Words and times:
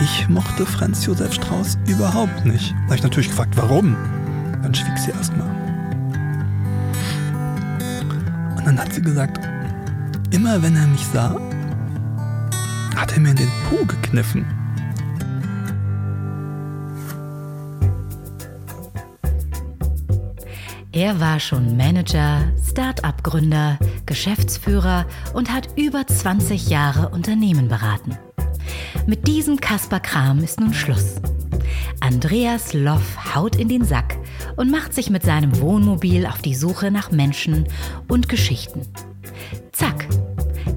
Ich 0.00 0.28
mochte 0.28 0.66
Franz 0.66 1.06
Josef 1.06 1.32
Strauß 1.32 1.78
überhaupt 1.86 2.44
nicht. 2.44 2.72
Da 2.72 2.82
habe 2.84 2.96
ich 2.96 3.02
natürlich 3.02 3.28
gefragt, 3.28 3.56
warum? 3.56 3.96
Dann 4.62 4.74
schwieg 4.74 4.98
sie 4.98 5.10
erstmal. 5.10 5.48
Und 8.56 8.66
dann 8.66 8.78
hat 8.78 8.92
sie 8.92 9.00
gesagt, 9.00 9.40
immer 10.30 10.62
wenn 10.62 10.76
er 10.76 10.86
mich 10.86 11.06
sah, 11.06 11.40
hat 12.94 13.12
er 13.14 13.20
mir 13.20 13.30
in 13.30 13.36
den 13.36 13.50
Po 13.68 13.84
gekniffen. 13.86 14.44
Er 20.92 21.20
war 21.20 21.40
schon 21.40 21.76
Manager, 21.76 22.42
Start-up-Gründer, 22.70 23.78
Geschäftsführer 24.06 25.06
und 25.34 25.52
hat 25.52 25.68
über 25.76 26.06
20 26.06 26.68
Jahre 26.68 27.10
Unternehmen 27.10 27.68
beraten. 27.68 28.16
Mit 29.06 29.28
diesem 29.28 29.60
Kasper 29.60 30.00
Kram 30.00 30.42
ist 30.42 30.58
nun 30.58 30.74
Schluss. 30.74 31.14
Andreas 32.00 32.72
Loff 32.72 33.36
haut 33.36 33.54
in 33.54 33.68
den 33.68 33.84
Sack 33.84 34.18
und 34.56 34.68
macht 34.68 34.92
sich 34.94 35.10
mit 35.10 35.22
seinem 35.22 35.60
Wohnmobil 35.60 36.26
auf 36.26 36.42
die 36.42 36.56
Suche 36.56 36.90
nach 36.90 37.12
Menschen 37.12 37.68
und 38.08 38.28
Geschichten. 38.28 38.82
Zack. 39.70 40.08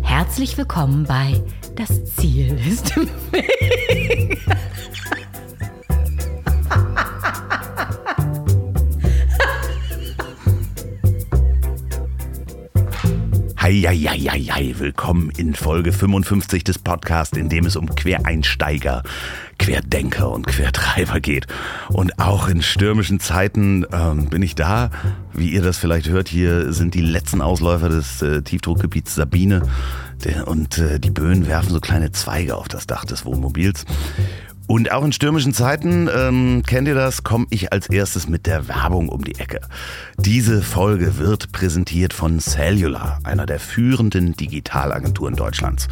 Herzlich 0.03 0.59
willkommen 0.59 1.05
bei 1.05 1.41
Das 1.75 2.05
Ziel 2.17 2.55
ist 2.67 2.95
im 2.95 3.09
Weg. 3.31 4.39
Heieieiei, 13.87 14.75
willkommen 14.77 15.31
in 15.37 15.55
Folge 15.55 15.93
55 15.93 16.65
des 16.65 16.79
Podcasts, 16.79 17.37
in 17.37 17.47
dem 17.47 17.65
es 17.65 17.77
um 17.77 17.95
Quereinsteiger, 17.95 19.03
Querdenker 19.57 20.29
und 20.31 20.47
Quertreiber 20.47 21.21
geht. 21.21 21.47
Und 21.87 22.19
auch 22.19 22.49
in 22.49 22.61
stürmischen 22.61 23.21
Zeiten 23.21 23.85
ähm, 23.93 24.25
bin 24.25 24.41
ich 24.41 24.55
da. 24.55 24.91
Wie 25.31 25.49
ihr 25.51 25.61
das 25.61 25.77
vielleicht 25.77 26.09
hört, 26.09 26.27
hier 26.27 26.73
sind 26.73 26.93
die 26.93 27.01
letzten 27.01 27.41
Ausläufer 27.41 27.87
des 27.87 28.21
äh, 28.21 28.41
Tiefdruckgebiets 28.41 29.15
Sabine. 29.15 29.61
Und 30.45 30.77
äh, 30.77 30.99
die 30.99 31.11
Böen 31.11 31.47
werfen 31.47 31.69
so 31.69 31.79
kleine 31.79 32.11
Zweige 32.11 32.57
auf 32.57 32.67
das 32.67 32.85
Dach 32.85 33.05
des 33.05 33.23
Wohnmobils. 33.23 33.85
Und 34.69 34.91
auch 34.91 35.03
in 35.03 35.11
stürmischen 35.11 35.51
Zeiten, 35.51 36.07
ähm, 36.15 36.61
kennt 36.63 36.87
ihr 36.87 36.93
das, 36.93 37.23
komme 37.23 37.47
ich 37.49 37.73
als 37.73 37.89
erstes 37.89 38.29
mit 38.29 38.45
der 38.45 38.67
Werbung 38.67 39.09
um 39.09 39.23
die 39.23 39.39
Ecke. 39.39 39.61
Diese 40.19 40.61
Folge 40.61 41.17
wird 41.17 41.51
präsentiert 41.51 42.13
von 42.13 42.39
Cellular, 42.39 43.17
einer 43.23 43.47
der 43.47 43.59
führenden 43.59 44.33
Digitalagenturen 44.33 45.35
Deutschlands. 45.35 45.87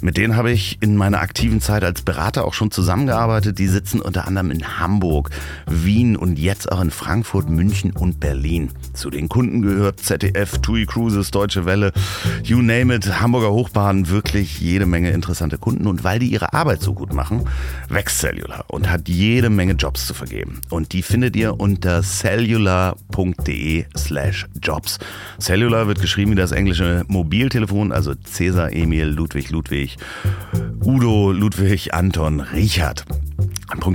Mit 0.00 0.16
denen 0.16 0.36
habe 0.36 0.52
ich 0.52 0.78
in 0.80 0.96
meiner 0.96 1.20
aktiven 1.20 1.60
Zeit 1.60 1.82
als 1.82 2.02
Berater 2.02 2.44
auch 2.44 2.54
schon 2.54 2.70
zusammengearbeitet. 2.70 3.58
Die 3.58 3.66
sitzen 3.66 4.00
unter 4.00 4.28
anderem 4.28 4.52
in 4.52 4.78
Hamburg, 4.78 5.30
Wien 5.66 6.16
und 6.16 6.38
jetzt 6.38 6.70
auch 6.70 6.80
in 6.80 6.92
Frankfurt, 6.92 7.50
München 7.50 7.90
und 7.92 8.20
Berlin. 8.20 8.70
Zu 8.94 9.10
den 9.10 9.28
Kunden 9.28 9.60
gehört 9.60 9.98
ZDF, 9.98 10.58
TUI 10.58 10.86
Cruises, 10.86 11.32
Deutsche 11.32 11.64
Welle, 11.64 11.92
you 12.44 12.62
name 12.62 12.94
it, 12.94 13.20
Hamburger 13.20 13.50
Hochbahn, 13.50 14.08
wirklich 14.08 14.60
jede 14.60 14.86
Menge 14.86 15.10
interessante 15.10 15.58
Kunden. 15.58 15.88
Und 15.88 16.04
weil 16.04 16.20
die 16.20 16.28
ihre 16.28 16.52
Arbeit 16.52 16.80
so 16.80 16.94
gut 16.94 17.12
machen, 17.12 17.46
wächst 17.88 18.18
Cellular 18.18 18.66
und 18.68 18.90
hat 18.90 19.08
jede 19.08 19.50
Menge 19.50 19.72
Jobs 19.72 20.06
zu 20.06 20.14
vergeben. 20.14 20.60
Und 20.70 20.92
die 20.92 21.02
findet 21.02 21.34
ihr 21.34 21.58
unter 21.58 22.02
cellular.de 22.02 23.86
slash 23.96 24.46
jobs. 24.62 24.98
Cellular 25.40 25.88
wird 25.88 26.00
geschrieben 26.00 26.32
wie 26.32 26.36
das 26.36 26.52
englische 26.52 27.04
Mobiltelefon, 27.08 27.90
also 27.90 28.14
Cäsar, 28.14 28.72
Emil, 28.72 29.06
Ludwig, 29.06 29.50
Ludwig, 29.50 29.87
Udo, 30.84 31.32
Ludwig, 31.32 31.94
Anton, 31.94 32.40
Richard. 32.40 33.04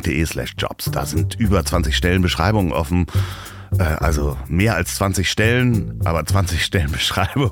.de 0.06 0.26
slash 0.26 0.54
jobs. 0.58 0.92
Da 0.92 1.06
sind 1.06 1.36
über 1.36 1.66
20 1.66 1.96
Stellenbeschreibungen 1.96 2.72
offen. 2.72 3.08
Äh, 3.80 3.84
also 3.84 4.38
mehr 4.48 4.76
als 4.76 4.96
20 4.96 5.30
Stellen, 5.30 6.00
aber 6.04 6.26
20 6.26 6.64
Stellenbeschreibungen. 6.66 7.52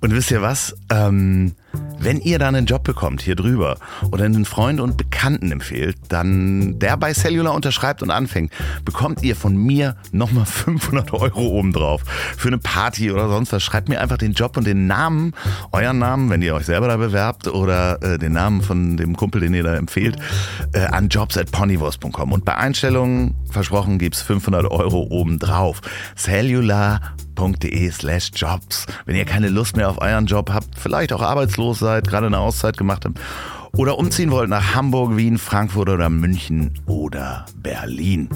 Und 0.00 0.14
wisst 0.14 0.30
ihr 0.30 0.42
was? 0.42 0.76
Ähm, 0.90 1.54
wenn 1.98 2.20
ihr 2.20 2.38
dann 2.38 2.54
einen 2.54 2.66
Job 2.66 2.84
bekommt 2.84 3.22
hier 3.22 3.36
drüber 3.36 3.78
oder 4.10 4.24
einen 4.24 4.44
Freund 4.44 4.80
und 4.80 4.96
Bekannten 4.96 5.50
empfehlt, 5.52 5.96
dann 6.08 6.78
der 6.78 6.96
bei 6.96 7.12
Cellular 7.12 7.54
unterschreibt 7.54 8.02
und 8.02 8.10
anfängt, 8.10 8.52
bekommt 8.84 9.22
ihr 9.22 9.36
von 9.36 9.56
mir 9.56 9.96
nochmal 10.12 10.46
500 10.46 11.12
Euro 11.12 11.40
obendrauf 11.40 12.02
für 12.36 12.48
eine 12.48 12.58
Party 12.58 13.10
oder 13.10 13.28
sonst 13.28 13.52
was. 13.52 13.62
Schreibt 13.62 13.88
mir 13.88 14.00
einfach 14.00 14.18
den 14.18 14.32
Job 14.32 14.56
und 14.56 14.66
den 14.66 14.86
Namen, 14.86 15.34
euren 15.72 15.98
Namen, 15.98 16.30
wenn 16.30 16.42
ihr 16.42 16.54
euch 16.54 16.66
selber 16.66 16.88
da 16.88 16.96
bewerbt 16.96 17.48
oder 17.48 18.02
äh, 18.02 18.18
den 18.18 18.32
Namen 18.32 18.62
von 18.62 18.96
dem 18.96 19.16
Kumpel, 19.16 19.40
den 19.40 19.54
ihr 19.54 19.62
da 19.62 19.74
empfehlt, 19.74 20.16
äh, 20.72 20.80
an 20.80 21.08
jobs 21.08 21.36
at 21.36 21.50
ponywurst.com. 21.50 22.32
Und 22.32 22.44
bei 22.44 22.56
Einstellungen, 22.56 23.34
versprochen, 23.50 23.98
gibt's 23.98 24.22
500 24.22 24.70
Euro 24.70 25.06
obendrauf. 25.10 25.80
Cellular 26.16 27.00
jobs. 28.34 28.86
Wenn 29.04 29.16
ihr 29.16 29.24
keine 29.24 29.48
Lust 29.48 29.76
mehr 29.76 29.88
auf 29.88 30.00
euren 30.00 30.26
Job 30.26 30.50
habt, 30.52 30.78
vielleicht 30.78 31.12
auch 31.12 31.22
arbeitslos 31.22 31.78
seid, 31.78 32.08
gerade 32.08 32.26
eine 32.26 32.38
Auszeit 32.38 32.76
gemacht 32.76 33.04
habt 33.04 33.18
oder 33.76 33.98
umziehen 33.98 34.30
wollt 34.30 34.48
nach 34.48 34.74
Hamburg, 34.74 35.16
Wien, 35.16 35.38
Frankfurt 35.38 35.88
oder 35.88 36.08
München 36.08 36.72
oder 36.86 37.44
Berlin. 37.62 38.28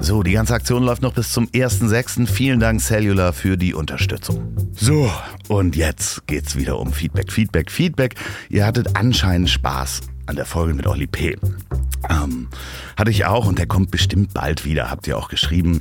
So, 0.00 0.22
die 0.22 0.32
ganze 0.32 0.54
Aktion 0.54 0.84
läuft 0.84 1.02
noch 1.02 1.12
bis 1.12 1.32
zum 1.32 1.46
1.6. 1.48 2.26
Vielen 2.26 2.60
Dank 2.60 2.80
Cellular 2.80 3.32
für 3.32 3.56
die 3.56 3.74
Unterstützung. 3.74 4.56
So, 4.72 5.10
und 5.48 5.76
jetzt 5.76 6.26
geht's 6.26 6.56
wieder 6.56 6.78
um 6.78 6.92
Feedback, 6.92 7.32
Feedback, 7.32 7.70
Feedback. 7.70 8.14
Ihr 8.48 8.64
hattet 8.64 8.96
anscheinend 8.96 9.50
Spaß 9.50 10.02
an 10.28 10.36
der 10.36 10.44
Folge 10.44 10.74
mit 10.74 10.86
Oli 10.86 11.06
P. 11.06 11.36
Ähm, 12.08 12.48
hatte 12.96 13.10
ich 13.10 13.24
auch 13.24 13.46
und 13.46 13.58
der 13.58 13.66
kommt 13.66 13.90
bestimmt 13.90 14.34
bald 14.34 14.64
wieder, 14.64 14.90
habt 14.90 15.06
ihr 15.06 15.16
auch 15.16 15.28
geschrieben. 15.28 15.80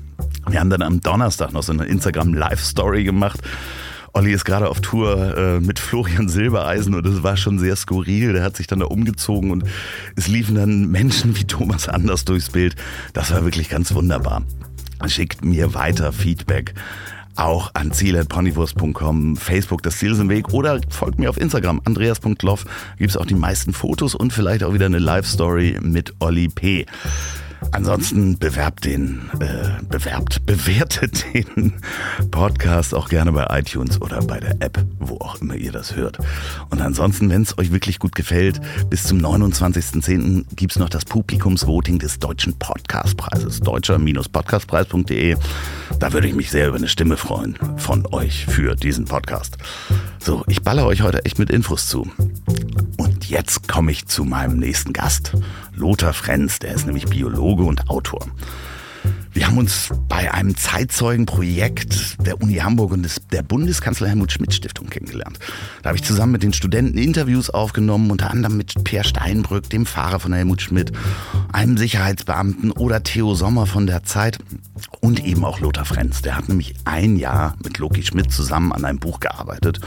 Wir 0.49 0.59
haben 0.59 0.69
dann 0.69 0.81
am 0.81 1.01
Donnerstag 1.01 1.51
noch 1.51 1.63
so 1.63 1.73
eine 1.73 1.85
Instagram-Live-Story 1.85 3.03
gemacht. 3.03 3.41
Olli 4.13 4.31
ist 4.31 4.45
gerade 4.45 4.69
auf 4.69 4.79
Tour 4.79 5.37
äh, 5.37 5.59
mit 5.59 5.79
Florian 5.79 6.29
Silbereisen 6.29 6.95
und 6.95 7.05
es 7.05 7.21
war 7.23 7.35
schon 7.35 7.59
sehr 7.59 7.75
skurril. 7.75 8.33
Der 8.33 8.43
hat 8.43 8.55
sich 8.55 8.67
dann 8.67 8.79
da 8.79 8.85
umgezogen 8.85 9.51
und 9.51 9.65
es 10.15 10.27
liefen 10.27 10.55
dann 10.55 10.87
Menschen 10.87 11.37
wie 11.37 11.43
Thomas 11.43 11.89
Anders 11.89 12.23
durchs 12.23 12.49
Bild. 12.49 12.75
Das 13.13 13.31
war 13.31 13.43
wirklich 13.43 13.69
ganz 13.69 13.93
wunderbar. 13.93 14.43
Schickt 15.07 15.45
mir 15.45 15.73
weiter 15.75 16.13
Feedback 16.13 16.73
auch 17.39 17.71
an 17.73 17.91
ziel.ponywurst.com, 17.91 19.35
Facebook, 19.35 19.83
das 19.83 19.97
Ziel 19.97 20.11
ist 20.11 20.19
im 20.19 20.29
Weg 20.29 20.53
oder 20.53 20.79
folgt 20.89 21.19
mir 21.19 21.29
auf 21.29 21.37
Instagram, 21.37 21.81
andreas.loff. 21.85 22.65
Gibt 22.97 23.11
es 23.11 23.17
auch 23.17 23.25
die 23.25 23.35
meisten 23.35 23.73
Fotos 23.73 24.15
und 24.15 24.33
vielleicht 24.33 24.63
auch 24.63 24.73
wieder 24.73 24.85
eine 24.87 24.99
Live-Story 24.99 25.79
mit 25.81 26.13
Olli 26.19 26.49
P. 26.49 26.85
Ansonsten 27.71 28.37
bewerbt 28.37 28.85
den, 28.85 29.29
äh, 29.39 29.83
bewerbt, 29.87 30.45
bewertet 30.45 31.25
den 31.33 31.73
Podcast 32.31 32.93
auch 32.93 33.09
gerne 33.09 33.31
bei 33.31 33.45
iTunes 33.59 34.01
oder 34.01 34.21
bei 34.21 34.39
der 34.39 34.61
App, 34.61 34.83
wo 34.99 35.15
auch 35.17 35.41
immer 35.41 35.55
ihr 35.55 35.71
das 35.71 35.95
hört. 35.95 36.17
Und 36.69 36.81
ansonsten, 36.81 37.29
wenn 37.29 37.41
es 37.41 37.57
euch 37.57 37.71
wirklich 37.71 37.99
gut 37.99 38.15
gefällt, 38.15 38.59
bis 38.89 39.03
zum 39.03 39.19
29.10. 39.19 40.45
gibt's 40.55 40.79
noch 40.79 40.89
das 40.89 41.05
Publikumsvoting 41.05 41.99
des 41.99 42.19
Deutschen 42.19 42.57
Podcastpreises, 42.57 43.59
deutscher-podcastpreis.de. 43.61 45.35
Da 45.99 46.13
würde 46.13 46.27
ich 46.27 46.35
mich 46.35 46.51
sehr 46.51 46.67
über 46.67 46.77
eine 46.77 46.87
Stimme 46.87 47.17
freuen 47.17 47.57
von 47.77 48.05
euch 48.11 48.45
für 48.45 48.75
diesen 48.75 49.05
Podcast. 49.05 49.57
So, 50.19 50.43
ich 50.47 50.61
baller 50.61 50.85
euch 50.85 51.01
heute 51.01 51.25
echt 51.25 51.39
mit 51.39 51.49
Infos 51.49 51.87
zu. 51.87 52.07
Und 52.97 53.29
jetzt 53.29 53.67
komme 53.67 53.91
ich 53.91 54.07
zu 54.07 54.25
meinem 54.25 54.57
nächsten 54.57 54.93
Gast, 54.93 55.33
Lothar 55.77 56.13
Frenz, 56.13 56.57
der 56.57 56.73
ist 56.73 56.87
nämlich 56.87 57.05
Biologe 57.05 57.63
und 57.63 57.89
Autor. 57.89 58.25
Wir 59.37 59.45
haben 59.45 59.59
uns 59.59 59.89
bei 60.09 60.33
einem 60.33 60.57
Zeitzeugenprojekt 60.57 62.25
der 62.25 62.41
Uni 62.41 62.55
Hamburg 62.55 62.91
und 62.91 63.03
des, 63.03 63.21
der 63.31 63.43
Bundeskanzler 63.43 64.07
Helmut 64.07 64.31
Schmidt 64.31 64.51
Stiftung 64.51 64.89
kennengelernt. 64.89 65.37
Da 65.83 65.89
habe 65.89 65.97
ich 65.97 66.03
zusammen 66.03 66.31
mit 66.31 66.41
den 66.41 66.53
Studenten 66.53 66.97
Interviews 66.97 67.51
aufgenommen, 67.51 68.09
unter 68.09 68.31
anderem 68.31 68.57
mit 68.57 68.83
Per 68.83 69.03
Steinbrück, 69.03 69.69
dem 69.69 69.85
Fahrer 69.85 70.19
von 70.19 70.33
Helmut 70.33 70.63
Schmidt, 70.63 70.91
einem 71.53 71.77
Sicherheitsbeamten 71.77 72.71
oder 72.71 73.03
Theo 73.03 73.35
Sommer 73.35 73.67
von 73.67 73.85
der 73.85 74.01
Zeit 74.01 74.39
und 75.01 75.23
eben 75.23 75.45
auch 75.45 75.59
Lothar 75.59 75.85
Frenz. 75.85 76.23
Der 76.23 76.35
hat 76.35 76.49
nämlich 76.49 76.73
ein 76.85 77.15
Jahr 77.15 77.53
mit 77.63 77.77
Loki 77.77 78.01
Schmidt 78.01 78.31
zusammen 78.31 78.71
an 78.71 78.85
einem 78.85 78.97
Buch 78.97 79.19
gearbeitet. 79.19 79.81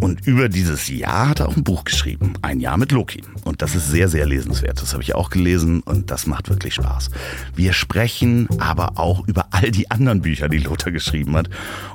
Und 0.00 0.26
über 0.26 0.48
dieses 0.48 0.88
Jahr 0.88 1.28
hat 1.28 1.38
er 1.38 1.48
auch 1.48 1.56
ein 1.56 1.62
Buch 1.62 1.84
geschrieben. 1.84 2.32
Ein 2.42 2.58
Jahr 2.58 2.76
mit 2.76 2.90
Loki. 2.90 3.22
Und 3.44 3.62
das 3.62 3.76
ist 3.76 3.88
sehr, 3.88 4.08
sehr 4.08 4.26
lesenswert. 4.26 4.82
Das 4.82 4.92
habe 4.92 5.04
ich 5.04 5.14
auch 5.14 5.30
gelesen 5.30 5.82
und 5.82 6.10
das 6.10 6.26
macht 6.26 6.48
wirklich 6.48 6.74
Spaß. 6.74 7.10
Wir 7.54 7.72
sprechen 7.72 8.48
aber 8.58 8.71
auch 8.78 9.26
über 9.26 9.46
all 9.50 9.70
die 9.70 9.90
anderen 9.90 10.22
Bücher, 10.22 10.48
die 10.48 10.58
Lothar 10.58 10.92
geschrieben 10.92 11.36
hat 11.36 11.48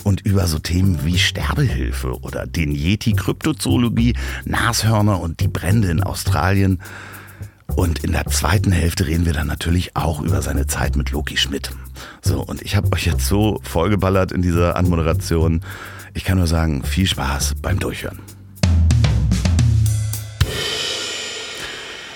und 0.03 0.21
über 0.21 0.47
so 0.47 0.59
Themen 0.59 1.03
wie 1.03 1.17
Sterbehilfe 1.17 2.19
oder 2.21 2.45
den 2.45 2.71
Yeti, 2.71 3.13
Kryptozoologie, 3.13 4.15
Nashörner 4.45 5.19
und 5.19 5.39
die 5.39 5.47
Brände 5.47 5.89
in 5.89 6.03
Australien. 6.03 6.79
Und 7.75 8.03
in 8.03 8.13
der 8.13 8.25
zweiten 8.27 8.71
Hälfte 8.71 9.07
reden 9.07 9.25
wir 9.25 9.33
dann 9.33 9.47
natürlich 9.47 9.95
auch 9.95 10.21
über 10.21 10.41
seine 10.41 10.67
Zeit 10.67 10.95
mit 10.95 11.11
Loki 11.11 11.37
Schmidt. 11.37 11.71
So, 12.21 12.41
und 12.41 12.61
ich 12.61 12.75
habe 12.75 12.91
euch 12.93 13.05
jetzt 13.05 13.27
so 13.27 13.59
vollgeballert 13.63 14.31
in 14.31 14.41
dieser 14.41 14.75
Anmoderation. 14.75 15.61
Ich 16.13 16.23
kann 16.23 16.37
nur 16.37 16.47
sagen, 16.47 16.83
viel 16.83 17.05
Spaß 17.05 17.55
beim 17.61 17.79
Durchhören. 17.79 18.19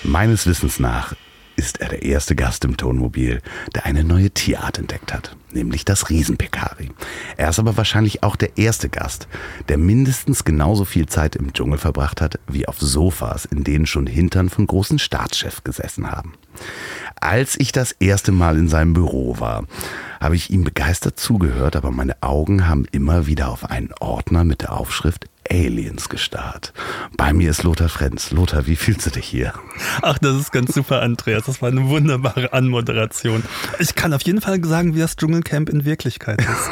Meines 0.02 0.46
Wissens 0.46 0.80
nach 0.80 1.14
ist 1.62 1.80
er 1.80 1.90
der 1.90 2.02
erste 2.02 2.34
Gast 2.34 2.64
im 2.64 2.76
Tonmobil, 2.76 3.40
der 3.72 3.86
eine 3.86 4.02
neue 4.02 4.32
Tierart 4.32 4.78
entdeckt 4.78 5.14
hat, 5.14 5.36
nämlich 5.52 5.84
das 5.84 6.10
Riesenpekari. 6.10 6.90
Er 7.36 7.50
ist 7.50 7.60
aber 7.60 7.76
wahrscheinlich 7.76 8.24
auch 8.24 8.34
der 8.34 8.58
erste 8.58 8.88
Gast, 8.88 9.28
der 9.68 9.78
mindestens 9.78 10.42
genauso 10.42 10.84
viel 10.84 11.06
Zeit 11.06 11.36
im 11.36 11.52
Dschungel 11.52 11.78
verbracht 11.78 12.20
hat, 12.20 12.40
wie 12.48 12.66
auf 12.66 12.80
Sofas, 12.80 13.44
in 13.44 13.62
denen 13.62 13.86
schon 13.86 14.08
Hintern 14.08 14.50
von 14.50 14.66
großen 14.66 14.98
Staatschefs 14.98 15.62
gesessen 15.62 16.10
haben. 16.10 16.34
Als 17.20 17.54
ich 17.60 17.70
das 17.70 17.92
erste 17.92 18.32
Mal 18.32 18.58
in 18.58 18.66
seinem 18.66 18.92
Büro 18.92 19.38
war, 19.38 19.64
habe 20.20 20.34
ich 20.34 20.50
ihm 20.50 20.64
begeistert 20.64 21.20
zugehört, 21.20 21.76
aber 21.76 21.92
meine 21.92 22.20
Augen 22.22 22.66
haben 22.66 22.86
immer 22.90 23.28
wieder 23.28 23.50
auf 23.50 23.70
einen 23.70 23.90
Ordner 24.00 24.42
mit 24.42 24.62
der 24.62 24.72
Aufschrift 24.72 25.26
Aliens 25.50 26.08
gestarrt. 26.08 26.72
Bei 27.16 27.32
mir 27.32 27.50
ist 27.50 27.62
Lothar 27.62 27.88
Frenz. 27.88 28.30
Lothar, 28.30 28.66
wie 28.66 28.76
fühlst 28.76 29.06
du 29.06 29.10
dich 29.10 29.26
hier? 29.26 29.52
Ach, 30.02 30.18
das 30.18 30.36
ist 30.36 30.52
ganz 30.52 30.74
super, 30.74 31.02
Andreas. 31.02 31.44
Das 31.46 31.62
war 31.62 31.68
eine 31.68 31.88
wunderbare 31.88 32.52
Anmoderation. 32.52 33.42
Ich 33.78 33.94
kann 33.94 34.12
auf 34.12 34.22
jeden 34.22 34.40
Fall 34.40 34.62
sagen, 34.64 34.94
wie 34.94 35.00
das 35.00 35.16
Dschungelcamp 35.16 35.68
in 35.68 35.84
Wirklichkeit 35.84 36.40
ist. 36.40 36.70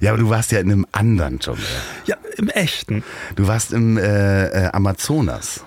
Ja, 0.00 0.12
aber 0.12 0.18
du 0.20 0.28
warst 0.28 0.52
ja 0.52 0.60
in 0.60 0.70
einem 0.70 0.86
anderen 0.92 1.38
Dschungel. 1.38 1.64
Ja, 2.06 2.16
im 2.36 2.48
echten. 2.48 3.02
Du 3.36 3.46
warst 3.46 3.72
im 3.72 3.96
äh, 3.96 4.46
äh, 4.46 4.70
Amazonas 4.72 5.64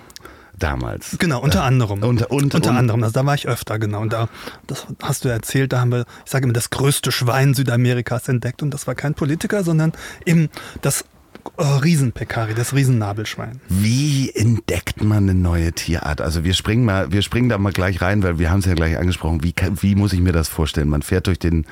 damals. 0.58 1.16
Genau, 1.18 1.40
unter 1.40 1.62
anderem. 1.64 2.02
Unter, 2.02 2.30
und, 2.30 2.54
unter 2.54 2.70
und, 2.70 2.76
anderem, 2.76 3.02
also 3.02 3.12
da 3.12 3.26
war 3.26 3.34
ich 3.34 3.46
öfter, 3.46 3.78
genau. 3.78 4.00
Und 4.00 4.12
da, 4.12 4.28
das 4.66 4.86
hast 5.02 5.24
du 5.24 5.28
erzählt, 5.28 5.72
da 5.72 5.80
haben 5.80 5.92
wir, 5.92 6.06
ich 6.24 6.30
sage 6.30 6.44
immer, 6.44 6.52
das 6.52 6.70
größte 6.70 7.12
Schwein 7.12 7.54
Südamerikas 7.54 8.28
entdeckt. 8.28 8.62
Und 8.62 8.72
das 8.72 8.86
war 8.86 8.94
kein 8.94 9.14
Politiker, 9.14 9.64
sondern 9.64 9.92
eben 10.24 10.48
das 10.82 11.04
äh, 11.58 11.62
Riesenpekari, 11.62 12.54
das 12.54 12.74
Riesennabelschwein. 12.74 13.60
Wie 13.68 14.30
entdeckt 14.34 15.02
man 15.02 15.24
eine 15.24 15.34
neue 15.34 15.72
Tierart? 15.72 16.20
Also 16.20 16.44
wir 16.44 16.54
springen 16.54 16.84
mal, 16.84 17.12
wir 17.12 17.22
springen 17.22 17.48
da 17.48 17.58
mal 17.58 17.72
gleich 17.72 18.00
rein, 18.00 18.22
weil 18.22 18.38
wir 18.38 18.50
haben 18.50 18.60
es 18.60 18.66
ja 18.66 18.74
gleich 18.74 18.98
angesprochen. 18.98 19.42
Wie, 19.42 19.54
wie 19.80 19.94
muss 19.94 20.12
ich 20.12 20.20
mir 20.20 20.32
das 20.32 20.48
vorstellen? 20.48 20.88
Man 20.88 21.02
fährt 21.02 21.26
durch 21.26 21.38
den 21.38 21.66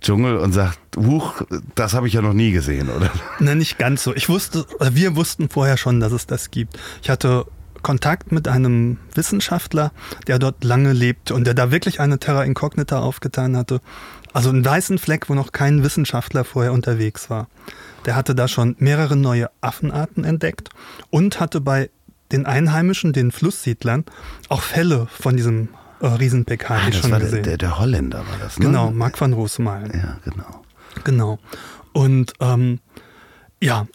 Dschungel 0.00 0.36
und 0.36 0.52
sagt, 0.52 0.78
huch, 0.96 1.42
das 1.74 1.94
habe 1.94 2.06
ich 2.08 2.12
ja 2.12 2.20
noch 2.20 2.34
nie 2.34 2.52
gesehen, 2.52 2.90
oder? 2.90 3.10
Na, 3.38 3.54
nicht 3.54 3.78
ganz 3.78 4.02
so. 4.04 4.14
Ich 4.14 4.28
wusste, 4.28 4.66
oder 4.78 4.94
wir 4.94 5.16
wussten 5.16 5.48
vorher 5.48 5.78
schon, 5.78 6.00
dass 6.00 6.12
es 6.12 6.26
das 6.26 6.50
gibt. 6.50 6.78
Ich 7.02 7.08
hatte 7.08 7.46
Kontakt 7.84 8.32
mit 8.32 8.48
einem 8.48 8.98
Wissenschaftler, 9.14 9.92
der 10.26 10.40
dort 10.40 10.64
lange 10.64 10.92
lebt 10.92 11.30
und 11.30 11.46
der 11.46 11.54
da 11.54 11.70
wirklich 11.70 12.00
eine 12.00 12.18
Terra 12.18 12.42
Incognita 12.42 12.98
aufgetan 12.98 13.56
hatte. 13.56 13.80
Also 14.32 14.48
einen 14.48 14.64
weißen 14.64 14.98
Fleck, 14.98 15.28
wo 15.28 15.34
noch 15.34 15.52
kein 15.52 15.84
Wissenschaftler 15.84 16.42
vorher 16.42 16.72
unterwegs 16.72 17.30
war. 17.30 17.46
Der 18.06 18.16
hatte 18.16 18.34
da 18.34 18.48
schon 18.48 18.74
mehrere 18.80 19.14
neue 19.14 19.48
Affenarten 19.60 20.24
entdeckt 20.24 20.70
und 21.10 21.38
hatte 21.38 21.60
bei 21.60 21.90
den 22.32 22.44
Einheimischen, 22.46 23.12
den 23.12 23.30
Flusssiedlern, 23.30 24.04
auch 24.48 24.62
Fälle 24.62 25.06
von 25.08 25.36
diesem 25.36 25.68
äh, 26.00 26.06
Riesenpekari 26.08 26.80
Ah, 26.86 26.90
das 26.90 27.00
schon 27.00 27.12
war 27.12 27.20
der, 27.20 27.28
gesehen. 27.28 27.44
der, 27.44 27.58
der 27.58 27.78
Holländer, 27.78 28.18
war 28.18 28.38
das, 28.40 28.58
ne? 28.58 28.66
genau, 28.66 28.90
Mark 28.90 29.20
van 29.20 29.32
Roosmalen. 29.34 29.92
Ja, 29.94 30.16
genau. 30.24 30.62
Genau. 31.04 31.38
Und 31.92 32.32
ähm, 32.40 32.80
ja, 33.62 33.86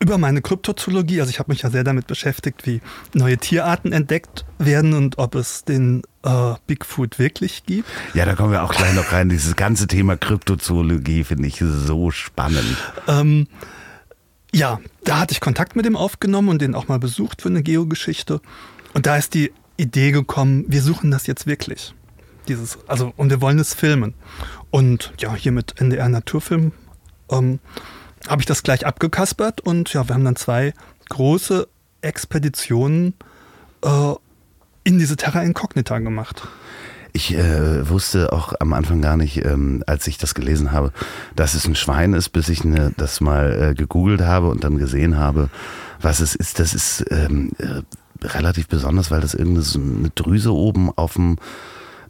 über 0.00 0.16
meine 0.16 0.42
Kryptozoologie, 0.42 1.20
also 1.20 1.30
ich 1.30 1.38
habe 1.38 1.50
mich 1.50 1.62
ja 1.62 1.70
sehr 1.70 1.84
damit 1.84 2.06
beschäftigt, 2.06 2.66
wie 2.66 2.80
neue 3.14 3.36
Tierarten 3.36 3.92
entdeckt 3.92 4.44
werden 4.58 4.94
und 4.94 5.18
ob 5.18 5.34
es 5.34 5.64
den 5.64 6.02
äh, 6.22 6.54
Bigfoot 6.66 7.18
wirklich 7.18 7.64
gibt. 7.64 7.88
Ja, 8.14 8.24
da 8.24 8.34
kommen 8.34 8.52
wir 8.52 8.62
auch 8.62 8.74
gleich 8.74 8.94
noch 8.94 9.12
rein. 9.12 9.28
Dieses 9.28 9.56
ganze 9.56 9.88
Thema 9.88 10.16
Kryptozoologie 10.16 11.24
finde 11.24 11.48
ich 11.48 11.58
so 11.58 12.10
spannend. 12.10 12.76
Ähm, 13.08 13.48
ja, 14.54 14.80
da 15.04 15.18
hatte 15.20 15.32
ich 15.32 15.40
Kontakt 15.40 15.74
mit 15.74 15.84
ihm 15.84 15.96
aufgenommen 15.96 16.48
und 16.48 16.62
den 16.62 16.74
auch 16.74 16.88
mal 16.88 16.98
besucht 16.98 17.42
für 17.42 17.48
eine 17.48 17.62
Geogeschichte. 17.62 18.40
Und 18.94 19.06
da 19.06 19.16
ist 19.16 19.34
die 19.34 19.52
Idee 19.76 20.12
gekommen, 20.12 20.64
wir 20.68 20.82
suchen 20.82 21.10
das 21.10 21.26
jetzt 21.26 21.46
wirklich. 21.46 21.94
Dieses, 22.46 22.78
also, 22.86 23.12
und 23.16 23.30
wir 23.30 23.40
wollen 23.40 23.58
es 23.58 23.74
filmen. 23.74 24.14
Und 24.70 25.12
ja, 25.18 25.34
hier 25.34 25.52
mit 25.52 25.80
NDR 25.80 26.08
Naturfilm 26.08 26.72
ähm, 27.30 27.58
habe 28.28 28.42
ich 28.42 28.46
das 28.46 28.62
gleich 28.62 28.86
abgekaspert 28.86 29.60
und 29.60 29.92
ja, 29.92 30.06
wir 30.08 30.14
haben 30.14 30.24
dann 30.24 30.36
zwei 30.36 30.74
große 31.08 31.66
Expeditionen 32.02 33.14
äh, 33.82 34.14
in 34.84 34.98
diese 34.98 35.16
Terra 35.16 35.42
Incognita 35.42 35.98
gemacht. 35.98 36.46
Ich 37.12 37.34
äh, 37.34 37.88
wusste 37.88 38.32
auch 38.32 38.52
am 38.60 38.72
Anfang 38.72 39.00
gar 39.00 39.16
nicht, 39.16 39.44
ähm, 39.44 39.82
als 39.86 40.06
ich 40.06 40.18
das 40.18 40.34
gelesen 40.34 40.72
habe, 40.72 40.92
dass 41.34 41.54
es 41.54 41.66
ein 41.66 41.74
Schwein 41.74 42.12
ist, 42.12 42.28
bis 42.28 42.48
ich 42.48 42.64
ne, 42.64 42.92
das 42.96 43.20
mal 43.20 43.70
äh, 43.70 43.74
gegoogelt 43.74 44.20
habe 44.20 44.48
und 44.48 44.62
dann 44.62 44.78
gesehen 44.78 45.16
habe, 45.16 45.48
was 46.00 46.20
es 46.20 46.34
ist. 46.34 46.60
Das 46.60 46.74
ist 46.74 47.04
ähm, 47.10 47.50
äh, 47.58 47.82
relativ 48.26 48.68
besonders, 48.68 49.10
weil 49.10 49.20
das 49.20 49.34
irgendeine 49.34 50.10
Drüse 50.14 50.54
oben 50.54 50.90
auf 50.96 51.14
dem, 51.14 51.36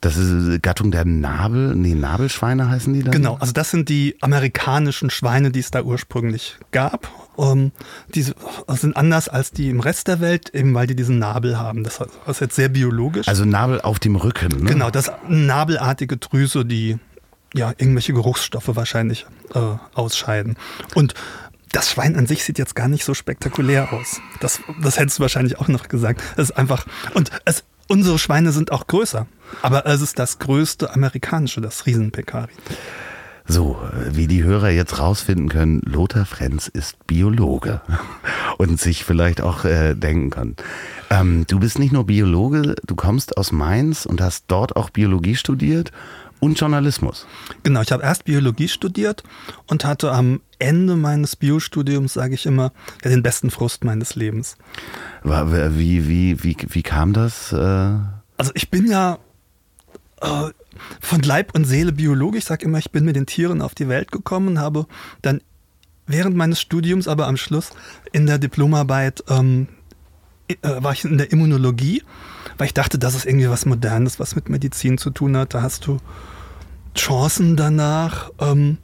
das 0.00 0.16
ist 0.16 0.62
Gattung 0.62 0.90
der 0.90 1.04
Nabel, 1.04 1.74
nee, 1.74 1.94
Nabelschweine 1.94 2.68
heißen 2.68 2.92
die 2.92 3.02
dann? 3.02 3.12
Genau, 3.12 3.36
also 3.40 3.52
das 3.52 3.70
sind 3.70 3.88
die 3.88 4.16
amerikanischen 4.20 5.10
Schweine, 5.10 5.50
die 5.50 5.60
es 5.60 5.70
da 5.70 5.82
ursprünglich 5.82 6.56
gab. 6.72 7.08
Ähm, 7.38 7.72
die 8.14 8.22
sind 8.22 8.96
anders 8.96 9.28
als 9.28 9.52
die 9.52 9.70
im 9.70 9.80
Rest 9.80 10.08
der 10.08 10.20
Welt, 10.20 10.54
eben 10.54 10.74
weil 10.74 10.86
die 10.86 10.96
diesen 10.96 11.18
Nabel 11.18 11.58
haben. 11.58 11.84
Das 11.84 12.00
ist 12.26 12.40
jetzt 12.40 12.56
sehr 12.56 12.68
biologisch. 12.68 13.28
Also 13.28 13.44
Nabel 13.44 13.80
auf 13.80 13.98
dem 13.98 14.16
Rücken, 14.16 14.62
ne? 14.62 14.70
Genau, 14.70 14.90
das 14.90 15.10
nabelartige 15.28 16.16
Drüse, 16.16 16.64
die 16.64 16.98
ja 17.54 17.70
irgendwelche 17.70 18.12
Geruchsstoffe 18.12 18.74
wahrscheinlich 18.74 19.26
äh, 19.54 19.60
ausscheiden. 19.94 20.56
Und 20.94 21.14
das 21.72 21.90
Schwein 21.90 22.16
an 22.16 22.26
sich 22.26 22.44
sieht 22.44 22.58
jetzt 22.58 22.74
gar 22.74 22.88
nicht 22.88 23.04
so 23.04 23.14
spektakulär 23.14 23.92
aus. 23.92 24.20
Das, 24.40 24.60
das 24.82 24.98
hättest 24.98 25.18
du 25.18 25.22
wahrscheinlich 25.22 25.58
auch 25.58 25.68
noch 25.68 25.88
gesagt. 25.88 26.22
Es 26.36 26.50
ist 26.50 26.56
einfach. 26.56 26.86
Und 27.14 27.30
es, 27.44 27.64
unsere 27.88 28.18
Schweine 28.18 28.52
sind 28.52 28.72
auch 28.72 28.86
größer. 28.86 29.26
Aber 29.62 29.86
es 29.86 30.00
ist 30.00 30.18
das 30.18 30.38
größte 30.38 30.92
amerikanische, 30.92 31.60
das 31.60 31.86
Riesenpekari. 31.86 32.52
So, 33.50 33.78
wie 34.10 34.26
die 34.26 34.44
Hörer 34.44 34.68
jetzt 34.68 34.98
rausfinden 34.98 35.48
können, 35.48 35.80
Lothar 35.82 36.26
Frenz 36.26 36.68
ist 36.68 37.06
Biologe 37.06 37.80
und 38.58 38.78
sich 38.78 39.04
vielleicht 39.04 39.40
auch 39.40 39.64
äh, 39.64 39.94
denken 39.94 40.28
können. 40.28 40.56
Ähm, 41.08 41.46
du 41.48 41.58
bist 41.58 41.78
nicht 41.78 41.92
nur 41.92 42.04
Biologe, 42.04 42.74
du 42.86 42.94
kommst 42.94 43.38
aus 43.38 43.50
Mainz 43.50 44.04
und 44.04 44.20
hast 44.20 44.44
dort 44.48 44.76
auch 44.76 44.90
Biologie 44.90 45.34
studiert 45.34 45.92
und 46.40 46.60
Journalismus. 46.60 47.26
Genau, 47.62 47.80
ich 47.80 47.90
habe 47.90 48.02
erst 48.02 48.26
Biologie 48.26 48.68
studiert 48.68 49.22
und 49.66 49.86
hatte 49.86 50.12
am 50.12 50.42
Ende 50.58 50.96
meines 50.96 51.34
Biostudiums, 51.34 52.12
sage 52.12 52.34
ich 52.34 52.44
immer, 52.44 52.72
ja, 53.02 53.08
den 53.08 53.22
besten 53.22 53.50
Frust 53.50 53.82
meines 53.82 54.14
Lebens. 54.14 54.58
War, 55.22 55.50
wie, 55.78 56.06
wie, 56.06 56.44
wie, 56.44 56.56
wie 56.68 56.82
kam 56.82 57.14
das? 57.14 57.52
Äh? 57.52 57.56
Also 58.36 58.52
ich 58.54 58.70
bin 58.70 58.86
ja 58.86 59.18
von 61.00 61.22
Leib 61.22 61.54
und 61.54 61.64
Seele 61.64 61.92
Biologe. 61.92 62.38
Ich 62.38 62.44
sage 62.44 62.64
immer, 62.64 62.78
ich 62.78 62.90
bin 62.90 63.04
mit 63.04 63.16
den 63.16 63.26
Tieren 63.26 63.62
auf 63.62 63.74
die 63.74 63.88
Welt 63.88 64.12
gekommen 64.12 64.58
habe 64.58 64.86
dann 65.22 65.40
während 66.08 66.36
meines 66.36 66.60
Studiums, 66.60 67.06
aber 67.06 67.28
am 67.28 67.36
Schluss 67.36 67.70
in 68.12 68.26
der 68.26 68.38
Diplomarbeit, 68.38 69.22
ähm, 69.28 69.68
äh, 70.48 70.56
war 70.62 70.92
ich 70.92 71.04
in 71.04 71.18
der 71.18 71.30
Immunologie, 71.30 72.02
weil 72.56 72.66
ich 72.66 72.74
dachte, 72.74 72.98
das 72.98 73.14
ist 73.14 73.26
irgendwie 73.26 73.50
was 73.50 73.66
Modernes, 73.66 74.18
was 74.18 74.34
mit 74.34 74.48
Medizin 74.48 74.98
zu 74.98 75.10
tun 75.10 75.36
hat. 75.36 75.54
Da 75.54 75.62
hast 75.62 75.86
du 75.86 75.98
Chancen 76.96 77.56
danach. 77.56 78.30
Ähm, 78.40 78.78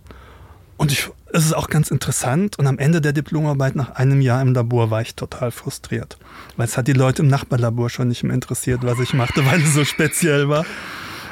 und 0.77 0.93
ich, 0.93 1.09
es 1.33 1.47
ist 1.47 1.55
auch 1.55 1.69
ganz 1.69 1.91
interessant. 1.91 2.59
Und 2.59 2.67
am 2.67 2.79
Ende 2.79 3.01
der 3.01 3.13
Diplomarbeit, 3.13 3.75
nach 3.75 3.93
einem 3.93 4.21
Jahr 4.21 4.43
im 4.43 4.53
Labor, 4.53 4.91
war 4.91 5.01
ich 5.01 5.15
total 5.15 5.51
frustriert. 5.51 6.19
Weil 6.57 6.67
es 6.67 6.77
hat 6.77 6.87
die 6.87 6.93
Leute 6.93 7.23
im 7.23 7.29
Nachbarlabor 7.29 7.91
schon 7.91 8.09
nicht 8.09 8.23
mehr 8.23 8.35
interessiert, 8.35 8.81
was 8.83 9.01
ich 9.01 9.15
machte, 9.15 9.47
weil 9.51 9.63
es 9.63 9.75
so 9.75 9.85
speziell 9.85 10.49
war. 10.49 10.67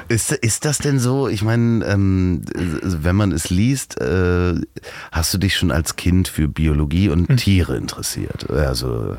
Ist, 0.09 0.33
ist 0.33 0.65
das 0.65 0.79
denn 0.79 0.99
so? 0.99 1.29
Ich 1.29 1.43
meine, 1.43 1.85
ähm, 1.87 2.43
wenn 2.55 3.17
man 3.17 3.33
es 3.33 3.51
liest, 3.51 4.01
äh, 4.01 4.55
hast 5.11 5.35
du 5.35 5.39
dich 5.39 5.57
schon 5.57 5.71
als 5.71 5.97
Kind 5.97 6.29
für 6.29 6.49
Biologie 6.49 7.09
und 7.09 7.29
Hm. 7.29 7.37
Tiere 7.37 7.77
interessiert? 7.77 8.51
Also, 8.51 9.17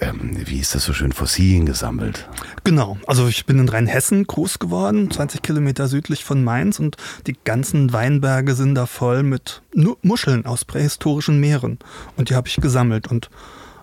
ähm, 0.00 0.36
wie 0.46 0.58
ist 0.58 0.74
das 0.74 0.84
so 0.84 0.92
schön, 0.92 1.12
Fossilien 1.12 1.66
gesammelt? 1.66 2.28
Genau, 2.64 2.96
also 3.06 3.28
ich 3.28 3.44
bin 3.44 3.58
in 3.58 3.68
Rheinhessen 3.68 4.26
groß 4.26 4.58
geworden, 4.58 5.10
20 5.10 5.42
Kilometer 5.42 5.88
südlich 5.88 6.24
von 6.24 6.42
Mainz 6.42 6.78
und 6.78 6.96
die 7.26 7.36
ganzen 7.44 7.92
Weinberge 7.92 8.54
sind 8.54 8.74
da 8.74 8.86
voll 8.86 9.22
mit 9.22 9.62
Muscheln 10.02 10.46
aus 10.46 10.64
prähistorischen 10.64 11.38
Meeren. 11.38 11.78
Und 12.16 12.30
die 12.30 12.34
habe 12.34 12.48
ich 12.48 12.56
gesammelt 12.56 13.08
und 13.08 13.28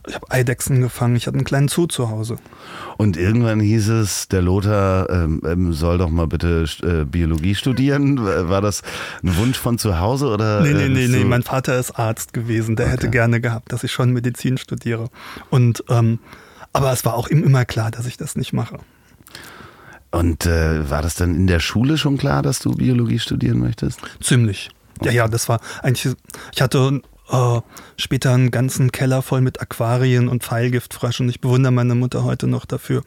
ich 0.07 0.15
habe 0.15 0.31
Eidechsen 0.31 0.81
gefangen, 0.81 1.15
ich 1.15 1.27
hatte 1.27 1.37
einen 1.37 1.45
kleinen 1.45 1.67
Zoo 1.67 1.85
zu 1.87 2.09
Hause. 2.09 2.37
Und 2.97 3.17
irgendwann 3.17 3.59
hieß 3.59 3.89
es, 3.89 4.27
der 4.27 4.41
Lothar 4.41 5.09
ähm, 5.09 5.41
ähm, 5.45 5.73
soll 5.73 5.97
doch 5.97 6.09
mal 6.09 6.27
bitte 6.27 6.65
äh, 6.83 7.05
Biologie 7.05 7.55
studieren. 7.55 8.23
War 8.23 8.61
das 8.61 8.81
ein 9.23 9.35
Wunsch 9.37 9.57
von 9.57 9.77
zu 9.77 9.99
Hause 9.99 10.27
oder? 10.27 10.61
Nee, 10.61 10.73
nee, 10.73 10.85
äh, 10.85 10.89
nee, 10.89 11.07
nee, 11.07 11.23
mein 11.23 11.43
Vater 11.43 11.77
ist 11.77 11.91
Arzt 11.99 12.33
gewesen, 12.33 12.75
der 12.75 12.87
Okay. 12.87 12.93
hätte 12.93 13.09
gerne 13.09 13.41
gehabt, 13.41 13.71
dass 13.71 13.83
ich 13.83 13.91
schon 13.91 14.11
Medizin 14.11 14.57
studiere. 14.57 15.09
Und 15.49 15.83
ähm, 15.89 16.19
aber 16.73 16.91
es 16.91 17.05
war 17.05 17.15
auch 17.15 17.27
ihm 17.27 17.43
immer 17.43 17.65
klar, 17.65 17.91
dass 17.91 18.05
ich 18.05 18.17
das 18.17 18.35
nicht 18.35 18.53
mache. 18.53 18.77
Und 20.11 20.45
äh, 20.45 20.89
war 20.89 21.01
das 21.01 21.15
dann 21.15 21.35
in 21.35 21.47
der 21.47 21.59
Schule 21.59 21.97
schon 21.97 22.17
klar, 22.17 22.41
dass 22.41 22.59
du 22.59 22.71
Biologie 22.75 23.19
studieren 23.19 23.59
möchtest? 23.59 23.99
Ziemlich. 24.21 24.69
Ja, 25.03 25.11
ja, 25.11 25.27
das 25.27 25.49
war 25.49 25.59
eigentlich, 25.83 26.15
ich 26.53 26.61
hatte 26.61 27.01
äh, 27.29 27.61
später 27.97 28.33
einen 28.33 28.51
ganzen 28.51 28.91
Keller 28.91 29.21
voll 29.21 29.41
mit 29.41 29.61
Aquarien 29.61 30.27
und 30.27 30.43
Pfeilgiftfröschen. 30.43 31.29
Ich 31.29 31.41
bewundere 31.41 31.71
meine 31.71 31.95
Mutter 31.95 32.23
heute 32.23 32.47
noch 32.47 32.65
dafür. 32.65 33.03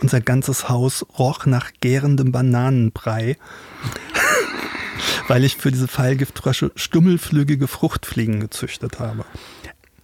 Unser 0.00 0.20
ganzes 0.20 0.68
Haus 0.68 1.04
roch 1.18 1.46
nach 1.46 1.70
gärendem 1.80 2.32
Bananenbrei, 2.32 3.36
weil 5.28 5.44
ich 5.44 5.56
für 5.56 5.70
diese 5.70 5.88
Pfeilgiftfrösche 5.88 6.72
stummelflügige 6.76 7.66
Fruchtfliegen 7.66 8.40
gezüchtet 8.40 9.00
habe. 9.00 9.24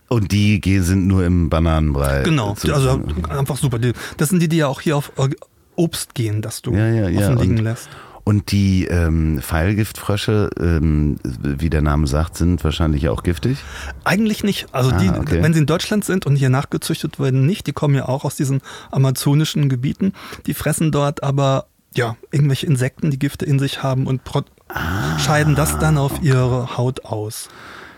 Und 0.09 0.33
die 0.33 0.61
sind 0.81 1.07
nur 1.07 1.25
im 1.25 1.49
Bananenbrei. 1.51 2.23
Genau, 2.25 2.57
also 2.65 3.01
einfach 3.29 3.57
super. 3.57 3.79
Das 4.17 4.29
sind 4.29 4.41
die, 4.41 4.49
die 4.49 4.57
ja 4.57 4.67
auch 4.67 4.81
hier 4.81 4.97
auf 4.97 5.13
äh, 5.17 5.29
Obst 5.77 6.15
gehen, 6.15 6.43
das 6.43 6.63
du 6.63 6.75
Ja, 6.75 6.89
ja, 6.89 7.09
ja. 7.09 7.21
offen 7.21 7.39
liegen 7.39 7.59
lässt. 7.59 7.89
Und 8.25 8.53
die 8.53 8.87
ähm, 8.87 9.41
Pfeilgiftfrösche, 9.41 10.51
ähm, 10.61 11.17
wie 11.25 11.71
der 11.71 11.83
Name 11.83 12.07
sagt, 12.07 12.37
sind 12.37 12.63
wahrscheinlich 12.63 13.09
auch 13.09 13.23
giftig. 13.23 13.59
Eigentlich 14.05 14.45
nicht. 14.45 14.67
Also 14.73 14.91
Ah, 14.91 14.99
die, 14.99 15.09
okay. 15.09 15.43
wenn 15.43 15.53
sie 15.55 15.61
in 15.61 15.67
Deutschland 15.67 16.05
sind 16.05 16.27
und 16.27 16.37
hier 16.37 16.51
nachgezüchtet 16.51 17.19
werden, 17.19 17.47
nicht. 17.47 17.67
Die 17.67 17.73
kommen 17.73 17.95
ja 17.95 18.07
auch 18.09 18.25
aus 18.25 18.37
diesen 18.37 18.61
amazonischen 18.91 19.69
Gebieten. 19.69 20.13
Die 20.47 20.55
fressen 20.55 20.93
dort 20.93 21.23
aber 21.23 21.67
ja 21.95 22.17
irgendwelche 22.31 22.67
Insekten, 22.67 23.11
die 23.11 23.19
Gifte 23.19 23.45
in 23.47 23.59
sich 23.59 23.83
haben 23.83 24.07
und 24.07 24.23
pro- 24.25 24.43
Ah. 24.73 25.19
scheiden 25.19 25.57
das 25.57 25.79
dann 25.81 25.99
auf 25.99 26.23
ihre 26.23 26.77
Haut 26.77 27.05
aus. 27.05 27.49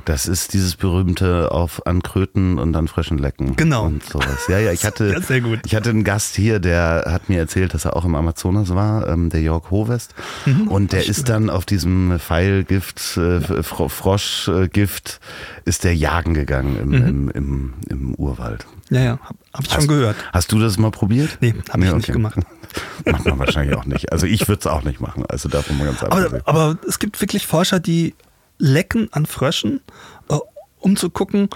Das 0.04 0.26
ist 0.26 0.52
dieses 0.52 0.76
berühmte 0.76 1.52
auf 1.52 1.86
an 1.86 2.02
Kröten 2.02 2.58
und 2.58 2.74
an 2.76 2.88
frischen 2.88 3.18
lecken. 3.18 3.56
Genau. 3.56 3.84
Und 3.86 4.02
sowas. 4.04 4.46
Ja, 4.48 4.58
ja, 4.58 4.72
ich 4.72 4.84
hatte, 4.86 5.12
Ja, 5.12 5.20
sehr 5.20 5.40
gut. 5.40 5.60
ich 5.64 5.74
hatte 5.74 5.90
einen 5.90 6.04
Gast 6.04 6.34
hier, 6.36 6.58
der 6.60 7.04
hat 7.06 7.28
mir 7.28 7.38
erzählt, 7.38 7.74
dass 7.74 7.84
er 7.84 7.94
auch 7.96 8.04
im 8.04 8.14
Amazonas 8.14 8.74
war, 8.74 9.06
ähm, 9.08 9.30
der 9.30 9.40
Jörg 9.42 9.70
Hovest. 9.70 10.14
Mhm. 10.46 10.68
und 10.68 10.92
der 10.92 11.06
ist 11.06 11.28
dann 11.28 11.50
auf 11.50 11.64
diesem 11.66 12.18
Pfeilgift, 12.18 13.16
äh, 13.16 13.62
Fro 13.62 13.88
Froschgift, 13.88 15.20
ist 15.64 15.84
der 15.84 15.94
jagen 15.94 16.34
gegangen 16.34 16.76
im, 16.76 16.88
Mhm. 16.88 17.06
im, 17.06 17.30
im, 17.30 17.74
im 17.88 18.14
Urwald. 18.16 18.66
Ja, 18.90 19.00
ja, 19.00 19.10
habe 19.22 19.36
hab 19.54 19.64
ich 19.64 19.72
schon 19.72 19.86
gehört. 19.88 20.16
Hast 20.32 20.52
du 20.52 20.58
das 20.58 20.78
mal 20.78 20.90
probiert? 20.90 21.38
Nee, 21.40 21.54
habe 21.70 21.84
ich 21.84 21.92
nicht 21.92 22.12
gemacht. 22.12 22.38
Macht 23.06 23.24
man 23.24 23.38
wahrscheinlich 23.38 23.76
auch 23.76 23.84
nicht. 23.86 24.12
Also 24.12 24.26
ich 24.26 24.48
würde 24.48 24.60
es 24.60 24.66
auch 24.66 24.82
nicht 24.82 25.00
machen. 25.00 25.24
Also 25.28 25.48
davon 25.48 25.78
mal 25.78 25.84
ganz 25.86 26.02
Aber, 26.02 26.16
abgesehen. 26.16 26.42
aber 26.46 26.78
es 26.88 26.98
gibt 26.98 27.20
wirklich 27.20 27.46
Forscher, 27.46 27.80
die 27.80 28.14
lecken 28.62 29.08
an 29.12 29.26
Fröschen, 29.26 29.80
äh, 30.28 30.38
um 30.78 30.96
zu 30.96 31.10
gucken, 31.10 31.48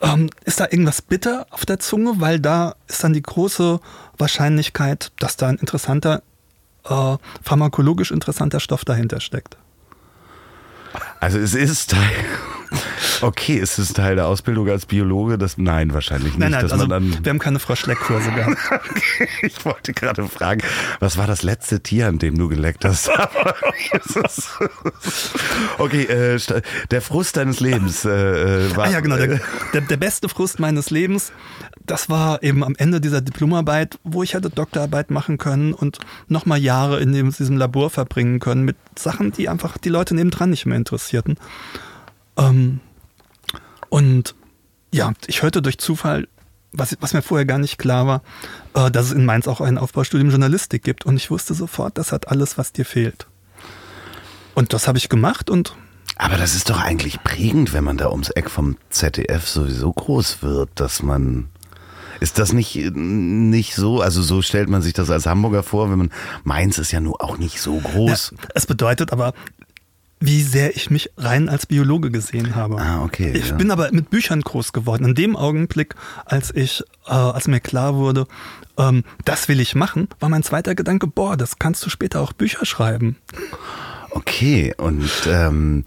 ähm, 0.00 0.30
ist 0.44 0.60
da 0.60 0.64
irgendwas 0.64 1.02
bitter 1.02 1.46
auf 1.50 1.66
der 1.66 1.80
Zunge, 1.80 2.14
weil 2.20 2.40
da 2.40 2.76
ist 2.86 3.04
dann 3.04 3.12
die 3.12 3.22
große 3.22 3.80
Wahrscheinlichkeit, 4.16 5.12
dass 5.18 5.36
da 5.36 5.48
ein 5.48 5.58
interessanter, 5.58 6.22
äh, 6.84 7.16
pharmakologisch 7.42 8.12
interessanter 8.12 8.60
Stoff 8.60 8.84
dahinter 8.84 9.20
steckt. 9.20 9.56
Also 11.20 11.38
es 11.38 11.54
ist. 11.54 11.94
Okay, 13.20 13.56
ist 13.56 13.78
es 13.78 13.92
Teil 13.92 14.16
der 14.16 14.26
Ausbildung 14.26 14.68
als 14.68 14.86
Biologe? 14.86 15.38
Das, 15.38 15.58
nein, 15.58 15.92
wahrscheinlich 15.94 16.32
nicht. 16.32 16.38
Nein, 16.38 16.52
nein, 16.52 16.62
dass 16.62 16.72
also 16.72 16.86
man 16.86 17.10
dann, 17.10 17.24
wir 17.24 17.30
haben 17.30 17.38
keine 17.38 17.58
Froschleckkurse 17.58 18.30
gehabt. 18.32 18.58
ich 19.42 19.64
wollte 19.64 19.92
gerade 19.92 20.26
fragen, 20.28 20.62
was 21.00 21.16
war 21.16 21.26
das 21.26 21.42
letzte 21.42 21.80
Tier, 21.80 22.08
an 22.08 22.18
dem 22.18 22.36
du 22.36 22.48
geleckt 22.48 22.84
hast? 22.84 23.10
Okay, 25.78 26.04
äh, 26.04 26.38
der 26.90 27.02
Frust 27.02 27.36
deines 27.36 27.60
Lebens 27.60 28.04
äh, 28.04 28.10
äh, 28.10 28.76
war. 28.76 28.86
Ah 28.86 28.90
ja, 28.90 29.00
genau. 29.00 29.16
Der, 29.16 29.40
der, 29.72 29.80
der 29.80 29.96
beste 29.96 30.28
Frust 30.28 30.60
meines 30.60 30.90
Lebens, 30.90 31.32
das 31.86 32.08
war 32.08 32.42
eben 32.42 32.64
am 32.64 32.74
Ende 32.76 33.00
dieser 33.00 33.20
Diplomarbeit, 33.20 33.98
wo 34.04 34.22
ich 34.22 34.34
hätte 34.34 34.50
Doktorarbeit 34.50 35.10
machen 35.10 35.38
können 35.38 35.72
und 35.72 35.98
nochmal 36.28 36.58
Jahre 36.58 37.00
in 37.00 37.12
dem, 37.12 37.30
diesem 37.30 37.56
Labor 37.56 37.90
verbringen 37.90 38.40
können 38.40 38.64
mit 38.64 38.76
Sachen, 38.98 39.32
die 39.32 39.48
einfach 39.48 39.78
die 39.78 39.88
Leute 39.88 40.14
nebendran 40.14 40.50
nicht 40.50 40.66
mehr 40.66 40.76
interessierten. 40.76 41.36
Ähm, 42.36 42.80
und 43.88 44.34
ja, 44.92 45.12
ich 45.26 45.42
hörte 45.42 45.62
durch 45.62 45.78
Zufall, 45.78 46.28
was, 46.72 46.96
was 47.00 47.12
mir 47.12 47.22
vorher 47.22 47.44
gar 47.44 47.58
nicht 47.58 47.78
klar 47.78 48.06
war, 48.06 48.22
äh, 48.74 48.90
dass 48.90 49.06
es 49.06 49.12
in 49.12 49.24
Mainz 49.24 49.46
auch 49.46 49.60
ein 49.60 49.78
Aufbaustudium 49.78 50.30
Journalistik 50.30 50.82
gibt. 50.82 51.04
Und 51.04 51.16
ich 51.16 51.30
wusste 51.30 51.54
sofort, 51.54 51.98
das 51.98 52.12
hat 52.12 52.28
alles, 52.28 52.58
was 52.58 52.72
dir 52.72 52.84
fehlt. 52.84 53.26
Und 54.54 54.72
das 54.72 54.88
habe 54.88 54.98
ich 54.98 55.08
gemacht 55.08 55.50
und 55.50 55.74
Aber 56.16 56.36
das 56.36 56.54
ist 56.54 56.70
doch 56.70 56.80
eigentlich 56.80 57.22
prägend, 57.22 57.72
wenn 57.72 57.84
man 57.84 57.96
da 57.96 58.10
ums 58.10 58.30
Eck 58.30 58.50
vom 58.50 58.76
ZDF 58.90 59.46
sowieso 59.48 59.92
groß 59.92 60.42
wird, 60.42 60.70
dass 60.74 61.02
man. 61.02 61.48
Ist 62.20 62.38
das 62.38 62.52
nicht, 62.52 62.76
nicht 62.94 63.74
so? 63.74 64.00
Also 64.00 64.22
so 64.22 64.42
stellt 64.42 64.68
man 64.68 64.80
sich 64.80 64.92
das 64.92 65.10
als 65.10 65.26
Hamburger 65.26 65.62
vor, 65.62 65.90
wenn 65.90 65.98
man. 65.98 66.12
Mainz 66.44 66.78
ist 66.78 66.92
ja 66.92 67.00
nur 67.00 67.20
auch 67.22 67.38
nicht 67.38 67.60
so 67.60 67.78
groß. 67.78 68.34
Ja, 68.36 68.48
es 68.54 68.66
bedeutet 68.66 69.12
aber, 69.12 69.32
wie 70.24 70.42
sehr 70.42 70.76
ich 70.76 70.88
mich 70.88 71.10
rein 71.16 71.48
als 71.48 71.66
Biologe 71.66 72.10
gesehen 72.12 72.54
habe. 72.54 72.80
Ah, 72.80 73.02
okay, 73.02 73.32
Ich 73.34 73.48
ja. 73.50 73.56
bin 73.56 73.70
aber 73.72 73.90
mit 73.90 74.08
Büchern 74.08 74.40
groß 74.40 74.72
geworden. 74.72 75.04
In 75.04 75.14
dem 75.16 75.34
Augenblick, 75.34 75.96
als 76.24 76.54
ich, 76.54 76.82
äh, 77.06 77.10
als 77.10 77.48
mir 77.48 77.58
klar 77.60 77.96
wurde, 77.96 78.26
ähm, 78.78 79.02
das 79.24 79.48
will 79.48 79.58
ich 79.58 79.74
machen, 79.74 80.08
war 80.20 80.28
mein 80.28 80.44
zweiter 80.44 80.74
Gedanke, 80.76 81.08
boah, 81.08 81.36
das 81.36 81.58
kannst 81.58 81.84
du 81.84 81.90
später 81.90 82.20
auch 82.20 82.32
Bücher 82.32 82.64
schreiben. 82.64 83.16
Okay, 84.10 84.72
und 84.76 85.10
ähm, 85.26 85.84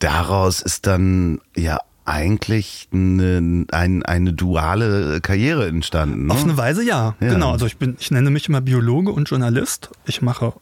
daraus 0.00 0.60
ist 0.60 0.86
dann 0.86 1.40
ja 1.56 1.78
eigentlich 2.04 2.88
eine, 2.92 3.66
ein, 3.70 4.02
eine 4.02 4.32
duale 4.32 5.20
Karriere 5.20 5.68
entstanden. 5.68 6.26
Ne? 6.26 6.32
Auf 6.32 6.42
eine 6.42 6.56
Weise 6.56 6.82
ja. 6.82 7.14
Ja. 7.20 7.28
Genau. 7.34 7.52
Also 7.52 7.66
ich 7.66 7.76
bin, 7.76 7.96
ich 8.00 8.10
nenne 8.10 8.30
mich 8.30 8.48
immer 8.48 8.62
Biologe 8.62 9.12
und 9.12 9.28
Journalist. 9.28 9.90
Ich 10.06 10.22
mache, 10.22 10.54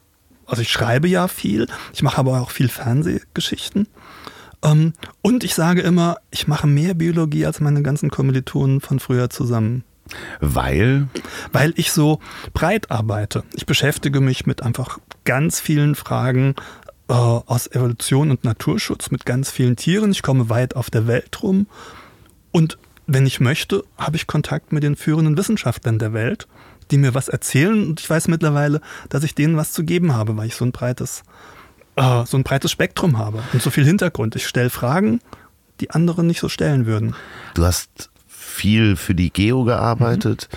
also 0.47 0.63
ich 0.63 0.71
schreibe 0.71 1.09
ja 1.09 1.29
viel, 1.29 1.67
ich 1.93 2.03
mache 2.03 2.19
aber 2.19 2.41
auch 2.41 2.51
viel 2.51 2.69
Fernsehgeschichten. 2.69 3.89
Ähm, 4.63 4.93
und 5.23 5.45
ich 5.45 5.55
sage 5.55 5.83
immer, 5.83 6.17
ich 6.31 6.49
mache 6.49 6.67
mehr 6.67 6.95
Biologie 6.95 7.47
als 7.47 7.61
meine 7.61 7.83
ganzen 7.83 8.11
Kommilitonen 8.11 8.81
von 8.81 9.01
früher 9.01 9.31
zusammen. 9.31 9.85
Weil, 10.41 11.09
weil 11.53 11.73
ich 11.77 11.91
so 11.91 12.21
breit 12.55 12.93
arbeite. 12.93 13.43
Ich 13.55 13.67
beschäftige 13.67 14.21
mich 14.21 14.47
mit 14.47 14.63
einfach 14.63 14.99
ganz 15.25 15.59
vielen 15.59 15.97
Fragen 15.97 16.55
äh, 17.09 17.13
aus 17.13 17.67
Evolution 17.67 18.31
und 18.31 18.45
Naturschutz, 18.45 19.11
mit 19.11 19.27
ganz 19.27 19.51
vielen 19.51 19.77
Tieren. 19.77 20.13
Ich 20.13 20.23
komme 20.23 20.49
weit 20.49 20.77
auf 20.77 20.91
der 20.91 21.07
Welt 21.07 21.43
rum. 21.43 21.67
Und 22.53 22.79
wenn 23.07 23.27
ich 23.27 23.41
möchte, 23.41 23.85
habe 23.99 24.17
ich 24.17 24.27
Kontakt 24.27 24.73
mit 24.73 24.83
den 24.83 24.97
führenden 24.97 25.37
Wissenschaftlern 25.37 25.99
der 25.99 26.13
Welt, 26.13 26.47
die 26.91 26.99
mir 26.99 27.15
was 27.15 27.29
erzählen. 27.29 27.89
Und 27.89 28.01
ich 28.01 28.09
weiß 28.09 28.29
mittlerweile, 28.29 28.81
dass 29.09 29.25
ich 29.25 29.35
denen 29.35 29.57
was 29.57 29.73
zu 29.73 29.85
geben 29.85 30.15
habe, 30.15 30.37
weil 30.37 30.47
ich 30.47 30.55
so 30.55 30.65
ein 30.65 30.73
breites, 30.73 31.23
äh, 31.97 32.25
so 32.25 32.37
ein 32.37 32.45
breites 32.45 32.71
Spektrum 32.71 33.19
habe 33.19 33.43
und 33.53 33.63
so 33.63 33.71
viel 33.71 33.85
Hintergrund. 33.85 34.37
Ich 34.37 34.47
stelle 34.47 34.71
Fragen, 34.71 35.21
die 35.81 35.91
andere 35.91 36.25
nicht 36.25 36.41
so 36.41 36.49
stellen 36.49 36.87
würden. 36.87 37.15
du 37.55 37.65
hast 37.65 38.11
viel 38.27 38.97
für 38.97 39.15
die 39.15 39.31
Geo 39.31 39.65
gearbeitet. 39.65 40.49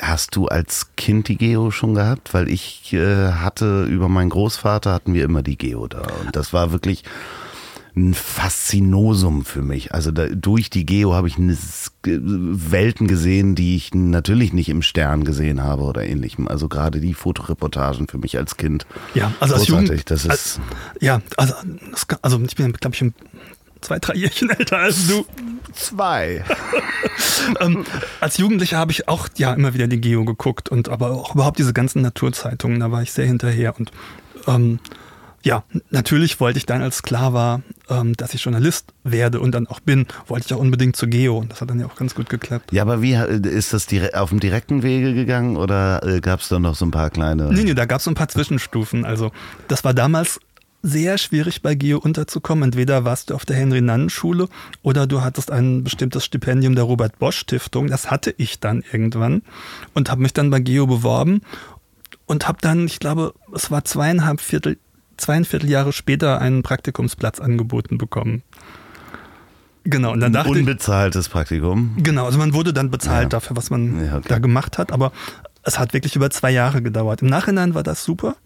Hast 0.00 0.34
du 0.36 0.48
als 0.48 0.88
Kind 0.96 1.28
die 1.28 1.36
Geo 1.36 1.70
schon 1.70 1.94
gehabt? 1.94 2.32
Weil 2.32 2.48
ich 2.48 2.92
äh, 2.92 3.32
hatte 3.32 3.84
über 3.84 4.08
meinen 4.08 4.30
Großvater 4.30 4.92
hatten 4.92 5.14
wir 5.14 5.24
immer 5.24 5.42
die 5.42 5.58
Geo 5.58 5.86
da. 5.86 6.02
Und 6.24 6.34
das 6.34 6.52
war 6.52 6.72
wirklich 6.72 7.04
ein 7.94 8.14
Faszinosum 8.14 9.44
für 9.44 9.60
mich. 9.62 9.92
Also 9.92 10.10
da, 10.12 10.26
durch 10.28 10.70
die 10.70 10.86
Geo 10.86 11.12
habe 11.12 11.28
ich 11.28 11.36
G- 11.36 12.18
Welten 12.22 13.06
gesehen, 13.06 13.54
die 13.54 13.76
ich 13.76 13.92
natürlich 13.94 14.52
nicht 14.54 14.68
im 14.70 14.80
Stern 14.82 15.24
gesehen 15.24 15.62
habe 15.62 15.82
oder 15.82 16.02
ähnlichem. 16.04 16.48
Also 16.48 16.68
gerade 16.68 17.00
die 17.00 17.12
Fotoreportagen 17.14 18.08
für 18.08 18.18
mich 18.18 18.38
als 18.38 18.56
Kind. 18.56 18.86
Ja, 19.14 19.32
also 19.40 19.54
als 19.54 19.64
Großartig, 19.66 19.88
Jugend, 19.90 20.10
das 20.10 20.24
ist- 20.24 20.30
als, 20.30 20.60
ja, 21.00 21.20
also, 21.36 21.54
das, 21.90 22.06
also 22.22 22.40
ich 22.40 22.56
bin, 22.56 22.72
glaube 22.72 22.94
ich, 22.96 23.02
ein- 23.02 23.14
zwei, 23.82 23.98
drei 23.98 24.14
Jährchen 24.14 24.48
älter 24.58 24.78
als 24.78 25.06
du. 25.08 25.26
Zwei. 25.74 26.44
ähm, 27.60 27.84
als 28.20 28.36
Jugendlicher 28.38 28.78
habe 28.78 28.92
ich 28.92 29.08
auch 29.08 29.28
ja 29.36 29.52
immer 29.54 29.74
wieder 29.74 29.86
die 29.86 30.00
Geo 30.00 30.24
geguckt 30.24 30.68
und 30.70 30.88
aber 30.88 31.10
auch 31.12 31.34
überhaupt 31.34 31.58
diese 31.58 31.72
ganzen 31.72 32.02
Naturzeitungen, 32.02 32.80
da 32.80 32.90
war 32.90 33.02
ich 33.02 33.12
sehr 33.12 33.26
hinterher 33.26 33.78
und 33.78 33.90
ähm, 34.46 34.80
ja, 35.44 35.64
natürlich 35.90 36.38
wollte 36.40 36.58
ich 36.58 36.66
dann, 36.66 36.82
als 36.82 37.02
klar 37.02 37.32
war, 37.32 37.62
ähm, 37.88 38.14
dass 38.16 38.34
ich 38.34 38.44
Journalist 38.44 38.92
werde 39.02 39.40
und 39.40 39.52
dann 39.52 39.66
auch 39.66 39.80
bin, 39.80 40.06
wollte 40.26 40.46
ich 40.46 40.54
auch 40.54 40.60
unbedingt 40.60 40.96
zur 40.96 41.08
Geo 41.08 41.38
und 41.38 41.50
das 41.50 41.60
hat 41.60 41.70
dann 41.70 41.80
ja 41.80 41.86
auch 41.86 41.96
ganz 41.96 42.14
gut 42.14 42.28
geklappt. 42.28 42.72
Ja, 42.72 42.82
aber 42.82 43.02
wie 43.02 43.14
ist 43.14 43.72
das 43.72 43.88
auf 44.14 44.30
dem 44.30 44.40
direkten 44.40 44.82
Wege 44.82 45.14
gegangen 45.14 45.56
oder 45.56 46.04
äh, 46.06 46.20
gab 46.20 46.40
es 46.40 46.48
da 46.48 46.58
noch 46.58 46.74
so 46.74 46.84
ein 46.84 46.90
paar 46.90 47.10
kleine? 47.10 47.52
Nee, 47.52 47.64
nee, 47.64 47.74
da 47.74 47.86
gab 47.86 47.98
es 47.98 48.04
so 48.04 48.10
ein 48.10 48.14
paar 48.14 48.28
Zwischenstufen. 48.28 49.04
Also 49.04 49.32
das 49.68 49.84
war 49.84 49.94
damals 49.94 50.38
sehr 50.82 51.16
schwierig 51.18 51.62
bei 51.62 51.74
Geo 51.74 51.98
unterzukommen. 51.98 52.64
Entweder 52.64 53.04
warst 53.04 53.30
du 53.30 53.34
auf 53.34 53.44
der 53.44 53.56
Henry-Nannen-Schule 53.56 54.48
oder 54.82 55.06
du 55.06 55.22
hattest 55.22 55.50
ein 55.50 55.84
bestimmtes 55.84 56.24
Stipendium 56.24 56.74
der 56.74 56.84
Robert-Bosch-Stiftung. 56.84 57.86
Das 57.86 58.10
hatte 58.10 58.34
ich 58.36 58.60
dann 58.60 58.82
irgendwann 58.92 59.42
und 59.94 60.10
habe 60.10 60.22
mich 60.22 60.32
dann 60.32 60.50
bei 60.50 60.60
Geo 60.60 60.86
beworben 60.86 61.42
und 62.26 62.48
habe 62.48 62.58
dann, 62.60 62.86
ich 62.86 62.98
glaube, 62.98 63.34
es 63.54 63.70
war 63.70 63.84
zweieinhalb 63.84 64.40
Viertel, 64.40 64.78
zweieinviertel 65.16 65.68
Jahre 65.70 65.92
später 65.92 66.40
einen 66.40 66.62
Praktikumsplatz 66.62 67.40
angeboten 67.40 67.98
bekommen. 67.98 68.42
Genau, 69.84 70.12
und 70.12 70.20
dann 70.20 70.32
dachte 70.32 70.50
ich, 70.52 70.56
Unbezahltes 70.58 71.28
Praktikum. 71.28 71.96
Genau, 71.98 72.24
also 72.26 72.38
man 72.38 72.54
wurde 72.54 72.72
dann 72.72 72.90
bezahlt 72.90 73.24
Ja. 73.24 73.28
dafür, 73.30 73.56
was 73.56 73.70
man 73.70 74.04
Ja, 74.04 74.16
okay. 74.18 74.28
da 74.28 74.38
gemacht 74.38 74.78
hat, 74.78 74.92
aber 74.92 75.10
es 75.64 75.78
hat 75.78 75.92
wirklich 75.92 76.14
über 76.14 76.30
zwei 76.30 76.50
Jahre 76.50 76.82
gedauert. 76.82 77.22
Im 77.22 77.28
Nachhinein 77.28 77.74
war 77.74 77.82
das 77.82 78.04
super, 78.04 78.36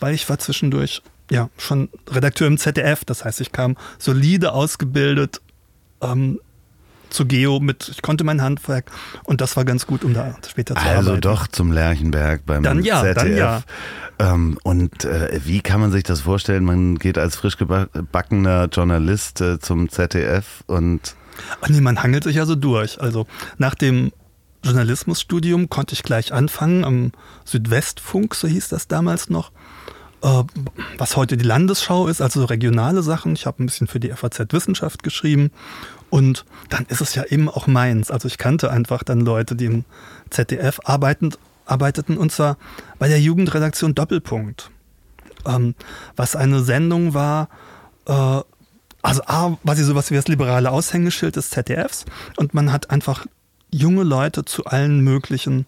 weil 0.00 0.14
ich 0.14 0.28
war 0.30 0.38
zwischendurch 0.38 1.02
ja 1.30 1.50
schon 1.58 1.90
Redakteur 2.10 2.46
im 2.46 2.56
ZDF, 2.56 3.04
das 3.04 3.24
heißt, 3.24 3.40
ich 3.42 3.52
kam 3.52 3.76
solide 3.98 4.52
ausgebildet 4.52 5.42
ähm, 6.00 6.40
zu 7.10 7.26
Geo 7.26 7.60
mit, 7.60 7.88
ich 7.88 8.02
konnte 8.02 8.24
mein 8.24 8.42
Handwerk 8.42 8.90
und 9.24 9.40
das 9.40 9.56
war 9.56 9.64
ganz 9.64 9.86
gut, 9.86 10.04
um 10.04 10.14
da 10.14 10.36
später 10.48 10.74
zu 10.74 10.80
also 10.80 10.90
arbeiten. 10.90 11.08
Also 11.08 11.20
doch 11.20 11.46
zum 11.48 11.72
Lerchenberg 11.72 12.44
beim 12.46 12.62
dann 12.62 12.82
ja, 12.82 13.02
ZDF. 13.02 13.14
Dann 13.14 13.36
ja. 13.36 13.62
Ähm, 14.18 14.58
und 14.62 15.04
äh, 15.04 15.40
wie 15.44 15.60
kann 15.60 15.80
man 15.80 15.92
sich 15.92 16.02
das 16.02 16.22
vorstellen? 16.22 16.64
Man 16.64 16.98
geht 16.98 17.18
als 17.18 17.36
frisch 17.36 17.56
gebackener 17.56 18.68
Journalist 18.72 19.40
äh, 19.40 19.58
zum 19.58 19.88
ZDF 19.88 20.64
und 20.66 21.14
Ach 21.60 21.68
nee, 21.68 21.80
man 21.80 22.02
hangelt 22.02 22.24
sich 22.24 22.36
ja 22.36 22.46
so 22.46 22.56
durch. 22.56 23.00
Also 23.00 23.26
nach 23.58 23.76
dem 23.76 24.10
Journalismusstudium 24.64 25.68
konnte 25.68 25.94
ich 25.94 26.02
gleich 26.02 26.32
anfangen 26.32 26.84
am 26.84 27.12
Südwestfunk, 27.44 28.34
so 28.34 28.48
hieß 28.48 28.68
das 28.68 28.88
damals 28.88 29.30
noch, 29.30 29.52
äh, 30.22 30.42
was 30.98 31.16
heute 31.16 31.36
die 31.36 31.44
Landesschau 31.44 32.08
ist, 32.08 32.20
also 32.20 32.44
regionale 32.44 33.02
Sachen. 33.02 33.34
Ich 33.34 33.46
habe 33.46 33.62
ein 33.62 33.66
bisschen 33.66 33.86
für 33.86 34.00
die 34.00 34.10
FAZ 34.10 34.52
Wissenschaft 34.52 35.02
geschrieben 35.02 35.52
und 36.10 36.44
dann 36.68 36.86
ist 36.86 37.00
es 37.00 37.14
ja 37.14 37.24
eben 37.24 37.48
auch 37.48 37.66
meins. 37.66 38.10
Also 38.10 38.28
ich 38.28 38.38
kannte 38.38 38.70
einfach 38.70 39.02
dann 39.02 39.20
Leute, 39.20 39.54
die 39.54 39.66
im 39.66 39.84
ZDF 40.30 40.80
arbeiten, 40.84 41.30
arbeiteten 41.66 42.16
und 42.16 42.32
zwar 42.32 42.56
bei 42.98 43.08
der 43.08 43.20
Jugendredaktion 43.20 43.94
Doppelpunkt, 43.94 44.70
ähm, 45.46 45.74
was 46.16 46.36
eine 46.36 46.62
Sendung 46.62 47.14
war, 47.14 47.48
äh, 48.06 48.40
also 49.02 49.22
A, 49.26 49.56
war 49.62 49.76
sie 49.76 49.84
sowas 49.84 50.10
wie 50.10 50.16
das 50.16 50.28
liberale 50.28 50.70
Aushängeschild 50.70 51.36
des 51.36 51.50
ZDFs 51.50 52.04
und 52.36 52.54
man 52.54 52.72
hat 52.72 52.90
einfach 52.90 53.26
junge 53.70 54.02
Leute 54.02 54.44
zu 54.44 54.64
allen 54.64 55.00
möglichen, 55.00 55.66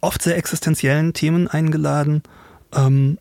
oft 0.00 0.22
sehr 0.22 0.36
existenziellen 0.36 1.14
Themen 1.14 1.48
eingeladen, 1.48 2.22
ähm, 2.74 3.18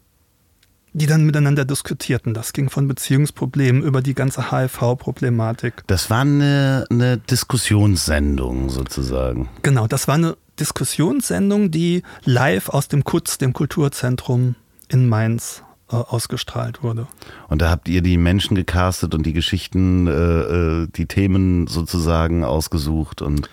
die 0.94 1.06
dann 1.06 1.26
miteinander 1.26 1.66
diskutierten. 1.66 2.34
Das 2.34 2.54
ging 2.54 2.70
von 2.70 2.88
Beziehungsproblemen 2.88 3.82
über 3.84 4.02
die 4.02 4.14
ganze 4.14 4.52
HIV-Problematik. 4.52 5.84
Das 5.88 6.10
war 6.10 6.22
eine, 6.22 6.86
eine 6.90 7.18
Diskussionssendung 7.18 8.70
sozusagen. 8.70 9.50
Genau, 9.62 9.88
das 9.88 10.08
war 10.08 10.16
eine 10.16 10.38
Diskussionssendung, 10.60 11.72
die 11.72 12.04
live 12.26 12.70
aus 12.70 12.88
dem 12.88 13.04
KUTZ, 13.04 13.42
dem 13.42 13.54
Kulturzentrum 13.54 14.56
in 14.90 15.08
Mainz, 15.08 15.64
äh, 15.90 15.96
ausgestrahlt 15.96 16.84
wurde. 16.84 17.08
Und 17.48 17.62
da 17.62 17.70
habt 17.70 17.88
ihr 17.90 18.02
die 18.02 18.18
Menschen 18.18 18.56
gecastet 18.56 19.16
und 19.16 19.26
die 19.26 19.34
Geschichten, 19.34 20.08
äh, 20.08 20.12
äh 20.12 20.88
die 20.88 21.06
Themen 21.06 21.68
sozusagen 21.68 22.44
ausgesucht 22.44 23.22
und 23.22 23.50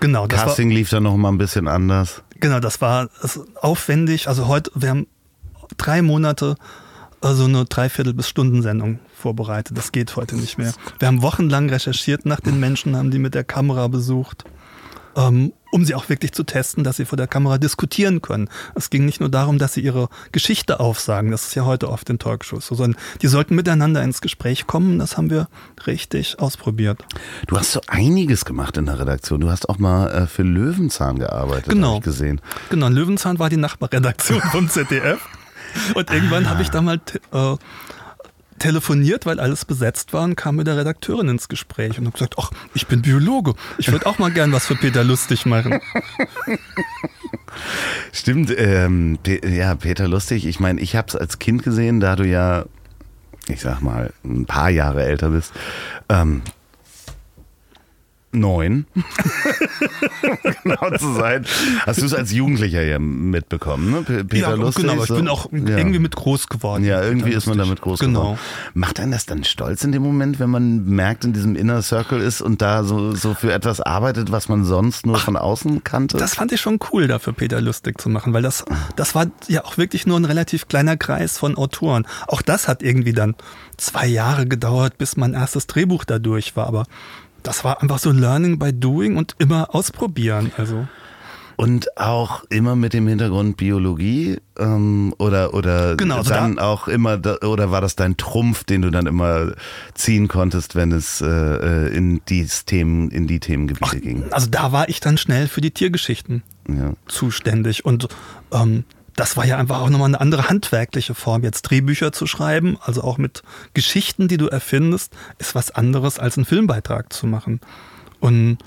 genau, 0.00 0.26
Casting 0.26 0.68
war, 0.68 0.76
lief 0.76 0.90
dann 0.90 1.02
noch 1.02 1.16
mal 1.16 1.30
ein 1.30 1.38
bisschen 1.38 1.66
anders. 1.66 2.22
Genau, 2.40 2.60
das 2.60 2.80
war 2.80 3.08
aufwendig. 3.60 4.28
Also 4.28 4.48
heute, 4.48 4.70
wir 4.74 4.90
haben 4.90 5.06
drei 5.76 6.02
Monate 6.02 6.56
also 7.24 7.44
eine 7.44 7.64
Dreiviertel 7.64 8.12
bis 8.12 8.28
Stunden 8.28 8.62
Sendung 8.62 8.98
vorbereitet. 9.14 9.76
Das 9.76 9.92
geht 9.92 10.14
heute 10.14 10.36
nicht 10.36 10.58
mehr. 10.58 10.74
Wir 10.98 11.08
haben 11.08 11.22
wochenlang 11.22 11.70
recherchiert 11.70 12.26
nach 12.26 12.40
den 12.40 12.60
Menschen, 12.60 12.96
haben 12.96 13.10
die 13.10 13.18
mit 13.18 13.34
der 13.34 13.44
Kamera 13.44 13.88
besucht, 13.88 14.44
ähm, 15.16 15.54
um 15.70 15.84
sie 15.86 15.94
auch 15.94 16.08
wirklich 16.10 16.32
zu 16.32 16.44
testen, 16.44 16.84
dass 16.84 16.98
sie 16.98 17.06
vor 17.06 17.16
der 17.16 17.26
Kamera 17.26 17.56
diskutieren 17.56 18.20
können. 18.20 18.50
Es 18.74 18.90
ging 18.90 19.06
nicht 19.06 19.20
nur 19.20 19.30
darum, 19.30 19.58
dass 19.58 19.72
sie 19.72 19.80
ihre 19.80 20.08
Geschichte 20.32 20.80
aufsagen, 20.80 21.30
das 21.30 21.46
ist 21.46 21.54
ja 21.54 21.64
heute 21.64 21.88
oft 21.88 22.10
in 22.10 22.18
Talkshows, 22.18 22.66
sondern 22.66 23.00
die 23.22 23.28
sollten 23.28 23.54
miteinander 23.54 24.02
ins 24.02 24.20
Gespräch 24.20 24.66
kommen. 24.66 24.98
Das 24.98 25.16
haben 25.16 25.30
wir 25.30 25.48
richtig 25.86 26.38
ausprobiert. 26.38 27.02
Du 27.46 27.56
hast 27.56 27.72
so 27.72 27.80
einiges 27.86 28.44
gemacht 28.44 28.76
in 28.76 28.84
der 28.84 28.98
Redaktion. 28.98 29.40
Du 29.40 29.50
hast 29.50 29.68
auch 29.70 29.78
mal 29.78 30.10
äh, 30.10 30.26
für 30.26 30.42
Löwenzahn 30.42 31.18
gearbeitet, 31.18 31.70
genau. 31.70 31.96
ich 31.96 32.02
gesehen. 32.02 32.42
Genau, 32.68 32.88
Löwenzahn 32.88 33.38
war 33.38 33.48
die 33.48 33.56
Nachbarredaktion 33.56 34.42
vom 34.52 34.68
ZDF. 34.68 35.26
Und 35.94 36.10
irgendwann 36.10 36.46
ah. 36.46 36.50
habe 36.50 36.62
ich 36.62 36.70
da 36.70 36.82
mal 36.82 37.00
äh, 37.32 37.56
telefoniert, 38.58 39.26
weil 39.26 39.40
alles 39.40 39.64
besetzt 39.64 40.12
war 40.12 40.24
und 40.24 40.36
kam 40.36 40.56
mit 40.56 40.66
der 40.66 40.76
Redakteurin 40.76 41.28
ins 41.28 41.48
Gespräch 41.48 41.98
und 41.98 42.06
habe 42.06 42.12
gesagt, 42.12 42.36
ach, 42.38 42.50
ich 42.74 42.86
bin 42.86 43.02
Biologe, 43.02 43.54
ich 43.78 43.90
würde 43.90 44.06
auch 44.06 44.18
mal 44.18 44.30
gern 44.30 44.52
was 44.52 44.66
für 44.66 44.76
Peter 44.76 45.04
Lustig 45.04 45.46
machen. 45.46 45.80
Stimmt, 48.12 48.52
ähm, 48.56 49.18
ja, 49.26 49.74
Peter 49.74 50.08
Lustig, 50.08 50.46
ich 50.46 50.60
meine, 50.60 50.80
ich 50.80 50.96
habe 50.96 51.08
es 51.08 51.16
als 51.16 51.38
Kind 51.38 51.62
gesehen, 51.62 52.00
da 52.00 52.16
du 52.16 52.26
ja, 52.26 52.64
ich 53.48 53.60
sag 53.60 53.80
mal, 53.80 54.12
ein 54.24 54.46
paar 54.46 54.70
Jahre 54.70 55.04
älter 55.04 55.30
bist. 55.30 55.52
Ähm, 56.08 56.42
Neun. 58.34 58.86
genau 60.62 60.90
zu 60.96 61.14
sein. 61.14 61.44
Hast 61.86 62.00
du 62.00 62.06
es 62.06 62.14
als 62.14 62.32
Jugendlicher 62.32 62.82
ja 62.82 62.98
mitbekommen, 62.98 63.90
ne? 63.90 64.24
Peter 64.24 64.50
ja, 64.50 64.54
Lustig, 64.54 64.86
genau, 64.86 65.02
ich 65.02 65.08
so. 65.08 65.16
bin 65.16 65.28
auch 65.28 65.50
ja. 65.52 65.78
irgendwie 65.78 65.98
mit 65.98 66.16
groß 66.16 66.48
geworden. 66.48 66.84
Ja, 66.84 67.02
irgendwie 67.02 67.32
ist 67.32 67.46
man 67.46 67.58
damit 67.58 67.80
groß 67.80 68.00
genau. 68.00 68.20
geworden. 68.20 68.38
Macht 68.74 69.00
einen 69.00 69.12
das 69.12 69.26
dann 69.26 69.44
stolz 69.44 69.84
in 69.84 69.92
dem 69.92 70.02
Moment, 70.02 70.40
wenn 70.40 70.50
man 70.50 70.84
merkt, 70.84 71.24
in 71.24 71.32
diesem 71.32 71.56
Inner 71.56 71.82
Circle 71.82 72.20
ist 72.20 72.40
und 72.40 72.60
da 72.62 72.84
so, 72.84 73.12
so 73.14 73.34
für 73.34 73.52
etwas 73.52 73.80
arbeitet, 73.80 74.32
was 74.32 74.48
man 74.48 74.64
sonst 74.64 75.06
nur 75.06 75.16
Ach, 75.16 75.24
von 75.24 75.36
außen 75.36 75.84
kannte? 75.84 76.16
Das 76.16 76.34
fand 76.34 76.52
ich 76.52 76.60
schon 76.60 76.78
cool, 76.92 77.06
dafür 77.06 77.32
Peter 77.32 77.60
Lustig 77.60 78.00
zu 78.00 78.08
machen, 78.08 78.32
weil 78.32 78.42
das, 78.42 78.64
das 78.96 79.14
war 79.14 79.26
ja 79.48 79.64
auch 79.64 79.78
wirklich 79.78 80.06
nur 80.06 80.18
ein 80.18 80.24
relativ 80.24 80.68
kleiner 80.68 80.96
Kreis 80.96 81.38
von 81.38 81.56
Autoren. 81.56 82.06
Auch 82.26 82.42
das 82.42 82.68
hat 82.68 82.82
irgendwie 82.82 83.12
dann 83.12 83.34
zwei 83.76 84.06
Jahre 84.06 84.46
gedauert, 84.46 84.98
bis 84.98 85.16
mein 85.16 85.34
erstes 85.34 85.66
Drehbuch 85.66 86.04
da 86.04 86.18
durch 86.18 86.56
war, 86.56 86.66
aber 86.66 86.84
das 87.44 87.62
war 87.62 87.80
einfach 87.80 87.98
so 87.98 88.10
Learning 88.10 88.58
by 88.58 88.72
Doing 88.72 89.16
und 89.16 89.36
immer 89.38 89.74
ausprobieren. 89.74 90.50
Also. 90.56 90.88
Und 91.56 91.96
auch 91.96 92.42
immer 92.50 92.74
mit 92.74 92.94
dem 92.94 93.06
Hintergrund 93.06 93.56
Biologie 93.56 94.38
ähm, 94.58 95.14
oder 95.18 95.54
oder 95.54 95.96
genau, 95.96 96.16
also 96.16 96.30
dann 96.30 96.56
da 96.56 96.64
auch 96.64 96.88
immer 96.88 97.16
da, 97.16 97.36
oder 97.46 97.70
war 97.70 97.80
das 97.80 97.94
dein 97.94 98.16
Trumpf, 98.16 98.64
den 98.64 98.82
du 98.82 98.90
dann 98.90 99.06
immer 99.06 99.52
ziehen 99.94 100.26
konntest, 100.26 100.74
wenn 100.74 100.90
es 100.90 101.20
äh, 101.20 101.26
äh 101.26 101.94
in 101.94 102.22
die 102.28 102.44
Themen 102.66 103.08
in 103.10 103.28
die 103.28 103.38
Themengebiete 103.38 103.96
Ach, 103.96 104.00
ging? 104.00 104.24
Also 104.32 104.50
da 104.50 104.72
war 104.72 104.88
ich 104.88 104.98
dann 104.98 105.16
schnell 105.16 105.46
für 105.46 105.60
die 105.60 105.70
Tiergeschichten 105.70 106.42
ja. 106.68 106.94
zuständig 107.06 107.84
und 107.84 108.08
ähm, 108.50 108.84
das 109.16 109.36
war 109.36 109.44
ja 109.44 109.58
einfach 109.58 109.80
auch 109.80 109.90
nochmal 109.90 110.08
eine 110.08 110.20
andere 110.20 110.48
handwerkliche 110.48 111.14
Form. 111.14 111.42
Jetzt 111.42 111.62
Drehbücher 111.62 112.12
zu 112.12 112.26
schreiben, 112.26 112.78
also 112.80 113.02
auch 113.02 113.18
mit 113.18 113.42
Geschichten, 113.72 114.28
die 114.28 114.36
du 114.36 114.48
erfindest, 114.48 115.12
ist 115.38 115.54
was 115.54 115.70
anderes 115.70 116.18
als 116.18 116.36
einen 116.36 116.44
Filmbeitrag 116.44 117.12
zu 117.12 117.26
machen. 117.26 117.60
Und 118.20 118.58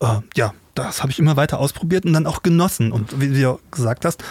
äh, 0.00 0.20
ja, 0.34 0.54
das 0.74 1.02
habe 1.02 1.12
ich 1.12 1.18
immer 1.18 1.36
weiter 1.36 1.58
ausprobiert 1.58 2.04
und 2.04 2.12
dann 2.12 2.26
auch 2.26 2.42
genossen. 2.42 2.92
Und 2.92 3.20
wie 3.20 3.28
du 3.28 3.38
ja 3.38 3.58
gesagt 3.70 4.04
hast, 4.04 4.22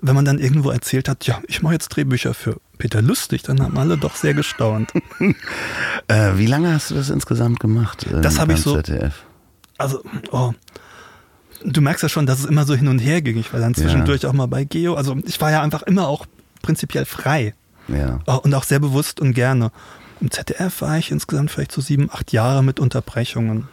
wenn 0.00 0.14
man 0.14 0.24
dann 0.24 0.38
irgendwo 0.38 0.70
erzählt 0.70 1.08
hat, 1.08 1.26
ja, 1.26 1.40
ich 1.46 1.62
mache 1.62 1.74
jetzt 1.74 1.90
Drehbücher 1.90 2.34
für 2.34 2.56
Peter 2.78 3.02
Lustig, 3.02 3.42
dann 3.42 3.62
haben 3.62 3.78
alle 3.78 3.96
doch 3.96 4.16
sehr 4.16 4.34
gestaunt. 4.34 4.92
äh, 6.08 6.32
wie 6.34 6.46
lange 6.46 6.72
hast 6.72 6.90
du 6.90 6.94
das 6.94 7.10
insgesamt 7.10 7.60
gemacht? 7.60 8.06
Äh, 8.06 8.20
das 8.20 8.40
habe 8.40 8.54
ich 8.54 8.60
so. 8.60 8.74
ZDF? 8.74 9.22
Also, 9.78 10.02
oh, 10.30 10.52
du 11.64 11.80
merkst 11.80 12.02
ja 12.02 12.08
schon, 12.08 12.26
dass 12.26 12.40
es 12.40 12.44
immer 12.44 12.64
so 12.64 12.74
hin 12.74 12.88
und 12.88 12.98
her 12.98 13.22
ging. 13.22 13.38
Ich 13.38 13.52
war 13.52 13.60
dann 13.60 13.74
zwischendurch 13.74 14.22
ja. 14.22 14.28
auch 14.28 14.32
mal 14.32 14.46
bei 14.46 14.64
Geo. 14.64 14.94
Also 14.94 15.16
ich 15.24 15.40
war 15.40 15.50
ja 15.50 15.62
einfach 15.62 15.82
immer 15.82 16.08
auch 16.08 16.26
prinzipiell 16.62 17.04
frei. 17.04 17.54
Ja. 17.88 18.20
Äh, 18.26 18.32
und 18.38 18.54
auch 18.54 18.64
sehr 18.64 18.78
bewusst 18.78 19.20
und 19.20 19.34
gerne. 19.34 19.70
Im 20.20 20.30
ZDF 20.30 20.82
war 20.82 20.98
ich 20.98 21.10
insgesamt 21.10 21.50
vielleicht 21.50 21.72
so 21.72 21.80
sieben, 21.80 22.08
acht 22.12 22.32
Jahre 22.32 22.62
mit 22.62 22.78
Unterbrechungen. 22.78 23.68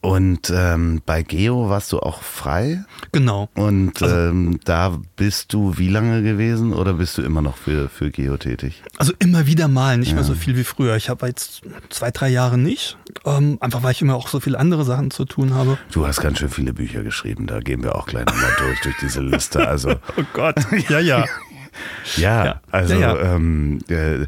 Und 0.00 0.52
ähm, 0.54 1.02
bei 1.04 1.22
Geo 1.22 1.68
warst 1.68 1.90
du 1.90 1.98
auch 1.98 2.22
frei? 2.22 2.84
Genau. 3.10 3.48
Und 3.54 4.00
also, 4.00 4.16
ähm, 4.16 4.60
da 4.64 4.96
bist 5.16 5.52
du 5.52 5.76
wie 5.76 5.88
lange 5.88 6.22
gewesen 6.22 6.72
oder 6.72 6.94
bist 6.94 7.18
du 7.18 7.22
immer 7.22 7.42
noch 7.42 7.56
für, 7.56 7.88
für 7.88 8.10
Geo 8.10 8.36
tätig? 8.36 8.82
Also 8.96 9.12
immer 9.18 9.46
wieder 9.46 9.66
mal, 9.66 9.98
nicht 9.98 10.10
ja. 10.10 10.14
mehr 10.14 10.24
so 10.24 10.34
viel 10.34 10.56
wie 10.56 10.62
früher. 10.62 10.94
Ich 10.94 11.08
habe 11.08 11.26
jetzt 11.26 11.62
zwei, 11.90 12.12
drei 12.12 12.28
Jahre 12.28 12.58
nicht. 12.58 12.96
Ähm, 13.24 13.58
einfach 13.60 13.82
weil 13.82 13.92
ich 13.92 14.00
immer 14.00 14.14
auch 14.14 14.28
so 14.28 14.38
viele 14.38 14.58
andere 14.58 14.84
Sachen 14.84 15.10
zu 15.10 15.24
tun 15.24 15.54
habe. 15.54 15.78
Du 15.90 16.06
hast 16.06 16.20
ganz 16.20 16.38
schön 16.38 16.50
viele 16.50 16.72
Bücher 16.72 17.02
geschrieben, 17.02 17.46
da 17.48 17.58
gehen 17.58 17.82
wir 17.82 17.96
auch 17.96 18.06
gleich 18.06 18.26
nochmal 18.26 18.52
durch, 18.58 18.80
durch 18.82 18.96
diese 19.00 19.20
Liste. 19.20 19.66
Also, 19.66 19.90
oh 20.16 20.22
Gott, 20.32 20.56
ja, 20.88 21.00
ja. 21.00 21.24
ja, 22.16 22.44
ja, 22.44 22.60
also 22.70 22.94
ja, 22.94 23.14
ja. 23.14 23.34
Ähm, 23.34 23.80
äh, 23.88 24.26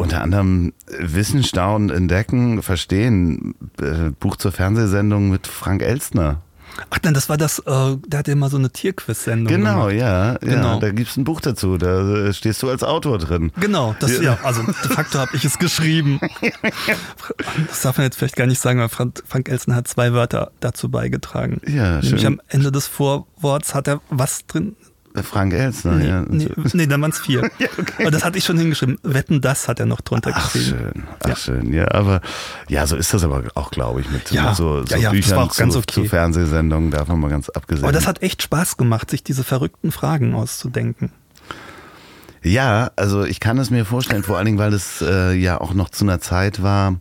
unter 0.00 0.22
anderem 0.22 0.72
Wissen, 0.98 1.44
Staunen, 1.44 1.90
Entdecken, 1.90 2.62
Verstehen. 2.62 3.54
Äh, 3.80 4.10
Buch 4.18 4.36
zur 4.36 4.50
Fernsehsendung 4.50 5.30
mit 5.30 5.46
Frank 5.46 5.82
Elstner. 5.82 6.40
Ach 6.88 6.98
dann, 6.98 7.12
das 7.12 7.28
war 7.28 7.36
das, 7.36 7.58
äh, 7.58 7.96
der 8.06 8.20
hatte 8.20 8.32
immer 8.32 8.48
so 8.48 8.56
eine 8.56 8.70
Tierquiz-Sendung. 8.70 9.54
Genau, 9.54 9.88
gemacht. 9.88 9.94
ja, 9.94 10.38
genau. 10.38 10.74
Ja, 10.74 10.78
da 10.78 10.90
gibt 10.90 11.10
es 11.10 11.16
ein 11.16 11.24
Buch 11.24 11.40
dazu, 11.40 11.76
da 11.76 12.28
äh, 12.28 12.32
stehst 12.32 12.62
du 12.62 12.70
als 12.70 12.82
Autor 12.82 13.18
drin. 13.18 13.52
Genau, 13.60 13.94
das, 13.98 14.16
ja, 14.16 14.22
ja 14.22 14.38
also 14.42 14.62
de 14.62 14.72
facto 14.72 15.18
habe 15.18 15.36
ich 15.36 15.44
es 15.44 15.58
geschrieben. 15.58 16.20
das 17.68 17.82
darf 17.82 17.98
man 17.98 18.04
jetzt 18.06 18.16
vielleicht 18.16 18.36
gar 18.36 18.46
nicht 18.46 18.60
sagen, 18.60 18.80
weil 18.80 18.88
Frank, 18.88 19.22
Frank 19.26 19.48
Elstner 19.48 19.74
hat 19.74 19.88
zwei 19.88 20.12
Wörter 20.12 20.52
dazu 20.60 20.88
beigetragen. 20.88 21.60
Ja, 21.66 22.00
Nämlich 22.00 22.20
schön. 22.22 22.26
am 22.26 22.40
Ende 22.48 22.72
des 22.72 22.86
Vorworts 22.86 23.74
hat 23.74 23.88
er 23.88 24.00
was 24.08 24.46
drin, 24.46 24.76
Frank 25.22 25.52
Elsner, 25.52 25.92
nee, 25.92 26.08
ja. 26.08 26.24
Nee, 26.28 26.48
nee 26.72 26.86
dann 26.86 27.00
waren 27.02 27.10
es 27.10 27.18
vier. 27.18 27.50
ja, 27.58 27.68
okay. 27.78 28.02
Aber 28.02 28.10
das 28.10 28.24
hatte 28.24 28.38
ich 28.38 28.44
schon 28.44 28.58
hingeschrieben. 28.58 28.98
Wetten, 29.02 29.40
das 29.40 29.66
hat 29.68 29.80
er 29.80 29.86
noch 29.86 30.00
drunter 30.00 30.30
ach, 30.34 30.52
geschrieben. 30.52 30.78
Schön, 30.78 31.04
ach 31.20 31.28
ja. 31.28 31.36
schön, 31.36 31.72
ja, 31.72 31.90
aber 31.90 32.20
ja, 32.68 32.86
so 32.86 32.96
ist 32.96 33.12
das 33.12 33.24
aber 33.24 33.44
auch, 33.54 33.70
glaube 33.70 34.00
ich, 34.00 34.10
mit, 34.10 34.30
ja, 34.30 34.54
so, 34.54 34.84
so 34.84 34.96
ja, 34.96 35.10
Büchern 35.10 35.50
zu, 35.50 35.78
okay. 35.78 35.92
zu 35.92 36.04
Fernsehsendungen, 36.04 36.90
davon 36.90 37.20
mal 37.20 37.30
ganz 37.30 37.48
abgesehen. 37.48 37.84
Aber 37.84 37.92
das 37.92 38.06
hat 38.06 38.22
echt 38.22 38.42
Spaß 38.42 38.76
gemacht, 38.76 39.10
sich 39.10 39.24
diese 39.24 39.44
verrückten 39.44 39.92
Fragen 39.92 40.34
auszudenken. 40.34 41.12
Ja, 42.42 42.90
also 42.96 43.24
ich 43.24 43.40
kann 43.40 43.58
es 43.58 43.70
mir 43.70 43.84
vorstellen, 43.84 44.22
vor 44.22 44.36
allen 44.38 44.46
Dingen, 44.46 44.58
weil 44.58 44.72
es 44.72 45.02
äh, 45.02 45.32
ja 45.34 45.60
auch 45.60 45.74
noch 45.74 45.90
zu 45.90 46.04
einer 46.04 46.20
Zeit 46.20 46.62
war, 46.62 46.96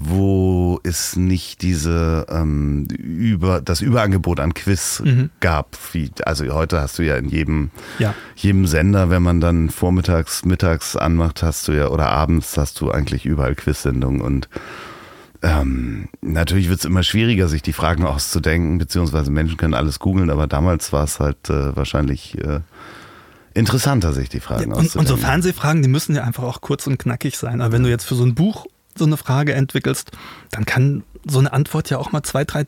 wo 0.00 0.78
es 0.84 1.16
nicht 1.16 1.62
diese 1.62 2.26
ähm, 2.28 2.84
über 2.98 3.60
das 3.60 3.80
Überangebot 3.80 4.38
an 4.40 4.54
Quiz 4.54 5.02
Mhm. 5.04 5.30
gab. 5.40 5.76
Wie, 5.92 6.10
also 6.24 6.44
heute 6.54 6.80
hast 6.80 6.98
du 6.98 7.02
ja 7.04 7.16
in 7.16 7.28
jedem, 7.28 7.70
Ja. 7.98 8.14
jedem 8.36 8.66
Sender, 8.66 9.10
wenn 9.10 9.22
man 9.22 9.40
dann 9.40 9.70
vormittags, 9.70 10.44
mittags 10.44 10.94
anmacht, 10.96 11.42
hast 11.42 11.66
du 11.68 11.72
ja 11.72 11.88
oder 11.88 12.08
abends 12.10 12.56
hast 12.56 12.80
du 12.80 12.90
eigentlich 12.90 13.26
überall 13.26 13.54
Quiz-Sendungen 13.54 14.20
und 14.20 14.48
ähm, 15.42 16.08
natürlich 16.20 16.68
wird 16.68 16.80
es 16.80 16.84
immer 16.84 17.02
schwieriger, 17.04 17.46
sich 17.48 17.62
die 17.62 17.72
Fragen 17.72 18.04
auszudenken, 18.04 18.78
beziehungsweise 18.78 19.30
Menschen 19.30 19.56
können 19.56 19.74
alles 19.74 19.98
googeln, 20.00 20.30
aber 20.30 20.46
damals 20.46 20.92
war 20.92 21.04
es 21.04 21.20
halt 21.20 21.48
äh, 21.48 21.76
wahrscheinlich 21.76 22.36
äh, 22.38 22.60
interessanter, 23.54 24.12
sich 24.12 24.28
die 24.28 24.40
Fragen 24.40 24.72
Und, 24.72 24.78
und 24.78 24.90
so 24.90 24.98
auszudenken. 25.00 25.24
Fernsehfragen, 25.24 25.82
die 25.82 25.88
müssen 25.88 26.14
ja 26.14 26.24
einfach 26.24 26.42
auch 26.42 26.60
kurz 26.60 26.86
und 26.86 26.98
knackig 26.98 27.36
sein. 27.36 27.60
Aber 27.60 27.72
wenn 27.72 27.82
du 27.84 27.88
jetzt 27.90 28.04
für 28.04 28.14
so 28.16 28.24
ein 28.24 28.34
Buch 28.34 28.66
so 28.98 29.04
eine 29.04 29.16
Frage 29.16 29.54
entwickelst, 29.54 30.12
dann 30.50 30.64
kann 30.64 31.04
so 31.26 31.38
eine 31.38 31.52
Antwort 31.52 31.90
ja 31.90 31.98
auch 31.98 32.12
mal 32.12 32.22
zwei, 32.22 32.44
drei 32.44 32.66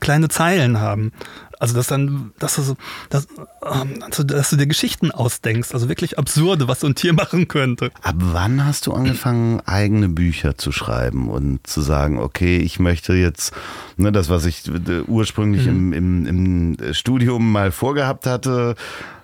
kleine 0.00 0.28
Zeilen 0.28 0.80
haben. 0.80 1.12
Also 1.60 1.74
dass 1.74 1.88
dann, 1.88 2.32
dass 2.38 2.54
du, 2.54 2.62
so, 2.62 2.76
dass, 3.10 3.26
ähm, 3.64 4.02
also, 4.02 4.22
dass 4.22 4.50
du 4.50 4.56
dir 4.56 4.68
Geschichten 4.68 5.10
ausdenkst, 5.10 5.74
also 5.74 5.88
wirklich 5.88 6.16
absurde, 6.16 6.68
was 6.68 6.80
so 6.80 6.86
ein 6.86 6.94
Tier 6.94 7.12
machen 7.14 7.48
könnte. 7.48 7.90
Ab 8.02 8.14
wann 8.18 8.64
hast 8.64 8.86
du 8.86 8.92
angefangen, 8.92 9.60
eigene 9.66 10.08
Bücher 10.08 10.56
zu 10.56 10.70
schreiben 10.70 11.28
und 11.28 11.66
zu 11.66 11.80
sagen, 11.80 12.18
okay, 12.18 12.58
ich 12.58 12.78
möchte 12.78 13.14
jetzt, 13.14 13.52
ne, 13.96 14.12
das, 14.12 14.28
was 14.28 14.44
ich 14.44 14.68
äh, 14.68 15.00
ursprünglich 15.06 15.66
im, 15.66 15.92
im, 15.92 16.26
im 16.26 16.94
Studium 16.94 17.50
mal 17.50 17.72
vorgehabt 17.72 18.26
hatte, 18.26 18.76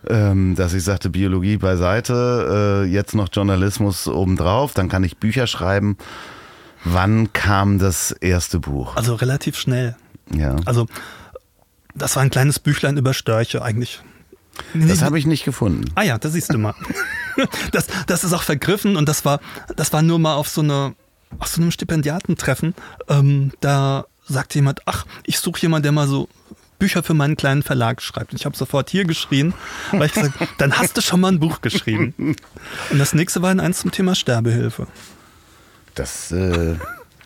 ähm, 0.08 0.56
dass 0.56 0.74
ich 0.74 0.82
sagte, 0.82 1.10
Biologie 1.10 1.56
beiseite, 1.56 2.82
äh, 2.84 2.90
jetzt 2.90 3.14
noch 3.14 3.28
Journalismus 3.32 4.08
obendrauf, 4.08 4.74
dann 4.74 4.88
kann 4.88 5.04
ich 5.04 5.18
Bücher 5.18 5.46
schreiben. 5.46 5.96
Wann 6.84 7.32
kam 7.32 7.78
das 7.78 8.10
erste 8.10 8.58
Buch? 8.58 8.96
Also 8.96 9.14
relativ 9.14 9.56
schnell. 9.56 9.96
Ja. 10.32 10.56
Also 10.64 10.86
das 11.94 12.16
war 12.16 12.22
ein 12.22 12.30
kleines 12.30 12.58
Büchlein 12.58 12.96
über 12.96 13.14
Störche 13.14 13.62
eigentlich. 13.62 14.02
Das 14.74 15.02
habe 15.02 15.18
ich 15.18 15.26
nicht 15.26 15.44
gefunden. 15.44 15.90
Ah 15.94 16.02
ja, 16.02 16.18
das 16.18 16.32
siehst 16.32 16.52
du 16.52 16.58
mal. 16.58 16.74
Das, 17.72 17.88
das 18.06 18.22
ist 18.22 18.32
auch 18.32 18.44
vergriffen 18.44 18.96
und 18.96 19.08
das 19.08 19.24
war, 19.24 19.40
das 19.74 19.92
war 19.92 20.02
nur 20.02 20.20
mal 20.20 20.36
auf 20.36 20.48
so, 20.48 20.60
eine, 20.60 20.94
auf 21.40 21.48
so 21.48 21.60
einem 21.60 21.72
Stipendiatentreffen. 21.72 22.76
Ähm, 23.08 23.50
da 23.58 24.04
sagte 24.24 24.58
jemand, 24.58 24.82
ach, 24.86 25.04
ich 25.24 25.40
suche 25.40 25.62
jemanden, 25.62 25.82
der 25.82 25.90
mal 25.90 26.06
so 26.06 26.28
Bücher 26.78 27.02
für 27.02 27.14
meinen 27.14 27.36
kleinen 27.36 27.64
Verlag 27.64 28.02
schreibt. 28.02 28.30
Und 28.30 28.38
ich 28.38 28.46
habe 28.46 28.56
sofort 28.56 28.88
hier 28.88 29.04
geschrien, 29.04 29.52
weil 29.90 30.06
ich 30.06 30.12
gesagt 30.12 30.38
dann 30.58 30.78
hast 30.78 30.96
du 30.96 31.00
schon 31.00 31.20
mal 31.20 31.32
ein 31.32 31.40
Buch 31.40 31.60
geschrieben. 31.60 32.14
Und 32.90 32.98
das 32.98 33.14
nächste 33.14 33.42
war 33.42 33.48
dann 33.48 33.58
eins 33.58 33.80
zum 33.80 33.90
Thema 33.90 34.14
Sterbehilfe. 34.14 34.86
Das 35.96 36.30
äh, 36.30 36.76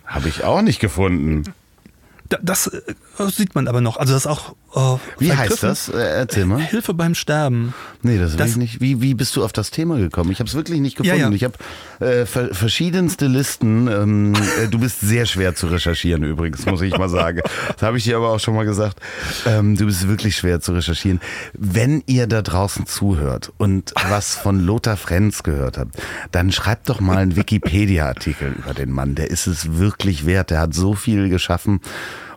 habe 0.07 0.29
ich 0.31 0.43
auch 0.43 0.63
nicht 0.63 0.81
gefunden. 0.81 1.45
Da- 2.31 2.39
Das 2.43 2.67
äh, 2.67 2.83
sieht 3.31 3.55
man 3.55 3.69
aber 3.69 3.81
noch. 3.81 3.97
Also 3.97 4.13
das 4.13 4.27
auch. 4.27 4.55
Äh, 4.75 4.99
Wie 5.19 5.33
heißt 5.33 5.63
das? 5.63 5.89
Äh, 5.89 5.97
erzähl 5.99 6.45
mal. 6.45 6.61
Hilfe 6.71 6.93
beim 6.93 7.15
Sterben. 7.15 7.73
Nee, 8.03 8.19
das, 8.19 8.33
Das- 8.33 8.41
weiß 8.41 8.51
ich 8.53 8.57
nicht. 8.59 8.81
Wie, 8.83 9.01
wie 9.01 9.15
bist 9.15 9.35
du 9.35 9.43
auf 9.45 9.53
das 9.55 9.71
Thema 9.71 9.97
gekommen? 9.97 10.31
Ich 10.31 10.39
habe 10.41 10.49
es 10.49 10.55
wirklich 10.55 10.81
nicht 10.81 10.97
gefunden. 10.97 11.19
Ja, 11.19 11.29
ja. 11.29 11.35
Ich 11.35 11.43
habe 11.45 11.55
äh, 12.05 12.27
ver 12.27 12.55
verschiedenste 12.55 13.29
Listen. 13.29 13.89
Ähm, 13.89 14.35
äh, 14.63 14.69
du 14.69 14.79
bist 14.79 15.01
sehr 15.01 15.25
schwer 15.25 15.55
zu 15.55 15.69
recherchieren 15.69 16.23
übrigens, 16.23 16.67
muss 16.67 16.83
ich 16.83 16.97
mal 16.99 17.09
sagen. 17.09 17.41
Das 17.79 17.83
habe 17.87 17.97
ich 17.99 18.05
dir 18.05 18.17
aber 18.17 18.31
auch 18.31 18.41
schon 18.41 18.55
mal 18.55 18.65
gesagt. 18.65 18.99
Ähm, 19.47 19.77
du 19.77 19.87
bist 19.87 20.07
wirklich 20.09 20.37
schwer 20.37 20.61
zu 20.61 20.73
recherchieren. 20.73 21.21
Wenn 21.55 22.03
ihr 22.07 22.27
da 22.27 22.43
draußen 22.43 22.87
zuhört 22.87 23.53
und 23.57 23.95
was 24.09 24.35
von 24.35 24.61
Lothar 24.61 24.97
Frenz 24.97 25.43
gehört 25.45 25.79
habt, 25.79 25.97
dann 26.33 26.51
schreibt 26.53 26.89
doch 26.89 27.01
mal 27.01 27.19
einen 27.19 27.37
Wikipedia-Artikel 27.79 28.53
über 28.59 28.75
den 28.75 28.91
Mann. 28.91 29.15
Der 29.15 29.31
ist 29.31 29.47
es 29.47 29.79
wirklich 29.79 30.27
wert. 30.27 30.51
Der 30.51 30.61
hat 30.61 30.75
so 30.75 30.95
viel 30.95 31.29
geschaffen. 31.29 31.81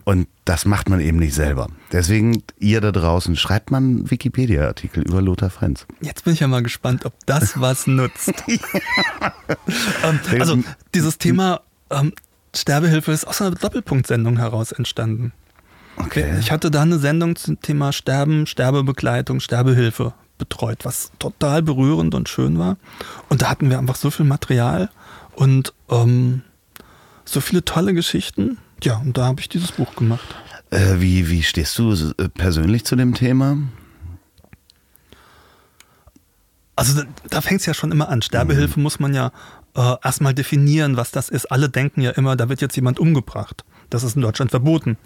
Und 0.04 0.28
das 0.46 0.66
macht 0.66 0.90
man 0.90 1.00
eben 1.00 1.18
nicht 1.18 1.34
selber. 1.34 1.68
Deswegen, 1.92 2.44
ihr 2.60 2.82
da 2.82 2.92
draußen, 2.92 3.36
schreibt 3.36 3.72
mal 3.72 3.78
einen 3.78 4.10
Wikipedia-Artikel 4.10 5.04
über 5.04 5.22
Lothar 5.22 5.50
Frenz. 5.50 5.86
Jetzt 6.02 6.24
bin 6.24 6.34
ich 6.34 6.40
ja 6.40 6.48
mal 6.48 6.64
gespannt, 6.64 7.06
ob 7.06 7.14
das 7.26 7.60
was 7.62 7.88
nutzt. 7.88 8.34
ähm, 8.48 10.20
also 10.40 10.58
dieses 10.94 11.18
Thema 11.18 11.62
ähm, 11.90 12.14
Sterbehilfe 12.56 13.12
ist 13.12 13.26
aus 13.26 13.42
einer 13.42 13.52
Doppelpunktsendung 13.52 14.38
heraus 14.38 14.72
entstanden. 14.72 15.32
Okay. 15.98 16.38
Ich 16.40 16.52
hatte 16.52 16.72
da 16.72 16.82
eine 16.82 17.00
Sendung 17.00 17.36
zum 17.36 17.62
Thema 17.62 17.94
Sterben, 17.94 18.48
Sterbebegleitung, 18.48 19.40
Sterbehilfe 19.40 20.14
betreut, 20.38 20.80
was 20.84 21.12
total 21.20 21.62
berührend 21.62 22.16
und 22.16 22.28
schön 22.28 22.58
war. 22.58 22.78
Und 23.30 23.44
da 23.44 23.50
hatten 23.50 23.70
wir 23.70 23.78
einfach 23.78 23.96
so 23.96 24.10
viel 24.10 24.26
Material 24.26 24.90
und 25.36 25.74
ähm, 25.90 26.42
so 27.26 27.42
viele 27.42 27.64
tolle 27.64 27.94
Geschichten. 27.94 28.58
Ja, 28.84 28.98
und 28.98 29.18
da 29.18 29.26
habe 29.26 29.42
ich 29.42 29.50
dieses 29.50 29.72
Buch 29.72 29.96
gemacht. 29.96 30.36
Äh, 30.72 31.00
wie, 31.00 31.30
wie 31.30 31.44
stehst 31.44 31.78
du 31.78 31.92
äh, 31.94 32.30
persönlich 32.30 32.86
zu 32.86 32.96
dem 32.96 33.14
Thema? 33.14 33.58
Also 36.76 37.02
da, 37.02 37.08
da 37.30 37.42
fängt 37.42 37.60
es 37.60 37.66
ja 37.66 37.74
schon 37.74 37.92
immer 37.92 38.10
an. 38.10 38.22
Sterbehilfe 38.22 38.80
muss 38.80 39.00
man 39.00 39.14
ja 39.14 39.32
äh, 39.76 39.96
erstmal 40.04 40.34
definieren, 40.34 40.98
was 40.98 41.12
das 41.12 41.30
ist. 41.30 41.52
Alle 41.52 41.70
denken 41.70 42.02
ja 42.02 42.12
immer, 42.12 42.36
da 42.36 42.50
wird 42.50 42.62
jetzt 42.62 42.76
jemand 42.76 43.00
umgebracht. 43.00 43.64
Das 43.90 44.04
ist 44.04 44.16
in 44.16 44.22
Deutschland 44.22 44.52
verboten. 44.52 44.98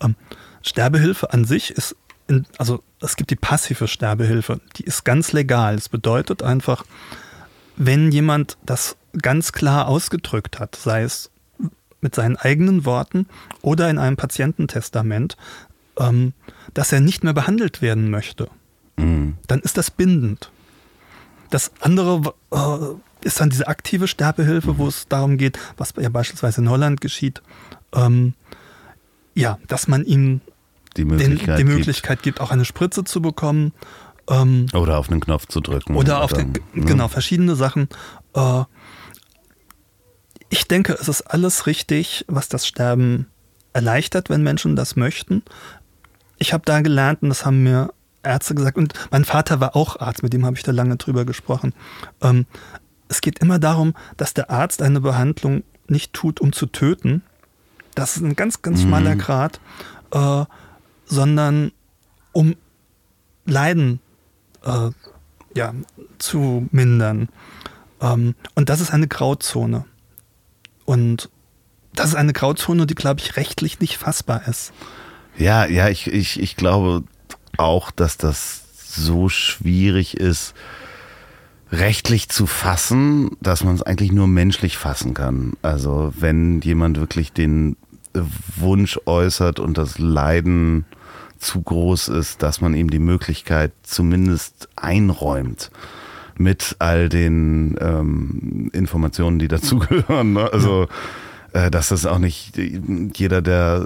Ähm, 0.00 0.16
Sterbehilfe 0.62 1.32
an 1.32 1.44
sich 1.44 1.70
ist, 1.70 1.96
in, 2.28 2.46
also 2.58 2.82
es 3.00 3.16
gibt 3.16 3.30
die 3.30 3.36
passive 3.36 3.88
Sterbehilfe, 3.88 4.60
die 4.76 4.84
ist 4.84 5.04
ganz 5.04 5.32
legal. 5.32 5.76
Das 5.76 5.88
bedeutet 5.88 6.42
einfach, 6.42 6.84
wenn 7.76 8.12
jemand 8.12 8.58
das 8.64 8.96
ganz 9.20 9.52
klar 9.52 9.88
ausgedrückt 9.88 10.58
hat, 10.58 10.76
sei 10.76 11.02
es 11.02 11.31
mit 12.02 12.14
seinen 12.14 12.36
eigenen 12.36 12.84
Worten 12.84 13.26
oder 13.62 13.88
in 13.88 13.98
einem 13.98 14.16
Patiententestament, 14.16 15.36
ähm, 15.98 16.34
dass 16.74 16.92
er 16.92 17.00
nicht 17.00 17.24
mehr 17.24 17.32
behandelt 17.32 17.80
werden 17.80 18.10
möchte, 18.10 18.48
dann 18.96 19.60
ist 19.62 19.78
das 19.78 19.90
bindend. 19.90 20.50
Das 21.50 21.72
andere 21.80 22.34
äh, 22.52 23.26
ist 23.26 23.40
dann 23.40 23.50
diese 23.50 23.66
aktive 23.66 24.06
Sterbehilfe, 24.06 24.78
wo 24.78 24.86
es 24.86 25.08
darum 25.08 25.38
geht, 25.38 25.58
was 25.76 25.94
ja 25.98 26.08
beispielsweise 26.08 26.60
in 26.60 26.70
Holland 26.70 27.00
geschieht, 27.00 27.42
ähm, 27.94 28.34
ja, 29.34 29.58
dass 29.66 29.88
man 29.88 30.04
ihm 30.04 30.40
Die 30.96 31.04
den, 31.04 31.08
Möglichkeit, 31.08 31.58
die 31.58 31.64
gibt. 31.64 31.76
Möglichkeit 31.76 32.22
gibt, 32.22 32.40
auch 32.40 32.50
eine 32.50 32.64
Spritze 32.64 33.02
zu 33.04 33.20
bekommen. 33.22 33.72
Ähm, 34.28 34.66
Oder 34.72 34.98
auf 34.98 35.10
einen 35.10 35.20
Knopf 35.20 35.46
zu 35.46 35.60
drücken. 35.60 35.96
oder 35.96 36.22
auf 36.22 36.32
den, 36.32 36.52
ne? 36.52 36.84
genau, 36.84 37.08
verschiedene 37.08 37.56
Sachen. 37.56 37.88
Äh, 38.34 38.62
ich 40.52 40.68
denke, 40.68 40.92
es 40.92 41.08
ist 41.08 41.22
alles 41.22 41.66
richtig, 41.66 42.26
was 42.28 42.50
das 42.50 42.66
Sterben 42.66 43.26
erleichtert, 43.72 44.28
wenn 44.28 44.42
Menschen 44.42 44.76
das 44.76 44.96
möchten. 44.96 45.42
Ich 46.36 46.52
habe 46.52 46.62
da 46.66 46.82
gelernt, 46.82 47.22
und 47.22 47.30
das 47.30 47.46
haben 47.46 47.62
mir 47.62 47.94
Ärzte 48.22 48.54
gesagt, 48.54 48.76
und 48.76 48.92
mein 49.10 49.24
Vater 49.24 49.60
war 49.60 49.74
auch 49.74 49.98
Arzt, 49.98 50.22
mit 50.22 50.34
dem 50.34 50.44
habe 50.44 50.58
ich 50.58 50.62
da 50.62 50.70
lange 50.70 50.96
drüber 50.96 51.24
gesprochen. 51.24 51.72
Ähm, 52.20 52.44
es 53.08 53.22
geht 53.22 53.38
immer 53.38 53.58
darum, 53.58 53.94
dass 54.18 54.34
der 54.34 54.50
Arzt 54.50 54.82
eine 54.82 55.00
Behandlung 55.00 55.62
nicht 55.88 56.12
tut, 56.12 56.38
um 56.38 56.52
zu 56.52 56.66
töten. 56.66 57.22
Das 57.94 58.16
ist 58.16 58.22
ein 58.22 58.36
ganz, 58.36 58.60
ganz 58.60 58.82
schmaler 58.82 59.16
Grad, 59.16 59.58
äh, 60.10 60.44
sondern 61.06 61.72
um 62.32 62.56
Leiden 63.46 64.00
äh, 64.64 64.90
ja, 65.56 65.72
zu 66.18 66.68
mindern. 66.72 67.30
Ähm, 68.02 68.34
und 68.54 68.68
das 68.68 68.82
ist 68.82 68.92
eine 68.92 69.08
Grauzone. 69.08 69.86
Und 70.84 71.30
das 71.94 72.10
ist 72.10 72.14
eine 72.14 72.32
Grauzone, 72.32 72.86
die, 72.86 72.94
glaube 72.94 73.20
ich, 73.20 73.36
rechtlich 73.36 73.80
nicht 73.80 73.98
fassbar 73.98 74.46
ist. 74.48 74.72
Ja, 75.36 75.66
ja, 75.66 75.88
ich, 75.88 76.06
ich, 76.06 76.40
ich 76.40 76.56
glaube 76.56 77.04
auch, 77.56 77.90
dass 77.90 78.16
das 78.16 78.62
so 78.86 79.28
schwierig 79.28 80.16
ist, 80.16 80.54
rechtlich 81.70 82.28
zu 82.28 82.46
fassen, 82.46 83.36
dass 83.40 83.64
man 83.64 83.74
es 83.74 83.82
eigentlich 83.82 84.12
nur 84.12 84.26
menschlich 84.26 84.76
fassen 84.76 85.14
kann. 85.14 85.54
Also 85.62 86.12
wenn 86.18 86.60
jemand 86.60 86.98
wirklich 86.98 87.32
den 87.32 87.76
Wunsch 88.56 89.00
äußert 89.06 89.58
und 89.58 89.78
das 89.78 89.98
Leiden 89.98 90.84
zu 91.38 91.62
groß 91.62 92.08
ist, 92.08 92.42
dass 92.42 92.60
man 92.60 92.74
ihm 92.74 92.90
die 92.90 92.98
Möglichkeit 92.98 93.72
zumindest 93.82 94.68
einräumt 94.76 95.70
mit 96.36 96.76
all 96.78 97.08
den 97.08 97.76
ähm, 97.80 98.70
Informationen, 98.72 99.38
die 99.38 99.48
dazugehören. 99.48 100.32
Ne? 100.32 100.52
Also 100.52 100.88
äh, 101.52 101.70
dass 101.70 101.88
das 101.88 102.06
auch 102.06 102.18
nicht 102.18 102.56
jeder, 102.56 103.42
der 103.42 103.84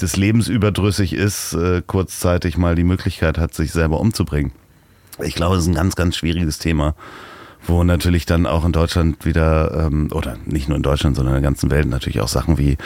des 0.00 0.16
Lebens 0.16 0.48
überdrüssig 0.48 1.12
ist, 1.12 1.54
äh, 1.54 1.82
kurzzeitig 1.86 2.58
mal 2.58 2.74
die 2.74 2.84
Möglichkeit 2.84 3.38
hat, 3.38 3.54
sich 3.54 3.72
selber 3.72 4.00
umzubringen. 4.00 4.52
Ich 5.22 5.36
glaube, 5.36 5.56
es 5.56 5.62
ist 5.62 5.68
ein 5.68 5.76
ganz, 5.76 5.94
ganz 5.94 6.16
schwieriges 6.16 6.58
Thema, 6.58 6.96
wo 7.66 7.84
natürlich 7.84 8.26
dann 8.26 8.46
auch 8.46 8.64
in 8.64 8.72
Deutschland 8.72 9.24
wieder, 9.24 9.86
ähm, 9.86 10.08
oder 10.12 10.36
nicht 10.44 10.68
nur 10.68 10.76
in 10.76 10.82
Deutschland, 10.82 11.14
sondern 11.14 11.36
in 11.36 11.42
der 11.42 11.48
ganzen 11.50 11.70
Welt 11.70 11.86
natürlich 11.86 12.20
auch 12.20 12.28
Sachen 12.28 12.58
wie 12.58 12.76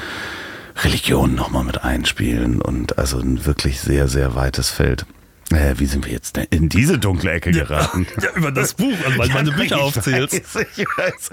Religion 0.85 1.35
nochmal 1.35 1.64
mit 1.64 1.83
einspielen 1.83 2.61
und 2.61 2.99
also 2.99 3.18
ein 3.18 3.47
wirklich 3.47 3.81
sehr, 3.81 4.09
sehr 4.09 4.35
weites 4.35 4.68
Feld. 4.68 5.07
Äh, 5.51 5.75
wie 5.79 5.87
sind 5.87 6.05
wir 6.05 6.13
jetzt 6.13 6.37
denn 6.37 6.47
in 6.51 6.69
diese 6.69 6.99
dunkle 6.99 7.31
Ecke 7.33 7.53
geraten? 7.53 8.07
Ja, 8.23 8.31
über 8.35 8.53
das 8.53 8.75
Buch, 8.75 8.93
also 9.05 9.19
weil 9.19 9.29
meine 9.29 9.53
Bücher 9.53 9.81
aufzählst. 9.81 10.55
Weiß, 10.55 10.67
ich 10.77 10.87
weiß. 10.87 11.31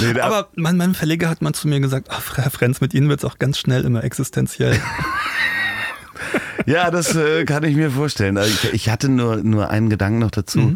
Nee, 0.00 0.20
Aber 0.20 0.48
mein, 0.54 0.76
mein 0.76 0.94
Verleger 0.94 1.28
hat 1.28 1.42
mal 1.42 1.52
zu 1.52 1.68
mir 1.68 1.80
gesagt, 1.80 2.08
ach, 2.10 2.36
Herr 2.38 2.50
Frenz, 2.50 2.80
mit 2.80 2.94
Ihnen 2.94 3.08
wird 3.08 3.20
es 3.20 3.24
auch 3.24 3.38
ganz 3.38 3.58
schnell 3.58 3.84
immer 3.84 4.04
existenziell. 4.04 4.80
Ja, 6.66 6.90
das 6.90 7.14
äh, 7.14 7.44
kann 7.44 7.62
ich 7.64 7.76
mir 7.76 7.90
vorstellen. 7.92 8.36
Also 8.36 8.50
ich, 8.50 8.74
ich 8.74 8.88
hatte 8.90 9.08
nur, 9.08 9.36
nur 9.36 9.70
einen 9.70 9.88
Gedanken 9.88 10.18
noch 10.18 10.32
dazu. 10.32 10.74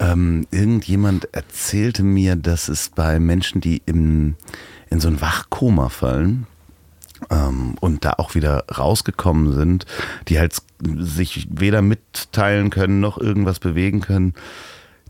Ähm, 0.00 0.46
irgendjemand 0.50 1.28
erzählte 1.32 2.02
mir, 2.02 2.34
dass 2.34 2.68
es 2.68 2.88
bei 2.88 3.20
Menschen, 3.20 3.60
die 3.60 3.82
im, 3.86 4.34
in 4.88 4.98
so 4.98 5.06
ein 5.06 5.20
Wachkoma 5.20 5.88
fallen 5.90 6.46
ähm, 7.30 7.76
und 7.80 8.04
da 8.04 8.14
auch 8.18 8.34
wieder 8.34 8.64
rausgekommen 8.66 9.52
sind, 9.52 9.86
die 10.28 10.38
halt 10.38 10.56
sich 10.98 11.48
weder 11.50 11.82
mitteilen 11.82 12.70
können 12.70 13.00
noch 13.00 13.18
irgendwas 13.18 13.58
bewegen 13.58 14.00
können, 14.00 14.34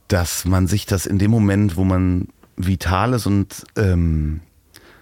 dass 0.08 0.44
man 0.44 0.66
sich 0.66 0.86
das 0.86 1.06
in 1.06 1.18
dem 1.18 1.30
Moment, 1.30 1.76
wo 1.76 1.84
man 1.84 2.28
vital 2.56 3.14
ist 3.14 3.26
und 3.26 3.64
ähm, 3.76 4.40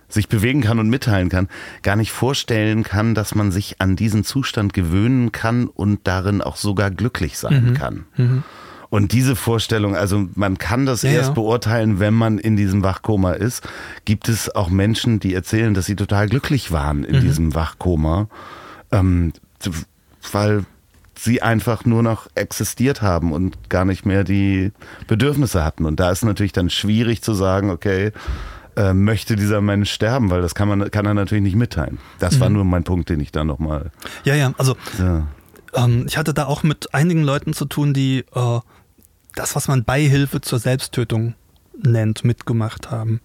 sich 0.08 0.28
bewegen 0.28 0.62
kann 0.62 0.78
und 0.78 0.88
mitteilen 0.88 1.28
kann, 1.28 1.48
gar 1.82 1.96
nicht 1.96 2.12
vorstellen 2.12 2.82
kann, 2.82 3.14
dass 3.14 3.34
man 3.34 3.50
sich 3.50 3.80
an 3.80 3.96
diesen 3.96 4.24
Zustand 4.24 4.72
gewöhnen 4.72 5.32
kann 5.32 5.66
und 5.66 6.06
darin 6.06 6.40
auch 6.40 6.56
sogar 6.56 6.90
glücklich 6.90 7.38
sein 7.38 7.74
kann. 7.74 8.04
Und 8.90 9.12
diese 9.12 9.36
Vorstellung, 9.36 9.94
also 9.94 10.28
man 10.34 10.56
kann 10.56 10.86
das 10.86 11.02
Ja, 11.02 11.10
erst 11.10 11.28
ja. 11.28 11.34
beurteilen, 11.34 12.00
wenn 12.00 12.14
man 12.14 12.38
in 12.38 12.56
diesem 12.56 12.82
Wachkoma 12.82 13.32
ist. 13.32 13.62
Gibt 14.06 14.28
es 14.30 14.54
auch 14.54 14.70
Menschen, 14.70 15.20
die 15.20 15.34
erzählen, 15.34 15.74
dass 15.74 15.84
sie 15.86 15.96
total 15.96 16.26
glücklich 16.28 16.72
waren 16.72 17.04
in 17.04 17.20
diesem 17.20 17.54
Wachkoma, 17.54 18.28
ähm, 18.90 19.32
weil 20.32 20.64
sie 21.14 21.42
einfach 21.42 21.84
nur 21.84 22.02
noch 22.02 22.28
existiert 22.34 23.02
haben 23.02 23.32
und 23.32 23.68
gar 23.68 23.84
nicht 23.84 24.06
mehr 24.06 24.24
die 24.24 24.72
Bedürfnisse 25.06 25.64
hatten. 25.64 25.84
Und 25.84 25.98
da 26.00 26.10
ist 26.10 26.24
natürlich 26.24 26.52
dann 26.52 26.70
schwierig 26.70 27.22
zu 27.22 27.34
sagen, 27.34 27.70
okay, 27.70 28.12
äh, 28.76 28.94
möchte 28.94 29.34
dieser 29.34 29.60
Mensch 29.60 29.90
sterben, 29.90 30.30
weil 30.30 30.40
das 30.40 30.54
kann 30.54 30.68
man 30.68 30.90
kann 30.90 31.04
er 31.06 31.14
natürlich 31.14 31.42
nicht 31.42 31.56
mitteilen. 31.56 31.98
Das 32.20 32.38
war 32.40 32.48
nur 32.48 32.64
mein 32.64 32.84
Punkt, 32.84 33.08
den 33.08 33.18
ich 33.20 33.32
da 33.32 33.42
nochmal. 33.44 33.90
ja, 34.24 34.34
ja, 34.36 34.52
also 34.58 34.76
Ja. 34.98 35.26
ähm, 35.74 36.04
ich 36.06 36.16
hatte 36.16 36.32
da 36.32 36.46
auch 36.46 36.62
mit 36.62 36.94
einigen 36.94 37.22
Leuten 37.24 37.52
zu 37.52 37.64
tun, 37.64 37.92
die 37.92 38.24
äh, 38.34 38.60
das, 39.38 39.54
was 39.54 39.68
man 39.68 39.84
Beihilfe 39.84 40.40
zur 40.40 40.58
Selbsttötung 40.58 41.34
nennt, 41.80 42.24
mitgemacht 42.24 42.90
haben. 42.90 43.20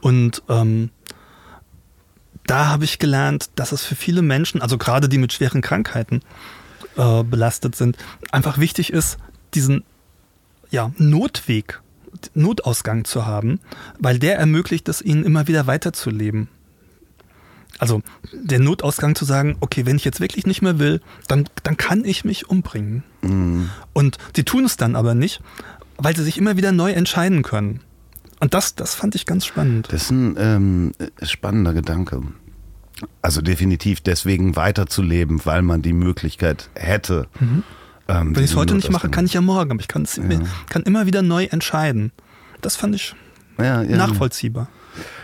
Und 0.00 0.42
ähm, 0.48 0.90
da 2.46 2.66
habe 2.66 2.84
ich 2.84 2.98
gelernt, 2.98 3.50
dass 3.56 3.72
es 3.72 3.84
für 3.84 3.96
viele 3.96 4.22
Menschen, 4.22 4.62
also 4.62 4.78
gerade 4.78 5.08
die 5.08 5.18
mit 5.18 5.32
schweren 5.32 5.60
Krankheiten 5.60 6.22
äh, 6.96 7.22
belastet 7.24 7.74
sind, 7.76 7.96
einfach 8.30 8.58
wichtig 8.58 8.92
ist, 8.92 9.18
diesen 9.54 9.84
ja, 10.70 10.92
Notweg, 10.96 11.80
Notausgang 12.34 13.04
zu 13.04 13.26
haben, 13.26 13.60
weil 13.98 14.18
der 14.18 14.38
ermöglicht 14.38 14.88
es 14.88 15.02
ihnen 15.02 15.24
immer 15.24 15.48
wieder 15.48 15.66
weiterzuleben. 15.66 16.48
Also 17.78 18.02
der 18.32 18.58
Notausgang 18.58 19.14
zu 19.14 19.24
sagen, 19.24 19.56
okay, 19.60 19.86
wenn 19.86 19.96
ich 19.96 20.04
jetzt 20.04 20.20
wirklich 20.20 20.46
nicht 20.46 20.62
mehr 20.62 20.78
will, 20.78 21.00
dann, 21.28 21.48
dann 21.62 21.76
kann 21.76 22.04
ich 22.04 22.24
mich 22.24 22.48
umbringen. 22.48 23.04
Und 23.92 24.18
die 24.36 24.44
tun 24.44 24.64
es 24.64 24.76
dann 24.76 24.96
aber 24.96 25.14
nicht, 25.14 25.40
weil 25.96 26.16
sie 26.16 26.24
sich 26.24 26.38
immer 26.38 26.56
wieder 26.56 26.72
neu 26.72 26.92
entscheiden 26.92 27.42
können. 27.42 27.80
Und 28.40 28.54
das, 28.54 28.74
das 28.74 28.94
fand 28.94 29.14
ich 29.14 29.26
ganz 29.26 29.46
spannend. 29.46 29.88
Das 29.90 30.02
ist 30.04 30.10
ein 30.10 30.36
ähm, 30.38 30.92
spannender 31.22 31.74
Gedanke. 31.74 32.22
Also 33.22 33.40
definitiv 33.40 34.00
deswegen 34.00 34.56
weiterzuleben, 34.56 35.44
weil 35.44 35.62
man 35.62 35.82
die 35.82 35.92
Möglichkeit 35.92 36.70
hätte. 36.74 37.28
ähm, 37.40 38.34
Wenn 38.34 38.44
ich 38.44 38.50
es 38.50 38.56
heute 38.56 38.74
nicht 38.74 38.90
mache, 38.90 39.08
kann 39.08 39.24
ich 39.24 39.34
ja 39.34 39.40
morgen, 39.40 39.70
aber 39.70 39.80
ich 39.80 39.88
mir, 40.18 40.40
kann 40.68 40.82
immer 40.82 41.06
wieder 41.06 41.22
neu 41.22 41.44
entscheiden. 41.44 42.12
Das 42.60 42.76
fand 42.76 42.96
ich 42.96 43.14
ja, 43.58 43.82
ja. 43.82 43.96
nachvollziehbar. 43.96 44.68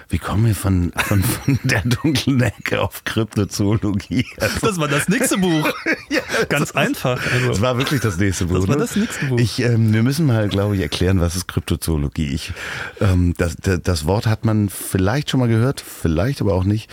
Wie 0.08 0.18
kommen 0.18 0.46
wir 0.46 0.54
von, 0.54 0.92
von, 0.96 1.22
von 1.22 1.58
der 1.64 1.82
dunklen 1.82 2.40
Ecke 2.42 2.80
auf 2.80 3.04
Kryptozoologie? 3.04 4.26
Also, 4.38 4.66
Das 4.66 4.78
war 4.78 4.88
das 4.88 5.08
nächste 5.08 5.38
Buch. 5.38 5.72
Ganz 6.48 6.72
einfach. 6.72 7.20
das 7.22 7.32
Also. 7.48 7.62
war 7.62 7.78
wirklich 7.78 8.00
das 8.00 8.18
nächste 8.18 8.46
Buch. 8.46 8.60
Das 8.60 8.68
war 8.68 8.76
ne? 8.76 8.82
das 8.82 8.96
nächste 8.96 9.26
Buch. 9.26 9.38
Ich, 9.38 9.60
ähm, 9.60 9.92
wir 9.92 10.02
müssen 10.02 10.26
mal, 10.26 10.48
glaube 10.48 10.76
ich, 10.76 10.82
erklären, 10.82 11.20
was 11.20 11.36
ist 11.36 11.48
Kryptozoologie. 11.48 12.28
Ich, 12.28 12.52
ähm, 13.00 13.34
das, 13.38 13.56
das, 13.56 13.80
das 13.82 14.06
Wort 14.06 14.26
hat 14.26 14.44
man 14.44 14.68
vielleicht 14.68 15.30
schon 15.30 15.40
mal 15.40 15.48
gehört, 15.48 15.80
vielleicht 15.80 16.40
aber 16.40 16.54
auch 16.54 16.64
nicht. 16.64 16.90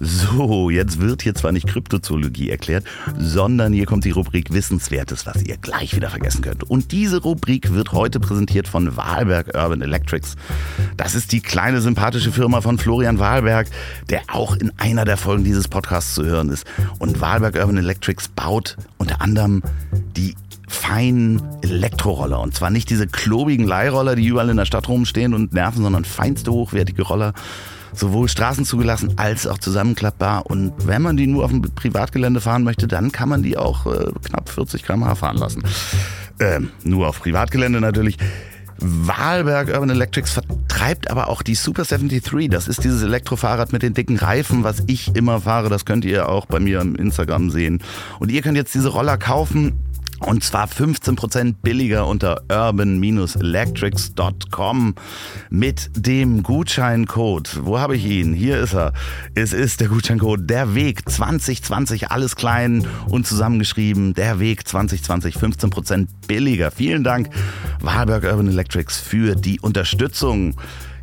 So, 0.00 0.70
jetzt 0.70 1.00
wird 1.00 1.22
hier 1.22 1.34
zwar 1.34 1.52
nicht 1.52 1.66
Kryptozoologie 1.66 2.50
erklärt, 2.50 2.84
sondern 3.18 3.72
hier 3.72 3.86
kommt 3.86 4.04
die 4.04 4.10
Rubrik 4.10 4.52
Wissenswertes, 4.52 5.26
was 5.26 5.42
ihr 5.42 5.56
gleich 5.56 5.96
wieder 5.96 6.10
vergessen 6.10 6.42
könnt. 6.42 6.64
Und 6.64 6.92
diese 6.92 7.22
Rubrik 7.22 7.72
wird 7.72 7.92
heute 7.92 8.20
präsentiert 8.20 8.68
von 8.68 8.96
Wahlberg 8.96 9.54
Urban 9.54 9.82
Electrics. 9.82 10.36
Das 10.96 11.14
ist 11.14 11.32
die 11.32 11.40
kleine 11.40 11.80
sympathische 11.80 12.32
Firma 12.32 12.60
von 12.60 12.78
Florian 12.78 13.18
Wahlberg, 13.18 13.68
der 14.10 14.22
auch 14.28 14.54
in 14.56 14.72
einer 14.78 15.04
der 15.04 15.16
Folgen 15.16 15.44
dieses 15.44 15.68
Podcasts 15.68 16.14
zu 16.14 16.24
hören 16.24 16.50
ist. 16.50 16.66
Und 16.98 17.20
Wahlberg 17.20 17.56
Urban 17.56 17.78
Electrics 17.78 18.28
baut 18.28 18.76
unter 18.98 19.22
anderem 19.22 19.62
die 20.16 20.34
feinen 20.68 21.42
Elektroroller. 21.62 22.40
Und 22.40 22.54
zwar 22.54 22.70
nicht 22.70 22.90
diese 22.90 23.06
klobigen 23.06 23.66
Leihroller, 23.66 24.16
die 24.16 24.26
überall 24.26 24.50
in 24.50 24.56
der 24.56 24.66
Stadt 24.66 24.88
rumstehen 24.88 25.32
und 25.32 25.52
nerven, 25.52 25.82
sondern 25.82 26.04
feinste 26.04 26.52
hochwertige 26.52 27.02
Roller. 27.02 27.32
Sowohl 27.92 28.28
straßenzugelassen 28.28 29.18
als 29.18 29.46
auch 29.46 29.58
zusammenklappbar. 29.58 30.46
Und 30.46 30.72
wenn 30.86 31.02
man 31.02 31.16
die 31.16 31.26
nur 31.26 31.44
auf 31.44 31.50
dem 31.50 31.62
Privatgelände 31.62 32.40
fahren 32.40 32.64
möchte, 32.64 32.86
dann 32.86 33.12
kann 33.12 33.28
man 33.28 33.42
die 33.42 33.56
auch 33.56 33.86
äh, 33.86 34.10
knapp 34.24 34.48
40 34.48 34.82
km/h 34.82 35.14
fahren 35.14 35.36
lassen. 35.36 35.62
Ähm, 36.38 36.70
nur 36.84 37.08
auf 37.08 37.20
Privatgelände 37.20 37.80
natürlich. 37.80 38.18
Wahlberg 38.78 39.68
Urban 39.68 39.90
Electrics 39.90 40.32
vertreibt 40.32 41.10
aber 41.10 41.28
auch 41.28 41.42
die 41.42 41.54
Super 41.54 41.84
73. 41.84 42.50
Das 42.50 42.68
ist 42.68 42.84
dieses 42.84 43.02
Elektrofahrrad 43.02 43.72
mit 43.72 43.82
den 43.82 43.94
dicken 43.94 44.16
Reifen, 44.16 44.64
was 44.64 44.82
ich 44.86 45.14
immer 45.16 45.40
fahre. 45.40 45.70
Das 45.70 45.84
könnt 45.84 46.04
ihr 46.04 46.28
auch 46.28 46.46
bei 46.46 46.60
mir 46.60 46.80
im 46.80 46.94
Instagram 46.94 47.50
sehen. 47.50 47.82
Und 48.18 48.30
ihr 48.30 48.42
könnt 48.42 48.56
jetzt 48.56 48.74
diese 48.74 48.88
Roller 48.88 49.16
kaufen. 49.16 49.72
Und 50.20 50.42
zwar 50.42 50.66
15% 50.66 51.56
billiger 51.62 52.06
unter 52.06 52.40
urban-electrics.com 52.50 54.94
mit 55.50 55.90
dem 55.94 56.42
Gutscheincode. 56.42 57.64
Wo 57.64 57.78
habe 57.78 57.96
ich 57.96 58.06
ihn? 58.06 58.32
Hier 58.32 58.58
ist 58.58 58.74
er. 58.74 58.94
Es 59.34 59.52
ist 59.52 59.80
der 59.80 59.88
Gutscheincode 59.88 60.48
Der 60.48 60.74
Weg 60.74 61.06
2020, 61.08 62.10
alles 62.10 62.34
klein 62.34 62.86
und 63.08 63.26
zusammengeschrieben. 63.26 64.14
Der 64.14 64.40
Weg 64.40 64.66
2020, 64.66 65.36
15% 65.36 66.08
billiger. 66.26 66.70
Vielen 66.70 67.04
Dank, 67.04 67.28
Wahlberg 67.80 68.24
Urban 68.24 68.48
Electrics, 68.48 68.98
für 68.98 69.36
die 69.36 69.60
Unterstützung. 69.60 70.54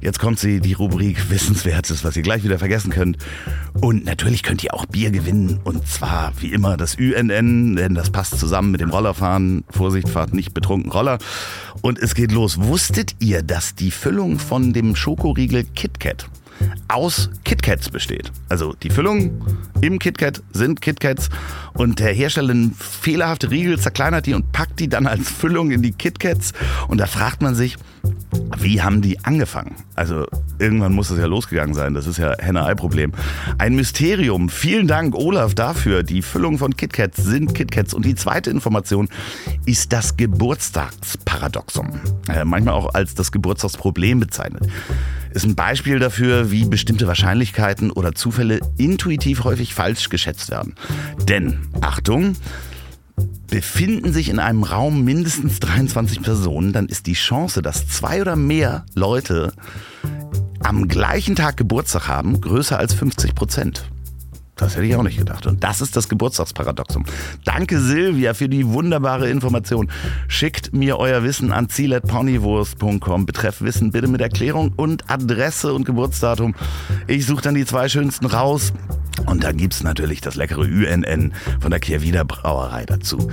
Jetzt 0.04 0.20
kommt 0.20 0.38
sie, 0.38 0.60
die 0.60 0.74
Rubrik 0.74 1.30
Wissenswertes, 1.30 2.04
was 2.04 2.18
ihr 2.18 2.24
gleich 2.24 2.44
wieder 2.44 2.60
vergessen 2.60 2.92
könnt. 2.92 3.18
Und 3.80 4.04
natürlich 4.04 4.44
könnt 4.44 4.62
ihr 4.62 4.74
auch 4.74 4.86
Bier 4.86 5.12
gewinnen. 5.12 5.62
Und 5.64 5.88
zwar 5.88 6.34
wie 6.42 6.52
immer 6.52 6.76
das 6.76 6.96
UNN, 6.96 7.78
denn 7.78 7.96
das 7.96 8.10
passt 8.10 8.38
zusammen 8.38 8.72
mit 8.72 8.82
dem 8.82 8.90
Rollerfahren. 8.90 9.64
Vorsicht, 9.70 10.10
fahrt 10.10 10.34
nicht 10.34 10.54
betrunken 10.54 10.92
Roller. 10.92 11.20
Und 11.82 12.00
es 12.00 12.16
geht 12.16 12.34
los. 12.34 12.60
Wusstet 12.60 13.16
ihr, 13.20 13.44
dass 13.44 13.76
die 13.76 13.92
Füllung 13.92 14.40
von 14.40 14.74
dem 14.74 14.98
Schokoriegel 14.98 15.64
KitKat 15.64 16.28
aus 16.88 17.30
KitKats 17.44 17.90
besteht. 17.90 18.32
Also 18.50 18.74
die 18.74 18.90
Füllung 18.90 19.44
im 19.82 20.00
KitKat 20.00 20.44
sind 20.52 20.82
KitKats 20.82 21.30
und 21.76 22.00
der 22.00 22.14
Hersteller 22.14 22.54
nimmt 22.54 22.82
fehlerhafte 22.82 23.52
Riegel, 23.52 23.80
zerkleinert 23.80 24.26
die 24.26 24.34
und 24.34 24.52
packt 24.52 24.80
die 24.80 24.90
dann 24.90 25.08
als 25.08 25.30
Füllung 25.30 25.72
in 25.72 25.82
die 25.82 25.92
KitKats 25.92 26.54
und 26.88 27.00
da 27.00 27.06
fragt 27.06 27.42
man 27.42 27.56
sich, 27.56 27.78
wie 28.60 28.82
haben 28.82 29.02
die 29.02 29.20
angefangen? 29.24 29.76
Also 29.96 30.26
irgendwann 30.60 30.94
muss 30.94 31.10
es 31.10 31.20
ja 31.20 31.26
losgegangen 31.26 31.74
sein. 31.74 31.94
Das 31.94 32.08
ist 32.08 32.18
ja 32.18 32.36
Henne-Ei-Problem. 32.38 33.14
Ein 33.58 33.76
Mysterium. 33.76 34.50
Vielen 34.50 34.88
Dank, 34.88 35.16
Olaf, 35.16 35.54
dafür. 35.54 36.04
Die 36.04 36.22
Füllung 36.22 36.58
von 36.58 36.76
KitKats 36.76 37.18
sind 37.18 37.54
KitKats. 37.54 37.94
Und 37.94 38.06
die 38.06 38.16
zweite 38.16 38.50
Information 38.50 39.10
ist 39.66 39.94
das 39.94 40.18
Geburtstagsparadoxon. 40.18 42.00
Äh, 42.28 42.46
manchmal 42.46 42.74
auch 42.74 42.94
als 42.94 43.16
das 43.16 43.32
Geburtstagsproblem 43.32 44.20
bezeichnet. 44.20 44.68
Ist 45.32 45.46
ein 45.46 45.56
Beispiel 45.56 46.00
dafür, 46.00 46.52
wie 46.52 46.66
bestimmte 46.66 47.08
Wahrscheinlichkeiten 47.08 47.92
oder 47.92 48.14
Zufälle 48.14 48.60
intuitiv 48.78 49.44
häufig 49.44 49.74
falsch 49.74 50.10
geschätzt 50.10 50.52
werden. 50.52 50.76
Denn, 51.28 51.63
Achtung, 51.82 52.36
befinden 53.48 54.14
sich 54.14 54.30
in 54.30 54.40
einem 54.40 54.64
Raum 54.64 55.04
mindestens 55.04 55.60
23 55.60 56.22
Personen, 56.22 56.74
dann 56.74 56.88
ist 56.88 57.06
die 57.06 57.14
Chance, 57.14 57.62
dass 57.62 57.88
zwei 57.88 58.22
oder 58.22 58.36
mehr 58.36 58.86
Leute 58.96 59.54
am 60.60 60.88
gleichen 60.88 61.36
Tag 61.36 61.58
Geburtstag 61.58 62.08
haben, 62.08 62.42
größer 62.42 62.78
als 62.80 62.94
50 62.94 63.36
Prozent. 63.36 63.93
Das 64.56 64.76
hätte 64.76 64.86
ich 64.86 64.96
auch 64.96 65.04
nicht 65.04 65.18
gedacht. 65.18 65.48
Und 65.48 65.64
das 65.64 65.82
ist 65.82 65.96
das 65.96 66.08
Geburtstagsparadoxum. 66.10 67.06
Danke 67.44 67.80
Silvia 67.80 68.36
für 68.36 68.48
die 68.48 68.68
wunderbare 68.68 69.30
Information. 69.30 69.90
Schickt 70.28 70.74
mir 70.74 71.00
euer 71.00 71.24
Wissen 71.24 71.52
an 71.52 71.70
ziel.ponywurst.com. 71.70 73.26
Betreff 73.26 73.62
Wissen 73.62 73.92
bitte 73.92 74.08
mit 74.08 74.22
Erklärung 74.22 74.72
und 74.76 75.10
Adresse 75.10 75.74
und 75.74 75.86
Geburtsdatum. 75.86 76.54
Ich 77.08 77.26
suche 77.26 77.42
dann 77.42 77.56
die 77.56 77.66
zwei 77.66 77.90
schönsten 77.90 78.28
raus. 78.28 78.74
Und 79.26 79.44
dann 79.44 79.58
gibt's 79.58 79.84
natürlich 79.84 80.22
das 80.22 80.36
leckere 80.36 80.62
UNN 80.62 81.34
von 81.60 81.72
der 81.72 81.80
Kehrwieder 81.80 82.26
Brauerei 82.26 82.86
dazu. 82.86 83.32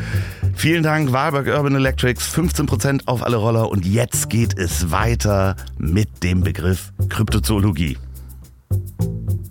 Vielen 0.55 0.83
Dank, 0.83 1.13
Wahlberg 1.13 1.49
Urban 1.49 1.75
Electrics. 1.75 2.35
15% 2.35 3.07
auf 3.07 3.23
alle 3.23 3.37
Roller. 3.37 3.71
Und 3.71 3.85
jetzt 3.85 4.31
geht 4.31 4.57
es 4.59 4.91
weiter 4.91 5.57
mit 5.79 6.23
dem 6.23 6.43
Begriff 6.43 6.93
Kryptozoologie. 7.09 7.99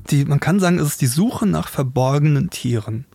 Die, 0.10 0.26
man 0.26 0.40
kann 0.40 0.60
sagen, 0.60 0.80
es 0.80 0.88
ist 0.88 1.02
die 1.02 1.08
Suche 1.08 1.46
nach 1.46 1.68
verborgenen 1.68 2.50
Tieren. 2.50 3.06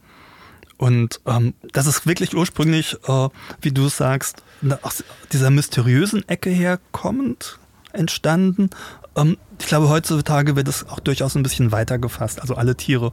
Und 0.77 1.21
ähm, 1.27 1.55
das 1.73 1.87
ist 1.87 2.07
wirklich 2.07 2.35
ursprünglich, 2.35 2.97
äh, 3.07 3.29
wie 3.61 3.73
du 3.73 3.89
sagst, 3.89 4.43
aus 4.83 5.05
dieser 5.33 5.51
mysteriösen 5.51 6.29
Ecke 6.29 6.51
herkommend 6.51 7.59
entstanden. 7.93 8.71
Ähm, 9.17 9.39
ich 9.61 9.67
glaube, 9.67 9.89
heutzutage 9.89 10.57
wird 10.57 10.69
es 10.69 10.89
auch 10.89 11.01
durchaus 11.01 11.37
ein 11.37 11.43
bisschen 11.43 11.73
weiter 11.73 11.99
gefasst. 11.99 12.41
Also 12.41 12.57
alle 12.57 12.77
Tiere, 12.77 13.13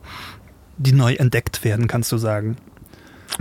die 0.78 0.92
neu 0.92 1.14
entdeckt 1.14 1.64
werden, 1.64 1.88
kannst 1.88 2.12
du 2.12 2.18
sagen. 2.18 2.58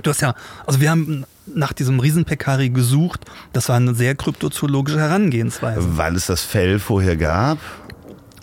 Du 0.02 0.10
hast 0.10 0.20
ja, 0.20 0.34
also 0.66 0.80
wir 0.80 0.90
haben 0.90 1.24
nach 1.46 1.72
diesem 1.72 1.98
Riesenpekari 1.98 2.70
gesucht. 2.70 3.24
Das 3.52 3.68
war 3.68 3.76
eine 3.76 3.94
sehr 3.94 4.14
kryptozoologische 4.14 5.00
Herangehensweise. 5.00 5.96
Weil 5.96 6.14
es 6.14 6.26
das 6.26 6.42
Fell 6.42 6.78
vorher 6.78 7.16
gab? 7.16 7.58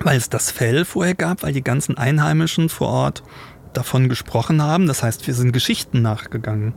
Weil 0.03 0.17
es 0.17 0.29
das 0.29 0.51
Fell 0.51 0.85
vorher 0.85 1.15
gab, 1.15 1.43
weil 1.43 1.53
die 1.53 1.63
ganzen 1.63 1.97
Einheimischen 1.97 2.69
vor 2.69 2.89
Ort 2.89 3.23
davon 3.73 4.09
gesprochen 4.09 4.61
haben. 4.61 4.87
Das 4.87 5.03
heißt, 5.03 5.27
wir 5.27 5.33
sind 5.33 5.51
Geschichten 5.51 6.01
nachgegangen. 6.01 6.73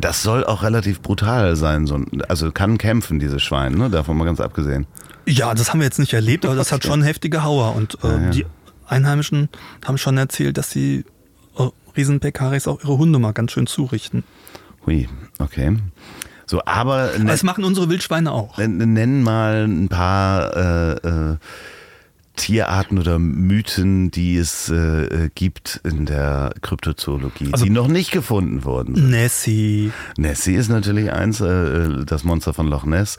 Das 0.00 0.22
soll 0.22 0.44
auch 0.44 0.62
relativ 0.62 1.00
brutal 1.00 1.56
sein. 1.56 1.86
So, 1.86 2.00
also 2.28 2.50
kann 2.50 2.78
kämpfen, 2.78 3.18
dieses 3.18 3.42
Schwein, 3.42 3.74
ne? 3.74 3.90
davon 3.90 4.16
mal 4.16 4.24
ganz 4.24 4.40
abgesehen. 4.40 4.86
Ja, 5.26 5.54
das 5.54 5.70
haben 5.70 5.80
wir 5.80 5.84
jetzt 5.84 5.98
nicht 5.98 6.12
erlebt, 6.12 6.44
aber 6.44 6.54
das 6.54 6.72
hat 6.72 6.84
schon 6.84 7.02
heftige 7.02 7.44
Hauer. 7.44 7.74
Und 7.76 7.98
äh, 8.02 8.08
ja, 8.08 8.20
ja. 8.20 8.30
die 8.30 8.46
Einheimischen 8.86 9.48
haben 9.86 9.98
schon 9.98 10.18
erzählt, 10.18 10.58
dass 10.58 10.70
die 10.70 11.04
äh, 11.56 11.68
Riesenpekaris 11.96 12.68
auch 12.68 12.82
ihre 12.82 12.98
Hunde 12.98 13.18
mal 13.18 13.32
ganz 13.32 13.52
schön 13.52 13.66
zurichten. 13.66 14.24
Hui, 14.86 15.08
okay. 15.38 15.76
So, 16.46 16.60
aber 16.66 17.10
das 17.24 17.42
machen 17.42 17.64
unsere 17.64 17.88
Wildschweine 17.88 18.30
auch. 18.30 18.58
Nennen 18.58 19.22
mal 19.22 19.64
ein 19.64 19.88
paar 19.88 20.54
äh, 20.54 20.92
äh, 21.32 21.36
Tierarten 22.36 22.98
oder 22.98 23.18
Mythen, 23.18 24.10
die 24.10 24.36
es 24.36 24.68
äh, 24.68 25.30
gibt 25.34 25.80
in 25.84 26.04
der 26.04 26.52
Kryptozoologie, 26.62 27.50
also, 27.52 27.64
die 27.64 27.70
noch 27.70 27.86
nicht 27.86 28.10
gefunden 28.10 28.64
wurden. 28.64 29.10
Nessie. 29.10 29.92
Nessie 30.16 30.54
ist 30.54 30.68
natürlich 30.68 31.12
eins, 31.12 31.40
äh, 31.40 32.04
das 32.04 32.24
Monster 32.24 32.52
von 32.52 32.66
Loch 32.66 32.86
Ness. 32.86 33.18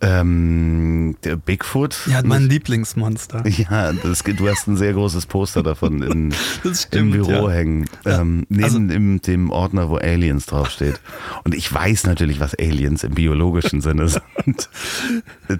Ähm, 0.00 1.16
der 1.22 1.36
Bigfoot. 1.36 1.98
Ja, 2.06 2.22
mein 2.24 2.48
Lieblingsmonster. 2.48 3.44
Ja, 3.56 3.92
das, 3.92 4.22
du 4.22 4.48
hast 4.48 4.68
ein 4.68 4.76
sehr 4.76 4.92
großes 4.92 5.26
Poster 5.26 5.62
davon 5.62 6.02
in, 6.02 6.34
stimmt, 6.74 6.94
im 6.94 7.10
Büro 7.10 7.48
ja. 7.48 7.54
hängen. 7.54 7.86
Ähm, 8.04 8.44
neben 8.48 8.64
also, 8.64 8.78
im, 8.78 9.22
dem 9.22 9.50
Ordner, 9.50 9.88
wo 9.88 9.96
Aliens 9.96 10.46
draufsteht. 10.46 11.00
Und 11.44 11.54
ich 11.54 11.72
weiß 11.72 12.04
natürlich, 12.04 12.38
was 12.38 12.54
Aliens 12.54 13.02
im 13.02 13.14
biologischen 13.14 13.80
Sinne 13.80 14.08
sind. 14.44 14.68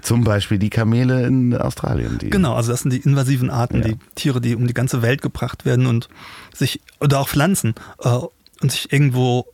Zum 0.01 0.23
Beispiel 0.23 0.59
die 0.59 0.69
Kamele 0.69 1.25
in 1.25 1.55
Australien. 1.55 2.19
Die 2.19 2.29
genau, 2.29 2.53
also 2.53 2.71
das 2.71 2.86
sind 2.89 3.03
die 3.03 3.09
invasiven 3.09 3.49
Arten, 3.49 3.77
ja. 3.77 3.89
die 3.89 3.97
Tiere, 4.15 4.41
die 4.41 4.55
um 4.55 4.67
die 4.67 4.73
ganze 4.73 5.01
Welt 5.01 5.21
gebracht 5.21 5.65
werden 5.65 5.85
und 5.85 6.09
sich, 6.53 6.81
oder 6.99 7.19
auch 7.19 7.29
Pflanzen, 7.29 7.75
äh, 7.99 8.17
und 8.61 8.71
sich 8.71 8.91
irgendwo 8.91 9.45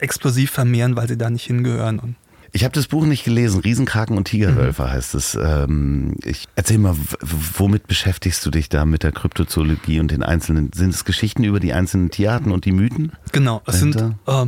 explosiv 0.00 0.50
vermehren, 0.50 0.96
weil 0.96 1.08
sie 1.08 1.16
da 1.16 1.30
nicht 1.30 1.46
hingehören. 1.46 2.16
Ich 2.52 2.64
habe 2.64 2.74
das 2.74 2.88
Buch 2.88 3.06
nicht 3.06 3.24
gelesen. 3.24 3.60
Riesenkraken 3.60 4.16
und 4.16 4.24
Tigerwölfe 4.24 4.82
mhm. 4.82 4.90
heißt 4.90 5.14
es. 5.14 5.38
Ähm, 5.40 6.16
ich 6.24 6.48
erzähl 6.56 6.78
mal, 6.78 6.96
womit 7.20 7.86
beschäftigst 7.86 8.44
du 8.44 8.50
dich 8.50 8.68
da 8.68 8.84
mit 8.84 9.04
der 9.04 9.12
Kryptozoologie 9.12 10.00
und 10.00 10.10
den 10.10 10.22
einzelnen? 10.22 10.72
Sind 10.74 10.92
es 10.92 11.04
Geschichten 11.04 11.44
über 11.44 11.60
die 11.60 11.72
einzelnen 11.72 12.10
Tierarten 12.10 12.50
und 12.50 12.64
die 12.64 12.72
Mythen? 12.72 13.12
Genau, 13.32 13.62
es 13.66 13.78
sind 13.78 13.96
äh, 13.96 14.46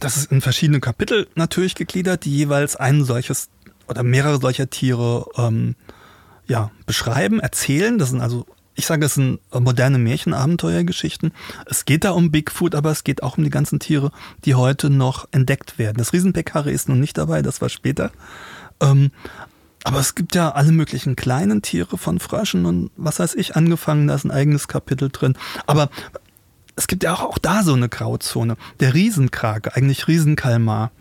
das 0.00 0.16
ist 0.16 0.32
in 0.32 0.40
verschiedene 0.40 0.80
Kapitel 0.80 1.28
natürlich 1.34 1.74
gegliedert, 1.74 2.24
die 2.24 2.36
jeweils 2.36 2.76
ein 2.76 3.04
solches 3.04 3.48
oder 3.88 4.02
mehrere 4.02 4.40
solcher 4.40 4.70
Tiere 4.70 5.26
ähm, 5.36 5.74
ja, 6.46 6.70
beschreiben, 6.86 7.40
erzählen. 7.40 7.98
Das 7.98 8.10
sind 8.10 8.20
also, 8.20 8.46
ich 8.74 8.86
sage, 8.86 9.06
es 9.06 9.14
sind 9.14 9.40
moderne 9.52 9.98
Märchenabenteuergeschichten. 9.98 11.32
Es 11.66 11.84
geht 11.84 12.04
da 12.04 12.10
um 12.10 12.30
Bigfoot, 12.30 12.74
aber 12.74 12.90
es 12.90 13.04
geht 13.04 13.22
auch 13.22 13.38
um 13.38 13.44
die 13.44 13.50
ganzen 13.50 13.78
Tiere, 13.78 14.12
die 14.44 14.54
heute 14.54 14.90
noch 14.90 15.28
entdeckt 15.30 15.78
werden. 15.78 15.98
Das 15.98 16.12
Riesenpekare 16.12 16.70
ist 16.70 16.88
nun 16.88 17.00
nicht 17.00 17.18
dabei, 17.18 17.42
das 17.42 17.60
war 17.60 17.68
später. 17.68 18.10
Ähm, 18.80 19.10
aber 19.84 19.98
es 19.98 20.14
gibt 20.14 20.34
ja 20.34 20.50
alle 20.50 20.72
möglichen 20.72 21.16
kleinen 21.16 21.60
Tiere 21.60 21.98
von 21.98 22.20
Fröschen 22.20 22.66
und 22.66 22.90
was 22.96 23.18
weiß 23.18 23.34
ich 23.34 23.56
angefangen, 23.56 24.06
da 24.06 24.14
ist 24.14 24.24
ein 24.24 24.30
eigenes 24.30 24.68
Kapitel 24.68 25.08
drin. 25.10 25.36
Aber 25.66 25.90
es 26.76 26.86
gibt 26.86 27.02
ja 27.02 27.14
auch, 27.14 27.22
auch 27.22 27.38
da 27.38 27.62
so 27.62 27.74
eine 27.74 27.88
Grauzone. 27.88 28.56
Der 28.80 28.94
Riesenkrake, 28.94 29.74
eigentlich 29.74 30.08
Riesenkalmar. 30.08 30.92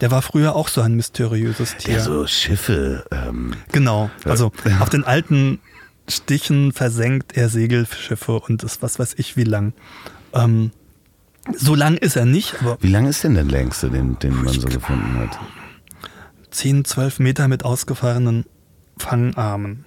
Der 0.00 0.10
war 0.10 0.22
früher 0.22 0.54
auch 0.54 0.68
so 0.68 0.80
ein 0.80 0.94
mysteriöses 0.94 1.76
Tier. 1.76 1.94
Der 1.94 2.04
so 2.04 2.26
Schiffe. 2.26 3.04
Ähm, 3.10 3.54
genau. 3.72 4.10
Also 4.24 4.52
ja. 4.64 4.80
auf 4.80 4.90
den 4.90 5.04
alten 5.04 5.60
Stichen 6.08 6.72
versenkt 6.72 7.36
er 7.36 7.48
Segelschiffe 7.48 8.40
und 8.40 8.62
ist 8.62 8.82
was 8.82 8.98
weiß 8.98 9.14
ich 9.18 9.36
wie 9.36 9.44
lang. 9.44 9.72
Ähm, 10.32 10.70
so 11.56 11.74
lang 11.74 11.96
ist 11.96 12.16
er 12.16 12.26
nicht. 12.26 12.56
Aber 12.60 12.78
wie 12.80 12.90
lang 12.90 13.06
ist 13.06 13.24
denn 13.24 13.34
der 13.34 13.44
längste, 13.44 13.90
den, 13.90 14.18
den 14.18 14.34
man 14.34 14.48
so 14.48 14.68
gefunden 14.68 15.18
hat? 15.18 15.38
10, 16.50 16.84
12 16.84 17.18
Meter 17.18 17.48
mit 17.48 17.64
ausgefahrenen 17.64 18.44
Fangarmen. 18.98 19.84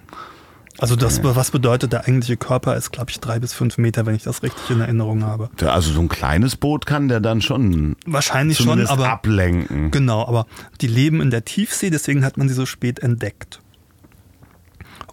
Also 0.82 0.96
das, 0.96 1.22
was 1.22 1.52
bedeutet, 1.52 1.92
der 1.92 2.08
eigentliche 2.08 2.36
Körper 2.36 2.74
ist, 2.76 2.90
glaube 2.90 3.12
ich, 3.12 3.20
drei 3.20 3.38
bis 3.38 3.52
fünf 3.52 3.78
Meter, 3.78 4.04
wenn 4.04 4.16
ich 4.16 4.24
das 4.24 4.42
richtig 4.42 4.68
in 4.68 4.80
Erinnerung 4.80 5.22
habe. 5.22 5.48
Also 5.64 5.92
so 5.92 6.00
ein 6.00 6.08
kleines 6.08 6.56
Boot 6.56 6.86
kann 6.86 7.06
der 7.06 7.20
dann 7.20 7.40
schon 7.40 7.94
wahrscheinlich 8.04 8.58
schon, 8.58 8.84
aber 8.88 9.08
ablenken. 9.08 9.92
Genau, 9.92 10.26
aber 10.26 10.48
die 10.80 10.88
leben 10.88 11.20
in 11.20 11.30
der 11.30 11.44
Tiefsee, 11.44 11.90
deswegen 11.90 12.24
hat 12.24 12.36
man 12.36 12.48
sie 12.48 12.54
so 12.54 12.66
spät 12.66 12.98
entdeckt. 12.98 13.60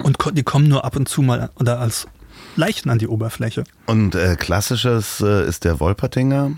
Und 0.02 0.18
die 0.34 0.42
kommen 0.42 0.68
nur 0.68 0.86
ab 0.86 0.96
und 0.96 1.08
zu 1.08 1.22
mal 1.22 1.52
oder 1.60 1.80
als 1.80 2.08
Leichen 2.56 2.90
an 2.90 2.98
die 2.98 3.08
Oberfläche. 3.08 3.64
Und 3.86 4.16
äh, 4.16 4.38
klassisches 4.38 5.22
äh, 5.22 5.48
ist 5.48 5.66
der 5.66 5.80
Wolpertinger. 5.80 6.54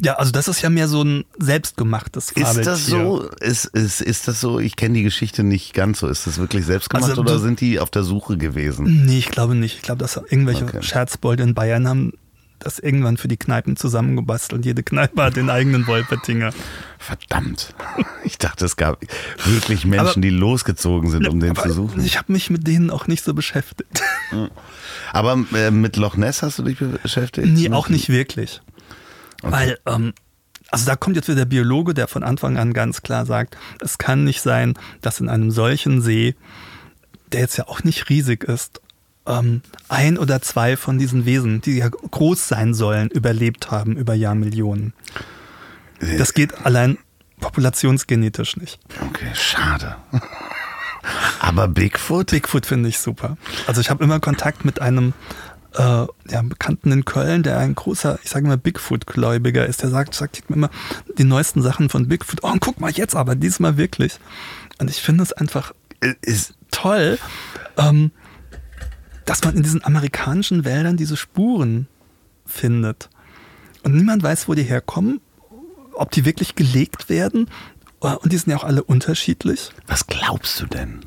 Ja, 0.00 0.14
also 0.14 0.30
das 0.30 0.48
ist 0.48 0.62
ja 0.62 0.70
mehr 0.70 0.88
so 0.88 1.02
ein 1.02 1.24
selbstgemachtes 1.38 2.30
Fabeltier. 2.30 2.60
Ist 2.60 2.66
das 2.66 2.86
so? 2.86 3.22
Ist, 3.40 3.64
ist, 3.66 4.00
ist 4.00 4.28
das 4.28 4.40
so? 4.40 4.60
Ich 4.60 4.76
kenne 4.76 4.94
die 4.94 5.02
Geschichte 5.02 5.42
nicht 5.42 5.74
ganz 5.74 6.00
so. 6.00 6.08
Ist 6.08 6.26
das 6.26 6.38
wirklich 6.38 6.64
selbstgemacht 6.66 7.10
also, 7.10 7.22
oder 7.22 7.38
sind 7.38 7.60
die 7.60 7.80
auf 7.80 7.90
der 7.90 8.04
Suche 8.04 8.36
gewesen? 8.36 9.06
Nee, 9.06 9.18
ich 9.18 9.30
glaube 9.30 9.54
nicht. 9.54 9.76
Ich 9.76 9.82
glaube, 9.82 9.98
dass 9.98 10.16
irgendwelche 10.16 10.64
okay. 10.64 10.82
Scherzbolde 10.82 11.42
in 11.42 11.54
Bayern 11.54 11.88
haben 11.88 12.12
das 12.58 12.78
irgendwann 12.78 13.16
für 13.16 13.28
die 13.28 13.36
Kneipen 13.36 13.76
zusammengebastelt. 13.76 14.64
Jede 14.64 14.82
Kneipe 14.82 15.22
hat 15.22 15.36
den 15.36 15.50
eigenen 15.50 15.86
Wolpertinger. 15.86 16.52
Verdammt. 16.98 17.74
Ich 18.24 18.38
dachte, 18.38 18.64
es 18.64 18.76
gab 18.76 19.00
wirklich 19.44 19.84
Menschen, 19.84 20.08
aber, 20.08 20.20
die 20.20 20.30
losgezogen 20.30 21.10
sind, 21.10 21.28
um 21.28 21.40
den 21.40 21.54
zu 21.54 21.72
suchen. 21.72 22.04
Ich 22.04 22.18
habe 22.18 22.32
mich 22.32 22.50
mit 22.50 22.66
denen 22.66 22.90
auch 22.90 23.06
nicht 23.06 23.24
so 23.24 23.34
beschäftigt. 23.34 24.02
Aber 25.12 25.44
äh, 25.54 25.70
mit 25.70 25.96
Loch 25.96 26.16
Ness 26.16 26.42
hast 26.42 26.58
du 26.58 26.64
dich 26.64 26.78
beschäftigt? 26.78 27.46
Nee, 27.48 27.70
auch 27.70 27.88
nicht 27.88 28.08
wirklich. 28.08 28.60
Okay. 29.42 29.52
Weil, 29.52 29.78
ähm, 29.86 30.14
also 30.70 30.86
da 30.86 30.96
kommt 30.96 31.16
jetzt 31.16 31.28
wieder 31.28 31.36
der 31.36 31.44
Biologe, 31.46 31.94
der 31.94 32.08
von 32.08 32.22
Anfang 32.22 32.58
an 32.58 32.72
ganz 32.72 33.02
klar 33.02 33.26
sagt, 33.26 33.56
es 33.80 33.98
kann 33.98 34.24
nicht 34.24 34.42
sein, 34.42 34.74
dass 35.00 35.20
in 35.20 35.28
einem 35.28 35.50
solchen 35.50 36.02
See, 36.02 36.34
der 37.32 37.40
jetzt 37.40 37.56
ja 37.56 37.68
auch 37.68 37.84
nicht 37.84 38.08
riesig 38.08 38.44
ist, 38.44 38.80
ähm, 39.26 39.62
ein 39.88 40.18
oder 40.18 40.40
zwei 40.42 40.76
von 40.76 40.98
diesen 40.98 41.24
Wesen, 41.24 41.60
die 41.60 41.78
ja 41.78 41.88
groß 41.88 42.48
sein 42.48 42.74
sollen, 42.74 43.08
überlebt 43.08 43.70
haben 43.70 43.96
über 43.96 44.14
Jahrmillionen. 44.14 44.92
Das 46.00 46.32
geht 46.32 46.64
allein 46.64 46.98
populationsgenetisch 47.40 48.56
nicht. 48.56 48.78
Okay, 49.08 49.30
schade. 49.34 49.96
Aber 51.40 51.68
Bigfoot? 51.68 52.30
Bigfoot 52.30 52.66
finde 52.66 52.88
ich 52.88 52.98
super. 52.98 53.36
Also 53.66 53.80
ich 53.80 53.90
habe 53.90 54.04
immer 54.04 54.20
Kontakt 54.20 54.64
mit 54.64 54.80
einem 54.80 55.14
äh, 55.74 56.06
ja, 56.30 56.42
Bekannten 56.42 56.92
in 56.92 57.04
Köln, 57.04 57.42
der 57.42 57.58
ein 57.58 57.74
großer, 57.74 58.18
ich 58.22 58.30
sage 58.30 58.46
mal, 58.46 58.58
Bigfoot-Gläubiger 58.58 59.66
ist, 59.66 59.82
der 59.82 59.90
sagt, 59.90 60.14
sagt 60.14 60.48
mir 60.48 60.56
immer 60.56 60.70
die 61.16 61.24
neuesten 61.24 61.62
Sachen 61.62 61.88
von 61.88 62.08
Bigfoot. 62.08 62.40
Oh, 62.42 62.50
und 62.50 62.60
guck 62.60 62.80
mal 62.80 62.90
jetzt 62.90 63.14
aber, 63.14 63.34
diesmal 63.34 63.76
wirklich. 63.76 64.18
Und 64.78 64.90
ich 64.90 65.00
finde 65.00 65.22
es 65.24 65.32
einfach 65.32 65.72
ist 66.22 66.54
toll, 66.70 67.18
ähm, 67.76 68.12
dass 69.24 69.44
man 69.44 69.56
in 69.56 69.62
diesen 69.62 69.84
amerikanischen 69.84 70.64
Wäldern 70.64 70.96
diese 70.96 71.16
Spuren 71.16 71.86
findet. 72.46 73.10
Und 73.82 73.94
niemand 73.94 74.22
weiß, 74.22 74.48
wo 74.48 74.54
die 74.54 74.62
herkommen, 74.62 75.20
ob 75.94 76.10
die 76.10 76.24
wirklich 76.24 76.54
gelegt 76.54 77.08
werden. 77.08 77.50
Und 78.00 78.32
die 78.32 78.38
sind 78.38 78.50
ja 78.50 78.56
auch 78.56 78.64
alle 78.64 78.84
unterschiedlich. 78.84 79.70
Was 79.86 80.06
glaubst 80.06 80.60
du 80.60 80.66
denn? 80.66 81.00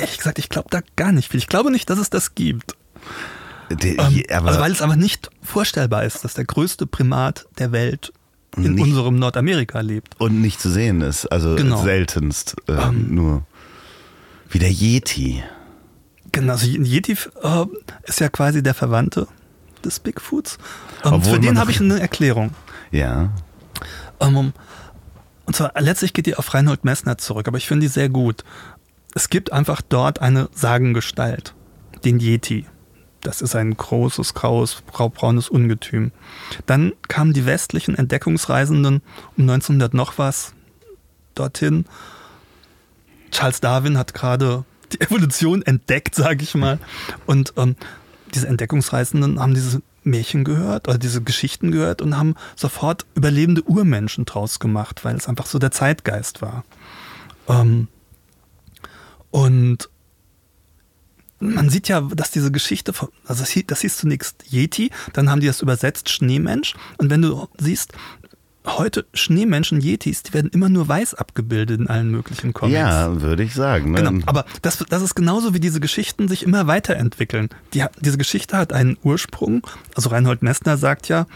Ehrlich 0.00 0.18
gesagt, 0.18 0.38
ich 0.38 0.48
glaube 0.48 0.68
da 0.70 0.80
gar 0.96 1.12
nicht 1.12 1.30
viel. 1.30 1.38
Ich 1.38 1.46
glaube 1.46 1.70
nicht, 1.70 1.88
dass 1.90 1.98
es 1.98 2.10
das 2.10 2.34
gibt. 2.34 2.76
Die, 3.70 3.96
ähm, 3.96 4.46
also 4.46 4.60
weil 4.60 4.72
es 4.72 4.82
aber 4.82 4.96
nicht 4.96 5.30
vorstellbar 5.42 6.04
ist, 6.04 6.24
dass 6.24 6.34
der 6.34 6.44
größte 6.44 6.86
Primat 6.86 7.46
der 7.58 7.70
Welt 7.70 8.12
in 8.56 8.74
nicht, 8.74 8.82
unserem 8.82 9.18
Nordamerika 9.18 9.80
lebt. 9.80 10.20
Und 10.20 10.40
nicht 10.40 10.60
zu 10.60 10.70
sehen 10.70 11.02
ist, 11.02 11.26
also 11.26 11.54
genau. 11.54 11.82
seltenst 11.82 12.56
äh, 12.68 12.72
ähm, 12.72 13.14
nur. 13.14 13.46
Wie 14.48 14.58
der 14.58 14.72
Yeti. 14.72 15.42
Genau, 16.32 16.52
also 16.54 16.66
Yeti 16.66 17.12
äh, 17.12 17.64
ist 18.04 18.20
ja 18.20 18.28
quasi 18.28 18.62
der 18.62 18.74
Verwandte 18.74 19.28
des 19.84 20.00
Bigfoots. 20.00 20.58
Ähm, 21.04 21.22
für 21.22 21.38
den 21.38 21.58
habe 21.58 21.70
ich 21.70 21.80
eine 21.80 22.00
Erklärung. 22.00 22.50
Ja. 22.90 23.30
Ähm, 24.18 24.52
und 25.46 25.56
zwar 25.56 25.72
letztlich 25.80 26.12
geht 26.12 26.26
die 26.26 26.36
auf 26.36 26.52
Reinhold 26.52 26.84
Messner 26.84 27.18
zurück, 27.18 27.46
aber 27.46 27.58
ich 27.58 27.66
finde 27.66 27.86
die 27.86 27.92
sehr 27.92 28.08
gut. 28.08 28.44
Es 29.14 29.28
gibt 29.28 29.52
einfach 29.52 29.82
dort 29.82 30.20
eine 30.20 30.48
Sagengestalt, 30.52 31.54
den 32.04 32.20
Yeti. 32.20 32.66
Das 33.20 33.42
ist 33.42 33.54
ein 33.54 33.76
großes, 33.76 34.34
graues, 34.34 34.82
graubraunes 34.92 35.48
Ungetüm. 35.48 36.12
Dann 36.66 36.92
kamen 37.08 37.32
die 37.32 37.44
westlichen 37.44 37.94
Entdeckungsreisenden 37.94 39.02
um 39.36 39.42
1900 39.42 39.92
noch 39.92 40.16
was 40.16 40.54
dorthin. 41.34 41.84
Charles 43.30 43.60
Darwin 43.60 43.98
hat 43.98 44.14
gerade 44.14 44.64
die 44.92 45.00
Evolution 45.00 45.62
entdeckt, 45.62 46.14
sage 46.14 46.42
ich 46.42 46.54
mal. 46.54 46.78
Und 47.26 47.52
ähm, 47.56 47.76
diese 48.34 48.48
Entdeckungsreisenden 48.48 49.40
haben 49.40 49.54
diese 49.54 49.82
Märchen 50.02 50.44
gehört 50.44 50.88
oder 50.88 50.96
diese 50.96 51.20
Geschichten 51.20 51.72
gehört 51.72 52.00
und 52.00 52.16
haben 52.16 52.34
sofort 52.56 53.04
überlebende 53.14 53.62
Urmenschen 53.62 54.24
draus 54.24 54.58
gemacht, 54.58 55.04
weil 55.04 55.16
es 55.16 55.28
einfach 55.28 55.46
so 55.46 55.58
der 55.58 55.72
Zeitgeist 55.72 56.40
war. 56.40 56.64
Ähm, 57.48 57.88
und 59.30 59.88
man 61.40 61.70
sieht 61.70 61.88
ja, 61.88 62.02
dass 62.02 62.30
diese 62.30 62.52
Geschichte, 62.52 62.92
von, 62.92 63.08
also 63.24 63.42
das 63.42 63.50
hieß, 63.50 63.64
das 63.66 63.80
hieß 63.80 63.96
zunächst 63.96 64.44
Yeti, 64.52 64.90
dann 65.14 65.30
haben 65.30 65.40
die 65.40 65.46
das 65.46 65.62
übersetzt 65.62 66.10
Schneemensch. 66.10 66.74
Und 66.98 67.08
wenn 67.08 67.22
du 67.22 67.48
siehst, 67.58 67.94
heute 68.66 69.06
Schneemenschen, 69.14 69.80
Yetis, 69.80 70.22
die 70.22 70.34
werden 70.34 70.50
immer 70.52 70.68
nur 70.68 70.86
weiß 70.86 71.14
abgebildet 71.14 71.80
in 71.80 71.86
allen 71.86 72.10
möglichen 72.10 72.52
Comics. 72.52 72.78
Ja, 72.78 73.20
würde 73.20 73.42
ich 73.42 73.54
sagen. 73.54 73.92
Ne? 73.92 74.02
Genau, 74.02 74.22
aber 74.26 74.44
das, 74.62 74.84
das 74.88 75.02
ist 75.02 75.14
genauso 75.14 75.54
wie 75.54 75.60
diese 75.60 75.80
Geschichten 75.80 76.28
sich 76.28 76.42
immer 76.42 76.66
weiterentwickeln. 76.66 77.48
Die, 77.74 77.84
diese 78.00 78.18
Geschichte 78.18 78.56
hat 78.56 78.72
einen 78.72 78.98
Ursprung. 79.02 79.66
Also 79.94 80.10
Reinhold 80.10 80.42
Messner 80.42 80.76
sagt 80.76 81.08
ja, 81.08 81.26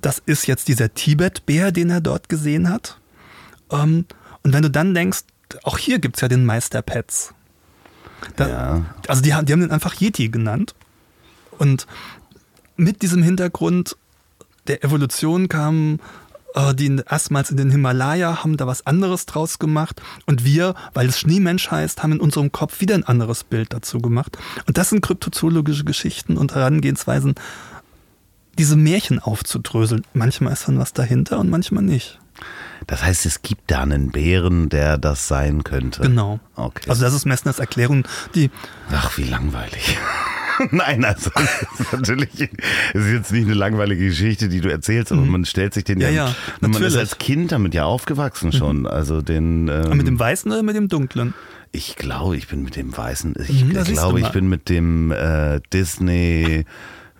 das 0.00 0.22
ist 0.24 0.46
jetzt 0.46 0.68
dieser 0.68 0.94
Tibet-Bär, 0.94 1.72
den 1.72 1.90
er 1.90 2.00
dort 2.00 2.28
gesehen 2.28 2.70
hat. 2.70 2.98
Ähm, 3.70 4.06
und 4.44 4.52
wenn 4.52 4.62
du 4.62 4.70
dann 4.70 4.94
denkst, 4.94 5.24
auch 5.64 5.78
hier 5.78 5.98
gibt 5.98 6.16
es 6.16 6.22
ja 6.22 6.28
den 6.28 6.44
Meister 6.44 6.82
Pets. 6.82 7.34
Da, 8.36 8.48
Ja. 8.48 8.84
Also 9.06 9.22
die, 9.22 9.34
haben- 9.34 9.46
die 9.46 9.52
haben 9.52 9.60
den 9.60 9.70
einfach 9.70 9.94
Yeti 10.00 10.28
genannt. 10.28 10.74
Und 11.58 11.86
mit 12.76 13.02
diesem 13.02 13.22
Hintergrund 13.22 13.96
der 14.68 14.84
Evolution 14.84 15.48
kamen 15.48 16.00
äh, 16.54 16.74
die 16.74 17.00
erstmals 17.08 17.50
in 17.50 17.56
den 17.56 17.70
Himalaya, 17.70 18.42
haben 18.42 18.56
da 18.56 18.66
was 18.66 18.86
anderes 18.86 19.26
draus 19.26 19.58
gemacht. 19.58 20.00
Und 20.26 20.44
wir, 20.44 20.74
weil 20.94 21.08
es 21.08 21.18
Schneemensch 21.18 21.70
heißt, 21.70 22.02
haben 22.02 22.12
in 22.12 22.20
unserem 22.20 22.52
Kopf 22.52 22.80
wieder 22.80 22.94
ein 22.94 23.04
anderes 23.04 23.44
Bild 23.44 23.72
dazu 23.72 23.98
gemacht. 23.98 24.38
Und 24.66 24.78
das 24.78 24.90
sind 24.90 25.00
kryptozoologische 25.02 25.84
Geschichten 25.84 26.36
und 26.36 26.54
Herangehensweisen, 26.54 27.34
diese 28.58 28.76
Märchen 28.76 29.18
aufzudröseln. 29.20 30.02
Manchmal 30.14 30.52
ist 30.52 30.66
dann 30.68 30.78
was 30.78 30.92
dahinter 30.92 31.38
und 31.38 31.48
manchmal 31.50 31.82
nicht. 31.84 32.18
Das 32.86 33.02
heißt, 33.04 33.26
es 33.26 33.42
gibt 33.42 33.70
da 33.70 33.82
einen 33.82 34.10
Bären, 34.10 34.68
der 34.68 34.96
das 34.98 35.28
sein 35.28 35.62
könnte. 35.64 36.02
Genau. 36.02 36.40
Okay. 36.54 36.88
Also 36.88 37.02
das 37.02 37.12
ist 37.14 37.26
Messners 37.26 37.58
Erklärung, 37.58 38.06
die 38.34 38.50
Ach, 38.90 39.16
wie 39.18 39.24
langweilig. 39.24 39.98
Nein, 40.70 41.04
also 41.04 41.30
das 41.34 41.80
ist 41.80 41.92
natürlich 41.92 42.30
es 42.94 43.04
ist 43.04 43.12
jetzt 43.12 43.32
nicht 43.32 43.44
eine 43.44 43.54
langweilige 43.54 44.06
Geschichte, 44.08 44.48
die 44.48 44.60
du 44.60 44.70
erzählst, 44.70 45.12
aber 45.12 45.20
man 45.22 45.44
stellt 45.44 45.74
sich 45.74 45.84
den 45.84 46.00
ja, 46.00 46.08
Mhm. 46.08 46.14
Ja, 46.16 46.26
ja, 46.28 46.34
man 46.68 46.82
ist 46.82 46.96
als 46.96 47.18
Kind 47.18 47.52
damit 47.52 47.74
ja 47.74 47.84
aufgewachsen 47.84 48.52
schon. 48.52 48.86
Also 48.86 49.22
den 49.22 49.68
ähm, 49.68 49.96
mit 49.96 50.06
dem 50.06 50.18
Weißen 50.18 50.50
oder 50.50 50.62
mit 50.62 50.74
dem 50.74 50.88
Dunklen. 50.88 51.34
ich 51.72 51.96
glaube, 51.96 52.36
ich 52.36 52.48
bin 52.48 52.62
mit 52.62 52.74
dem 52.76 52.96
weißen, 52.96 53.34
ich 53.46 53.64
Mhm, 53.64 53.70
glaube, 53.84 54.20
ich 54.20 54.28
bin 54.30 54.48
mit 54.48 54.68
dem 54.68 55.12
äh, 55.12 55.60
Disney 55.72 56.64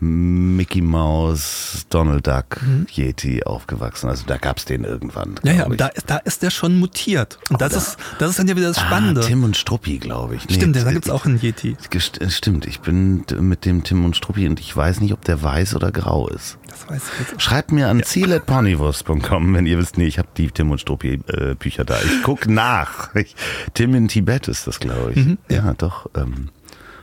Mickey 0.01 0.81
Mouse, 0.81 1.87
Donald 1.91 2.27
Duck, 2.27 2.61
Yeti 2.95 3.43
aufgewachsen. 3.45 4.09
Also 4.09 4.25
da 4.27 4.37
gab's 4.37 4.65
den 4.65 4.85
irgendwann. 4.85 5.31
Mhm. 5.31 5.37
Ja, 5.43 5.53
ja, 5.53 5.69
da, 5.69 5.87
ist- 5.89 6.09
da 6.09 6.19
ist 6.19 6.43
der 6.43 6.51
schon 6.51 6.79
mutiert. 6.79 7.39
Und 7.51 7.61
das, 7.61 7.73
da- 7.73 7.79
ist, 7.79 7.97
das 8.19 8.31
ist 8.31 8.39
dann 8.39 8.49
ja 8.49 8.57
wieder 8.57 8.69
das 8.69 8.79
Spannende. 8.81 9.23
Ah, 9.23 9.27
Tim 9.27 9.43
und 9.45 9.57
Struppi, 9.57 9.99
glaube 9.99 10.37
ich. 10.37 10.47
Nee, 10.49 10.55
Stimmt, 10.55 10.77
da 10.77 10.93
gibt 10.93 11.07
es 11.07 11.11
auch 11.11 11.25
einen 11.27 11.41
Yeti. 11.41 11.77
Äh, 11.93 12.31
Stimmt, 12.31 12.67
ich 12.67 12.81
bin 12.81 13.25
mit 13.41 13.65
dem 13.65 13.83
Tim 13.85 14.05
und 14.05 14.17
Struppi 14.17 14.47
und 14.49 14.61
ich 14.61 14.77
weiß 14.77 15.01
nicht, 15.01 15.13
ob 15.13 15.25
der 15.25 15.43
weiß 15.43 15.75
oder 15.75 15.91
grau 15.91 16.29
ist. 16.29 16.59
Das 16.69 16.89
weiß 16.89 17.03
ich 17.15 17.19
jetzt 17.21 17.35
auch. 17.37 17.41
Schreibt 17.41 17.73
mir 17.73 17.89
an 17.89 18.03
ziel.ponywurst.com, 18.03 19.55
wenn 19.55 19.67
ihr 19.67 19.79
wisst, 19.79 19.99
nee, 19.99 20.07
ich 20.07 20.19
habe 20.19 20.29
die 20.37 20.49
Tim 20.51 20.71
und 20.71 20.81
Struppi 20.81 21.21
äh, 21.27 21.55
Bücher 21.55 21.85
da. 21.85 21.97
Ich 22.01 22.23
guck 22.23 22.47
nach. 22.49 23.15
Ich, 23.15 23.35
Tim 23.75 23.95
in 23.95 24.09
Tibet 24.09 24.49
ist 24.49 24.67
das, 24.67 24.79
glaube 24.81 25.13
ich. 25.15 25.25
Mhm, 25.27 25.39
ja. 25.51 25.75
doch. 25.75 26.09
Ähm, 26.15 26.51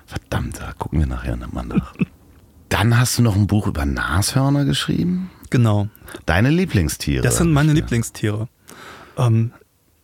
verdammt, 0.05 0.59
da 0.59 0.71
gucken 0.77 0.99
wir 0.99 1.07
nachher 1.07 1.35
mal 1.51 1.65
nach. 1.65 1.93
Dann 2.69 2.97
hast 2.97 3.17
du 3.17 3.21
noch 3.21 3.35
ein 3.35 3.47
Buch 3.47 3.67
über 3.67 3.85
Nashörner 3.85 4.65
geschrieben. 4.65 5.29
Genau. 5.49 5.87
Deine 6.25 6.49
Lieblingstiere. 6.49 7.23
Das 7.23 7.37
sind 7.37 7.51
meine 7.51 7.69
Ja. 7.69 7.75
Lieblingstiere. 7.75 8.47
Ähm, 9.17 9.51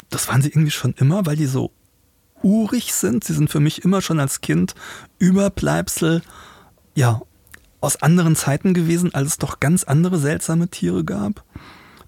das 0.10 0.28
waren 0.28 0.42
sie 0.42 0.50
irgendwie 0.50 0.72
schon 0.72 0.94
immer, 0.94 1.26
weil 1.26 1.36
die 1.36 1.48
so 1.48 1.72
urig 2.44 2.94
sind. 2.94 3.24
Sie 3.24 3.34
sind 3.34 3.50
für 3.50 3.60
mich 3.60 3.84
immer 3.84 4.02
schon 4.02 4.20
als 4.20 4.42
Kind 4.42 4.76
Überbleibsel, 5.20 6.22
ja, 6.96 7.22
aus 7.80 8.02
anderen 8.02 8.36
Zeiten 8.36 8.74
gewesen, 8.74 9.14
als 9.14 9.28
es 9.30 9.38
doch 9.38 9.60
ganz 9.60 9.84
andere 9.84 10.20
seltsame 10.20 10.68
Tiere 10.68 11.04
gab. 11.04 11.44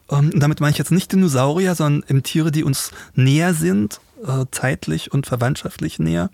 Ähm, 0.10 0.32
und 0.34 0.40
damit 0.40 0.60
meine 0.60 0.72
ich 0.72 0.78
jetzt 0.78 0.92
nicht 0.92 1.12
Dinosaurier, 1.12 1.76
sondern 1.76 2.08
eben 2.10 2.24
Tiere, 2.24 2.52
die 2.52 2.64
uns 2.64 2.92
näher 3.16 3.54
sind, 3.54 4.00
äh, 4.26 4.46
zeitlich 4.52 5.12
und 5.12 5.26
verwandtschaftlich 5.26 6.00
näher. 6.00 6.30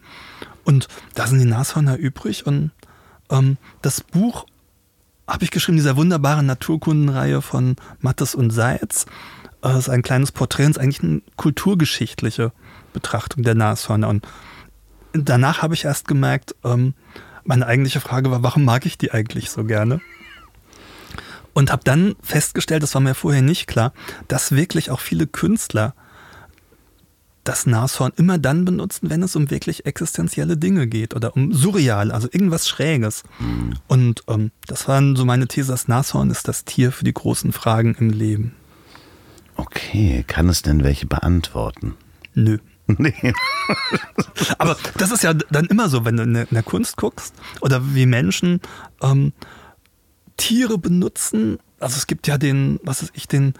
Und 0.65 0.88
da 1.15 1.26
sind 1.28 1.39
die 1.39 1.45
Nashörner 1.45 1.97
übrig. 1.97 2.45
Und 2.45 2.72
ähm, 3.30 3.57
das 3.82 4.01
Buch 4.01 4.45
habe 5.27 5.43
ich 5.43 5.51
geschrieben, 5.51 5.77
dieser 5.77 5.95
wunderbaren 5.97 6.45
Naturkundenreihe 6.45 7.41
von 7.41 7.75
Mattes 7.99 8.36
und 8.36 8.51
Seitz. 8.51 9.05
Äh, 9.61 9.69
Das 9.69 9.77
ist 9.77 9.89
ein 9.89 10.01
kleines 10.01 10.32
Porträt 10.32 10.65
und 10.65 10.71
ist 10.71 10.80
eigentlich 10.80 11.03
eine 11.03 11.21
kulturgeschichtliche 11.36 12.51
Betrachtung 12.93 13.43
der 13.43 13.55
Nashörner. 13.55 14.09
Und 14.09 14.27
danach 15.13 15.61
habe 15.61 15.73
ich 15.73 15.86
erst 15.86 16.07
gemerkt, 16.07 16.55
ähm, 16.63 16.93
meine 17.43 17.67
eigentliche 17.67 17.99
Frage 17.99 18.32
war, 18.32 18.43
warum 18.43 18.63
mag 18.63 18.86
ich 18.86 18.97
die 18.97 19.11
eigentlich 19.11 19.49
so 19.49 19.63
gerne? 19.63 20.01
Und 21.53 21.71
habe 21.71 21.84
dann 21.84 22.15
festgestellt, 22.21 22.84
das 22.84 22.93
war 22.93 23.01
mir 23.01 23.15
vorher 23.15 23.41
nicht 23.41 23.67
klar, 23.67 23.91
dass 24.27 24.51
wirklich 24.51 24.91
auch 24.91 24.99
viele 24.99 25.25
Künstler 25.27 25.93
das 27.50 27.66
Nashorn 27.66 28.12
immer 28.16 28.38
dann 28.38 28.64
benutzen, 28.64 29.10
wenn 29.10 29.24
es 29.24 29.36
um 29.36 29.50
wirklich 29.50 29.88
existenzielle 29.88 30.56
Dinge 30.56 30.86
geht 30.86 31.16
oder 31.16 31.36
um 31.36 31.52
surreal, 31.52 32.12
also 32.12 32.28
irgendwas 32.32 32.70
Schräges. 32.70 33.24
Und 33.88 34.22
ähm, 34.28 34.52
das 34.68 34.88
war 34.88 35.02
so 35.16 35.26
meine 35.26 35.47
These, 35.47 35.72
das 35.72 35.88
Nashorn 35.88 36.30
ist 36.30 36.47
das 36.47 36.64
Tier 36.64 36.91
für 36.91 37.04
die 37.04 37.14
großen 37.14 37.52
Fragen 37.52 37.95
im 37.95 38.12
Leben. 38.12 38.56
Okay, 39.56 40.24
kann 40.28 40.47
es 40.47 40.62
denn 40.62 40.84
welche 40.84 41.08
beantworten? 41.08 41.95
Nö. 42.36 42.60
Nee. 42.97 43.34
Aber 44.58 44.76
das 44.97 45.12
ist 45.12 45.22
ja 45.22 45.36
dann 45.36 45.66
immer 45.66 45.89
so, 45.89 46.04
wenn 46.04 46.18
du 46.18 46.24
in 46.24 46.34
der, 46.34 46.43
in 46.50 46.56
der 46.56 46.64
Kunst 46.64 46.97
guckst 46.97 47.36
oder 47.62 47.93
wie 47.93 48.08
Menschen 48.08 48.62
ähm, 49.04 49.32
Tiere 50.38 50.80
benutzen. 50.80 51.60
Also 51.80 51.97
es 51.97 52.08
gibt 52.08 52.26
ja 52.26 52.39
den, 52.39 52.80
was 52.82 53.04
weiß 53.04 53.12
ich, 53.14 53.28
den, 53.28 53.54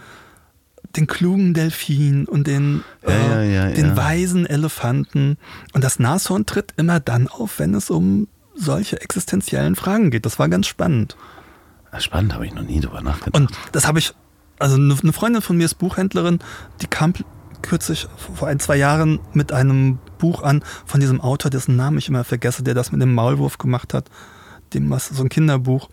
den 0.96 1.08
klugen 1.08 1.54
Delfin 1.54 2.26
und 2.26 2.48
den, 2.48 2.84
Ja, 3.06 3.42
äh, 3.42 3.54
ja, 3.54 3.68
den 3.72 3.88
ja. 3.88 3.98
weisen 3.98 4.46
Elefanten. 4.46 5.38
Und 5.74 5.84
das 5.84 6.00
Nashorn 6.00 6.46
tritt 6.46 6.74
immer 6.78 7.00
dann 7.00 7.28
auf, 7.28 7.60
wenn 7.60 7.74
es 7.74 7.90
um 7.90 8.28
solche 8.56 9.02
existenziellen 9.02 9.76
Fragen 9.76 10.12
geht. 10.12 10.26
Das 10.26 10.40
war 10.40 10.50
ganz 10.50 10.68
spannend. 10.68 11.16
Spannend, 11.98 12.34
habe 12.34 12.46
ich 12.46 12.54
noch 12.54 12.64
nie 12.64 12.80
drüber 12.80 13.02
nachgedacht. 13.02 13.36
Und 13.36 13.52
das 13.72 13.88
habe 13.88 14.00
ich, 14.00 14.14
also 14.60 14.76
eine 14.76 14.96
eine 15.02 15.14
Freundin 15.14 15.42
von 15.42 15.58
mir 15.58 15.66
ist 15.66 15.76
Buchhändlerin, 15.76 16.40
die 16.82 16.88
kam 16.88 17.14
kürzlich 17.62 18.08
vor 18.18 18.48
ein, 18.48 18.60
zwei 18.60 18.78
Jahren 18.78 19.20
mit 19.34 19.52
einem 19.52 20.00
Buch 20.18 20.44
an 20.44 20.64
von 20.86 21.00
diesem 21.00 21.20
Autor, 21.22 21.52
dessen 21.52 21.76
Namen 21.76 21.98
ich 21.98 22.08
immer 22.08 22.24
vergesse, 22.24 22.64
der 22.64 22.74
das 22.74 22.92
mit 22.92 23.02
dem 23.02 23.14
Maulwurf 23.14 23.58
gemacht 23.58 23.94
hat. 23.94 24.10
Dem 24.74 24.90
was, 24.90 25.10
so 25.10 25.24
ein 25.24 25.30
Kinderbuch. 25.30 25.90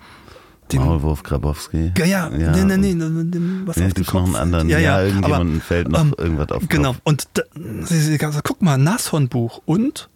Dem, 0.72 0.84
Maulwurf 0.84 1.22
Grabowski. 1.22 1.92
ja, 1.96 2.04
ja, 2.06 2.28
nee, 2.28 2.64
nee, 2.64 2.76
nee, 2.76 2.94
dem, 2.94 3.62
was 3.66 3.76
Nee, 3.76 3.86
auf 3.86 3.92
den 3.92 3.94
gibt's 3.94 4.12
noch 4.12 4.20
Kopf 4.20 4.26
einen 4.26 4.36
anderen. 4.36 4.68
Ja, 4.68 4.78
ja, 4.78 5.00
Ja, 5.00 5.06
irgendjemandem 5.06 5.60
fällt 5.60 5.88
noch 5.88 6.00
ähm, 6.00 6.14
irgendwas 6.18 6.50
auf 6.50 6.58
den 6.60 6.68
Genau, 6.68 6.92
Kopf. 6.94 7.00
und 7.04 7.28
da, 7.34 7.42
sie, 7.84 8.00
sie 8.00 8.18
gesagt, 8.18 8.42
guck 8.44 8.62
mal, 8.62 8.76
Nashornbuch. 8.76 9.62
Und 9.64 10.08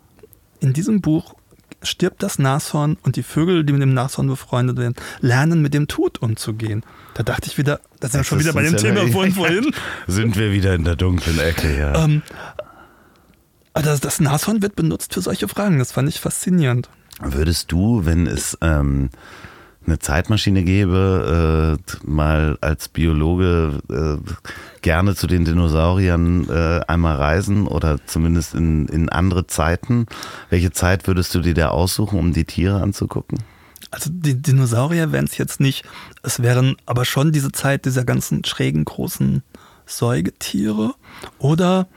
in 0.60 0.72
diesem 0.72 1.00
Buch 1.00 1.34
stirbt 1.82 2.22
das 2.22 2.38
Nashorn 2.38 2.98
und 3.04 3.16
die 3.16 3.22
Vögel, 3.22 3.64
die 3.64 3.72
mit 3.72 3.80
dem 3.82 3.94
Nashorn 3.94 4.26
befreundet 4.26 4.76
werden, 4.76 4.94
lernen 5.20 5.62
mit 5.62 5.72
dem 5.72 5.86
Tod 5.88 6.18
umzugehen. 6.20 6.82
Da 7.14 7.22
dachte 7.22 7.46
ich 7.48 7.56
wieder, 7.56 7.80
das 8.00 8.12
sind 8.12 8.20
wir 8.20 8.24
schon 8.24 8.40
wieder 8.40 8.52
bei 8.52 8.62
dem 8.62 8.76
Thema 8.76 9.06
von 9.08 9.30
vorhin. 9.32 9.70
Sind 10.06 10.36
wir 10.36 10.52
wieder 10.52 10.74
in 10.74 10.84
der 10.84 10.96
dunklen 10.96 11.38
Ecke, 11.38 11.78
ja. 11.78 12.04
Ähm, 12.04 12.22
das, 13.72 14.00
das 14.00 14.20
Nashorn 14.20 14.62
wird 14.62 14.74
benutzt 14.76 15.14
für 15.14 15.20
solche 15.20 15.48
Fragen. 15.48 15.78
Das 15.78 15.92
fand 15.92 16.08
ich 16.08 16.20
faszinierend. 16.20 16.88
Würdest 17.22 17.70
du, 17.72 18.04
wenn 18.04 18.26
es 18.26 18.56
ähm, 18.62 19.10
eine 19.86 19.98
Zeitmaschine 19.98 20.62
gäbe, 20.62 21.78
äh, 21.78 22.06
mal 22.06 22.58
als 22.60 22.88
Biologe 22.88 23.80
äh, 23.90 24.32
gerne 24.82 25.14
zu 25.14 25.26
den 25.26 25.44
Dinosauriern 25.44 26.48
äh, 26.48 26.80
einmal 26.86 27.16
reisen 27.16 27.66
oder 27.66 27.98
zumindest 28.06 28.54
in, 28.54 28.86
in 28.88 29.08
andere 29.08 29.46
Zeiten. 29.46 30.06
Welche 30.48 30.70
Zeit 30.70 31.06
würdest 31.06 31.34
du 31.34 31.40
dir 31.40 31.54
da 31.54 31.68
aussuchen, 31.68 32.18
um 32.18 32.32
die 32.32 32.44
Tiere 32.44 32.80
anzugucken? 32.80 33.38
Also 33.90 34.10
die 34.12 34.40
Dinosaurier 34.40 35.12
wären 35.12 35.24
es 35.24 35.36
jetzt 35.38 35.60
nicht. 35.60 35.84
Es 36.22 36.40
wären 36.42 36.76
aber 36.86 37.04
schon 37.04 37.32
diese 37.32 37.50
Zeit 37.50 37.86
dieser 37.86 38.04
ganzen 38.04 38.44
schrägen 38.44 38.84
großen 38.84 39.42
Säugetiere. 39.86 40.94
Oder 41.38 41.88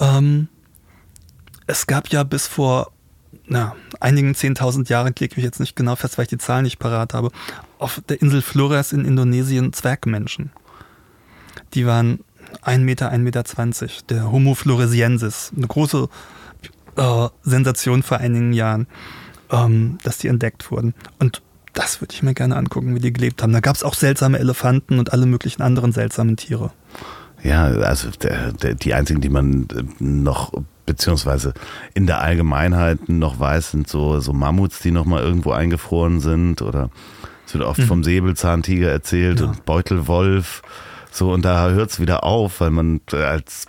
ähm, 0.00 0.48
es 1.66 1.86
gab 1.86 2.08
ja 2.08 2.24
bis 2.24 2.46
vor 2.48 2.90
na, 3.48 3.74
einigen 4.00 4.32
10.000 4.32 4.88
Jahren, 4.88 5.14
klicke 5.14 5.38
ich 5.38 5.44
jetzt 5.44 5.60
nicht 5.60 5.76
genau 5.76 5.96
fest, 5.96 6.18
weil 6.18 6.24
ich 6.24 6.28
die 6.28 6.38
Zahlen 6.38 6.64
nicht 6.64 6.78
parat 6.78 7.14
habe, 7.14 7.30
auf 7.78 8.00
der 8.08 8.20
Insel 8.20 8.42
Flores 8.42 8.92
in 8.92 9.04
Indonesien 9.04 9.72
Zwergmenschen. 9.72 10.50
Die 11.74 11.86
waren 11.86 12.20
1 12.62 12.84
Meter, 12.84 13.12
1,20 13.12 13.18
Meter, 13.18 13.44
der 14.08 14.32
Homo 14.32 14.54
floresiensis. 14.54 15.52
Eine 15.56 15.66
große 15.66 16.08
äh, 16.96 17.28
Sensation 17.42 18.02
vor 18.02 18.18
einigen 18.18 18.52
Jahren, 18.52 18.86
ähm, 19.50 19.98
dass 20.02 20.18
die 20.18 20.28
entdeckt 20.28 20.70
wurden. 20.70 20.94
Und 21.18 21.42
das 21.74 22.00
würde 22.00 22.14
ich 22.14 22.22
mir 22.22 22.34
gerne 22.34 22.56
angucken, 22.56 22.94
wie 22.94 23.00
die 23.00 23.12
gelebt 23.12 23.42
haben. 23.42 23.52
Da 23.52 23.60
gab 23.60 23.76
es 23.76 23.82
auch 23.82 23.94
seltsame 23.94 24.38
Elefanten 24.38 24.98
und 24.98 25.12
alle 25.12 25.26
möglichen 25.26 25.62
anderen 25.62 25.92
seltsamen 25.92 26.36
Tiere. 26.36 26.72
Ja, 27.42 27.66
also 27.66 28.10
der, 28.10 28.52
der, 28.52 28.74
die 28.74 28.94
einzigen, 28.94 29.20
die 29.20 29.28
man 29.28 29.68
äh, 29.74 29.84
noch 30.00 30.52
beziehungsweise 30.88 31.52
in 31.94 32.06
der 32.06 32.20
Allgemeinheit 32.20 33.08
noch 33.08 33.38
weiß, 33.38 33.72
sind 33.72 33.88
so, 33.88 34.18
so 34.20 34.32
Mammuts, 34.32 34.80
die 34.80 34.90
noch 34.90 35.04
mal 35.04 35.22
irgendwo 35.22 35.52
eingefroren 35.52 36.20
sind 36.20 36.62
oder 36.62 36.90
es 37.46 37.54
wird 37.54 37.64
oft 37.64 37.78
mhm. 37.78 37.84
vom 37.84 38.04
Säbelzahntiger 38.04 38.90
erzählt 38.90 39.40
ja. 39.40 39.46
und 39.46 39.64
Beutelwolf. 39.64 40.62
So, 41.10 41.32
und 41.32 41.44
da 41.44 41.70
hört 41.70 41.90
es 41.90 42.00
wieder 42.00 42.24
auf, 42.24 42.60
weil 42.60 42.70
man 42.70 43.00
als 43.12 43.66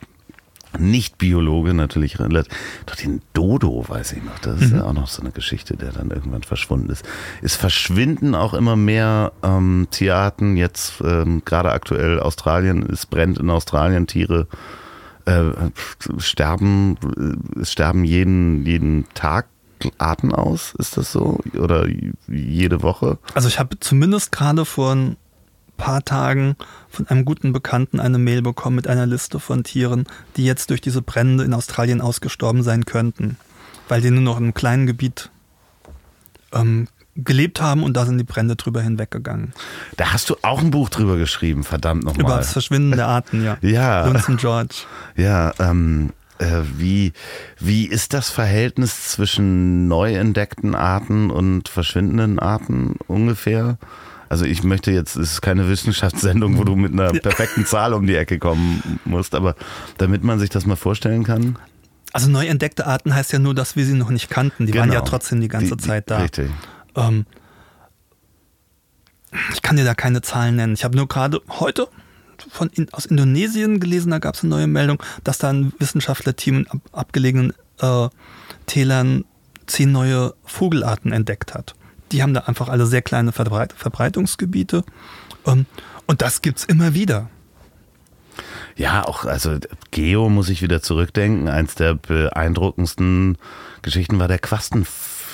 nicht-Biologe 0.78 1.74
natürlich 1.74 2.20
relativ. 2.20 2.54
Doch 2.86 2.96
den 2.96 3.22
Dodo 3.34 3.86
weiß 3.88 4.14
ich 4.14 4.24
noch. 4.24 4.38
Das 4.40 4.62
ist 4.62 4.72
mhm. 4.72 4.80
ja 4.80 4.84
auch 4.86 4.94
noch 4.94 5.08
so 5.08 5.22
eine 5.22 5.32
Geschichte, 5.32 5.76
der 5.76 5.92
dann 5.92 6.12
irgendwann 6.12 6.44
verschwunden 6.44 6.90
ist. 6.90 7.04
Es 7.42 7.56
verschwinden 7.56 8.36
auch 8.36 8.54
immer 8.54 8.76
mehr 8.76 9.32
ähm, 9.44 9.88
Tierarten. 9.92 10.58
Jetzt 10.58 11.02
ähm, 11.04 11.42
gerade 11.44 11.72
aktuell 11.72 12.20
Australien, 12.20 12.88
es 12.92 13.06
brennt 13.06 13.40
in 13.40 13.50
Australien 13.50 14.08
Tiere. 14.08 14.48
Äh, 15.30 15.72
sterben, 16.18 16.98
äh, 17.60 17.66
sterben 17.66 18.04
jeden, 18.04 18.66
jeden 18.66 19.06
Tag 19.14 19.48
Arten 19.98 20.34
aus? 20.34 20.74
Ist 20.78 20.98
das 20.98 21.12
so? 21.12 21.40
Oder 21.58 21.88
jede 22.28 22.82
Woche? 22.82 23.18
Also 23.34 23.48
ich 23.48 23.60
habe 23.60 23.80
zumindest 23.80 24.32
gerade 24.32 24.66
vor 24.66 24.94
ein 24.94 25.18
paar 25.78 26.04
Tagen 26.04 26.56
von 26.90 27.08
einem 27.08 27.26
guten 27.26 27.54
Bekannten 27.54 28.00
eine 28.00 28.18
Mail 28.18 28.42
bekommen 28.42 28.76
mit 28.76 28.88
einer 28.88 29.06
Liste 29.06 29.40
von 29.40 29.64
Tieren, 29.64 30.06
die 30.36 30.46
jetzt 30.46 30.70
durch 30.70 30.82
diese 30.82 31.02
Brände 31.02 31.44
in 31.44 31.54
Australien 31.54 32.02
ausgestorben 32.02 32.64
sein 32.64 32.86
könnten, 32.86 33.38
weil 33.88 34.02
die 34.02 34.12
nur 34.12 34.22
noch 34.22 34.38
in 34.38 34.46
einem 34.46 34.54
kleinen 34.54 34.86
Gebiet 34.88 35.30
ähm, 36.52 36.88
gelebt 37.24 37.62
haben 37.62 37.84
und 37.84 37.96
da 37.96 38.06
sind 38.06 38.18
die 38.18 38.24
Brände 38.24 38.56
drüber 38.56 38.82
hinweggegangen. 38.82 39.54
Da 39.98 40.14
hast 40.14 40.30
du 40.30 40.36
auch 40.42 40.60
ein 40.60 40.72
Buch 40.72 40.90
drüber 40.90 41.18
geschrieben, 41.18 41.64
verdammt 41.64 42.04
nochmal. 42.04 42.22
Über 42.22 42.38
das 42.38 42.54
Verschwinden 42.54 42.92
der 42.96 43.08
Arten, 43.08 43.44
ja. 43.44 43.58
ja. 43.62 44.12
Winston 44.12 44.38
George. 44.38 44.76
Ja, 45.16 45.54
ähm, 45.60 46.12
äh, 46.40 46.62
wie, 46.78 47.14
wie 47.60 47.86
ist 47.86 48.14
das 48.14 48.30
Verhältnis 48.30 49.10
zwischen 49.10 49.88
neu 49.88 50.14
entdeckten 50.16 50.76
Arten 50.76 51.32
und 51.32 51.70
verschwindenden 51.70 52.40
Arten 52.40 52.96
ungefähr? 53.08 53.78
Also 54.30 54.46
ich 54.46 54.64
möchte 54.64 54.92
jetzt, 54.92 55.16
es 55.16 55.34
ist 55.34 55.42
keine 55.42 55.68
Wissenschaftssendung, 55.68 56.58
wo 56.58 56.64
du 56.64 56.76
mit 56.76 56.94
einer 56.94 57.12
perfekten 57.20 57.66
Zahl 57.66 57.94
um 57.94 58.06
die 58.06 58.16
Ecke 58.16 58.38
kommen 58.38 59.00
musst, 59.04 59.34
aber 59.34 59.56
damit 59.98 60.24
man 60.24 60.40
sich 60.40 60.50
das 60.50 60.66
mal 60.66 60.76
vorstellen 60.76 61.24
kann. 61.24 61.58
Also 62.14 62.30
neu 62.30 62.46
entdeckte 62.46 62.88
Arten 62.88 63.14
heißt 63.14 63.34
ja 63.34 63.40
nur, 63.40 63.54
dass 63.54 63.76
wir 63.76 63.86
sie 63.86 63.94
noch 63.94 64.10
nicht 64.10 64.30
kannten. 64.30 64.66
Die 64.66 64.72
genau. 64.72 64.84
waren 64.84 64.92
ja 64.92 65.00
genau. 65.00 65.10
trotzdem 65.10 65.42
die 65.42 65.48
ganze 65.48 65.76
die, 65.76 65.84
Zeit 65.84 66.10
da. 66.10 66.20
Richtig. 66.20 66.50
Ähm, 67.00 67.26
ich 69.54 69.62
kann 69.62 69.76
dir 69.76 69.86
da 69.86 69.94
keine 69.94 70.22
Zahlen 70.22 70.56
nennen. 70.56 70.74
Ich 70.74 70.84
habe 70.84 70.98
nur 70.98 71.08
gerade 71.08 71.42
heute 71.60 71.88
von 72.52 72.70
in, 72.70 72.92
aus 72.94 73.06
Indonesien 73.06 73.80
gelesen, 73.80 74.12
da 74.12 74.20
gab 74.20 74.36
es 74.36 74.44
eine 74.44 74.50
neue 74.50 74.68
Meldung, 74.68 75.02
dass 75.24 75.38
da 75.38 75.50
ein 75.50 75.74
Wissenschaftlerteam 75.78 76.60
in 76.60 76.68
ab, 76.68 76.78
abgelegenen 76.92 77.54
äh, 77.80 78.10
Tälern 78.66 79.26
zehn 79.68 79.92
neue 79.92 80.34
Vogelarten 80.46 81.12
entdeckt 81.12 81.54
hat. 81.54 81.76
Die 82.12 82.24
haben 82.24 82.34
da 82.34 82.42
einfach 82.42 82.70
alle 82.70 82.86
sehr 82.88 83.02
kleine 83.02 83.32
Verbreit 83.32 83.74
Verbreitungsgebiete. 83.74 84.84
Ähm, 85.46 85.66
und 86.08 86.22
das 86.22 86.42
gibt 86.42 86.60
es 86.60 86.66
immer 86.66 86.94
wieder. 86.94 87.30
Ja, 88.76 89.06
auch, 89.06 89.26
also 89.26 89.58
Geo 89.92 90.30
muss 90.30 90.50
ich 90.50 90.62
wieder 90.62 90.82
zurückdenken. 90.82 91.50
Eins 91.50 91.76
der 91.76 91.96
beeindruckendsten 91.96 93.38
Geschichten 93.82 94.20
war 94.20 94.28
der 94.28 94.40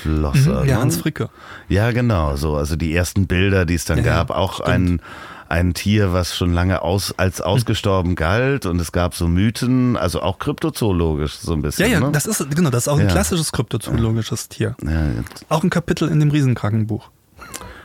Quastenflosser. 0.05 0.63
Mhm, 0.63 0.69
ja? 0.69 0.79
Hans 0.79 0.97
Fricke. 0.97 1.29
Ja, 1.67 1.91
genau. 1.91 2.35
So, 2.35 2.55
also 2.55 2.75
die 2.75 2.93
ersten 2.95 3.27
Bilder, 3.27 3.65
die 3.65 3.75
es 3.75 3.85
dann 3.85 3.99
ja, 3.99 4.03
gab, 4.03 4.31
auch 4.31 4.55
stimmt. 4.55 4.69
ein 4.69 5.01
ein 5.47 5.75
Tier, 5.75 6.11
was 6.11 6.35
schon 6.35 6.53
lange 6.53 6.81
aus, 6.81 7.13
als 7.19 7.39
ausgestorben 7.39 8.15
galt 8.15 8.65
und 8.65 8.81
es 8.81 8.91
gab 8.91 9.13
so 9.13 9.27
Mythen, 9.27 9.95
also 9.95 10.23
auch 10.23 10.39
kryptozoologisch 10.39 11.35
so 11.35 11.53
ein 11.53 11.61
bisschen. 11.61 11.85
Ja, 11.85 11.99
ja, 11.99 11.99
ne? 11.99 12.11
das 12.11 12.25
ist 12.25 12.49
genau, 12.55 12.71
das 12.71 12.85
ist 12.85 12.87
auch 12.87 12.97
ein 12.97 13.05
ja. 13.05 13.11
klassisches 13.11 13.51
kryptozoologisches 13.51 14.49
Tier. 14.49 14.75
Ja, 14.83 15.05
auch 15.49 15.63
ein 15.63 15.69
Kapitel 15.69 16.09
in 16.09 16.19
dem 16.19 16.31
Riesenkrankenbuch. 16.31 17.11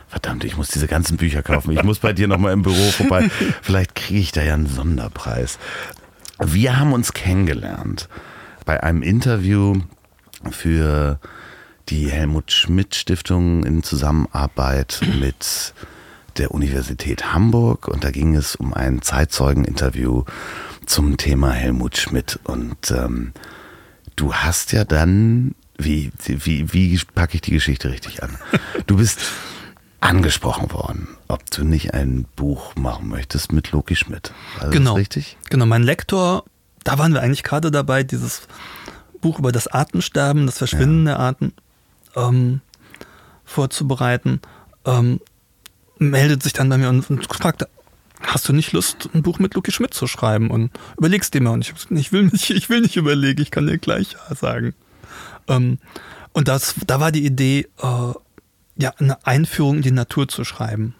Verdammt, 0.07 0.43
ich 0.43 0.57
muss 0.57 0.69
diese 0.69 0.87
ganzen 0.87 1.17
Bücher 1.17 1.43
kaufen. 1.43 1.71
Ich 1.71 1.83
muss 1.83 1.99
bei 1.99 2.13
dir 2.13 2.27
nochmal 2.27 2.53
im 2.53 2.63
Büro 2.63 2.89
vorbei. 2.89 3.29
Vielleicht 3.61 3.93
kriege 3.93 4.19
ich 4.19 4.31
da 4.31 4.41
ja 4.41 4.55
einen 4.55 4.65
Sonderpreis. 4.65 5.59
Wir 6.39 6.79
haben 6.79 6.93
uns 6.93 7.13
kennengelernt 7.13 8.09
bei 8.65 8.81
einem 8.81 9.03
Interview 9.03 9.75
für 10.49 11.19
die 11.91 12.09
Helmut 12.09 12.53
Schmidt 12.53 12.95
Stiftung 12.95 13.65
in 13.65 13.83
Zusammenarbeit 13.83 15.01
mit 15.19 15.73
der 16.37 16.51
Universität 16.51 17.33
Hamburg 17.33 17.89
und 17.89 18.05
da 18.05 18.11
ging 18.11 18.33
es 18.35 18.55
um 18.55 18.73
ein 18.73 19.01
Zeitzeugeninterview 19.01 20.23
zum 20.85 21.17
Thema 21.17 21.51
Helmut 21.51 21.97
Schmidt. 21.97 22.39
Und 22.45 22.91
ähm, 22.91 23.33
du 24.15 24.33
hast 24.33 24.71
ja 24.71 24.85
dann, 24.85 25.53
wie, 25.77 26.13
wie, 26.25 26.71
wie 26.71 26.97
packe 27.13 27.35
ich 27.35 27.41
die 27.41 27.51
Geschichte 27.51 27.91
richtig 27.91 28.23
an? 28.23 28.37
Du 28.87 28.95
bist 28.95 29.19
angesprochen 29.99 30.71
worden, 30.71 31.09
ob 31.27 31.51
du 31.51 31.65
nicht 31.65 31.93
ein 31.93 32.25
Buch 32.37 32.73
machen 32.75 33.09
möchtest 33.09 33.51
mit 33.51 33.71
Loki 33.71 33.97
Schmidt. 33.97 34.31
War 34.59 34.69
genau. 34.69 34.93
richtig? 34.93 35.37
Genau, 35.49 35.65
mein 35.65 35.83
Lektor, 35.83 36.45
da 36.85 36.97
waren 36.97 37.13
wir 37.13 37.21
eigentlich 37.21 37.43
gerade 37.43 37.69
dabei, 37.69 38.03
dieses 38.03 38.43
Buch 39.19 39.39
über 39.39 39.51
das 39.51 39.67
Artensterben, 39.67 40.45
das 40.45 40.57
Verschwinden 40.57 41.05
ja. 41.05 41.15
der 41.15 41.19
Arten 41.19 41.53
ähm, 42.15 42.61
vorzubereiten. 43.45 44.41
Ähm, 44.85 45.19
meldet 45.97 46.41
sich 46.43 46.53
dann 46.53 46.69
bei 46.69 46.77
mir 46.77 46.89
und, 46.89 47.09
und 47.09 47.27
fragt, 47.33 47.67
hast 48.21 48.49
du 48.49 48.53
nicht 48.53 48.71
Lust, 48.71 49.09
ein 49.13 49.21
Buch 49.21 49.39
mit 49.39 49.53
Luki 49.53 49.71
Schmidt 49.71 49.93
zu 49.93 50.07
schreiben? 50.07 50.49
Und 50.49 50.71
überlegst 50.97 51.33
dir 51.33 51.41
mal. 51.41 51.51
Und 51.51 51.61
ich, 51.61 51.73
ich, 51.91 52.11
will 52.11 52.23
nicht, 52.23 52.49
ich 52.49 52.69
will 52.69 52.81
nicht 52.81 52.97
überlegen, 52.97 53.41
ich 53.41 53.51
kann 53.51 53.67
dir 53.67 53.77
gleich 53.77 54.15
ja 54.29 54.35
sagen. 54.35 54.73
Ähm, 55.47 55.77
und 56.33 56.47
das, 56.47 56.75
da 56.87 56.99
war 56.99 57.11
die 57.11 57.25
Idee, 57.25 57.67
äh, 57.81 58.13
ja, 58.77 58.93
eine 58.97 59.25
Einführung 59.25 59.77
in 59.77 59.81
die 59.81 59.91
Natur 59.91 60.27
zu 60.27 60.43
schreiben. 60.43 60.95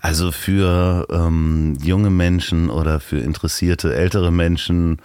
Also 0.00 0.32
für 0.32 1.06
ähm, 1.10 1.78
junge 1.80 2.10
Menschen 2.10 2.68
oder 2.68 3.00
für 3.00 3.18
interessierte 3.18 3.94
ältere 3.94 4.30
Menschen, 4.30 4.98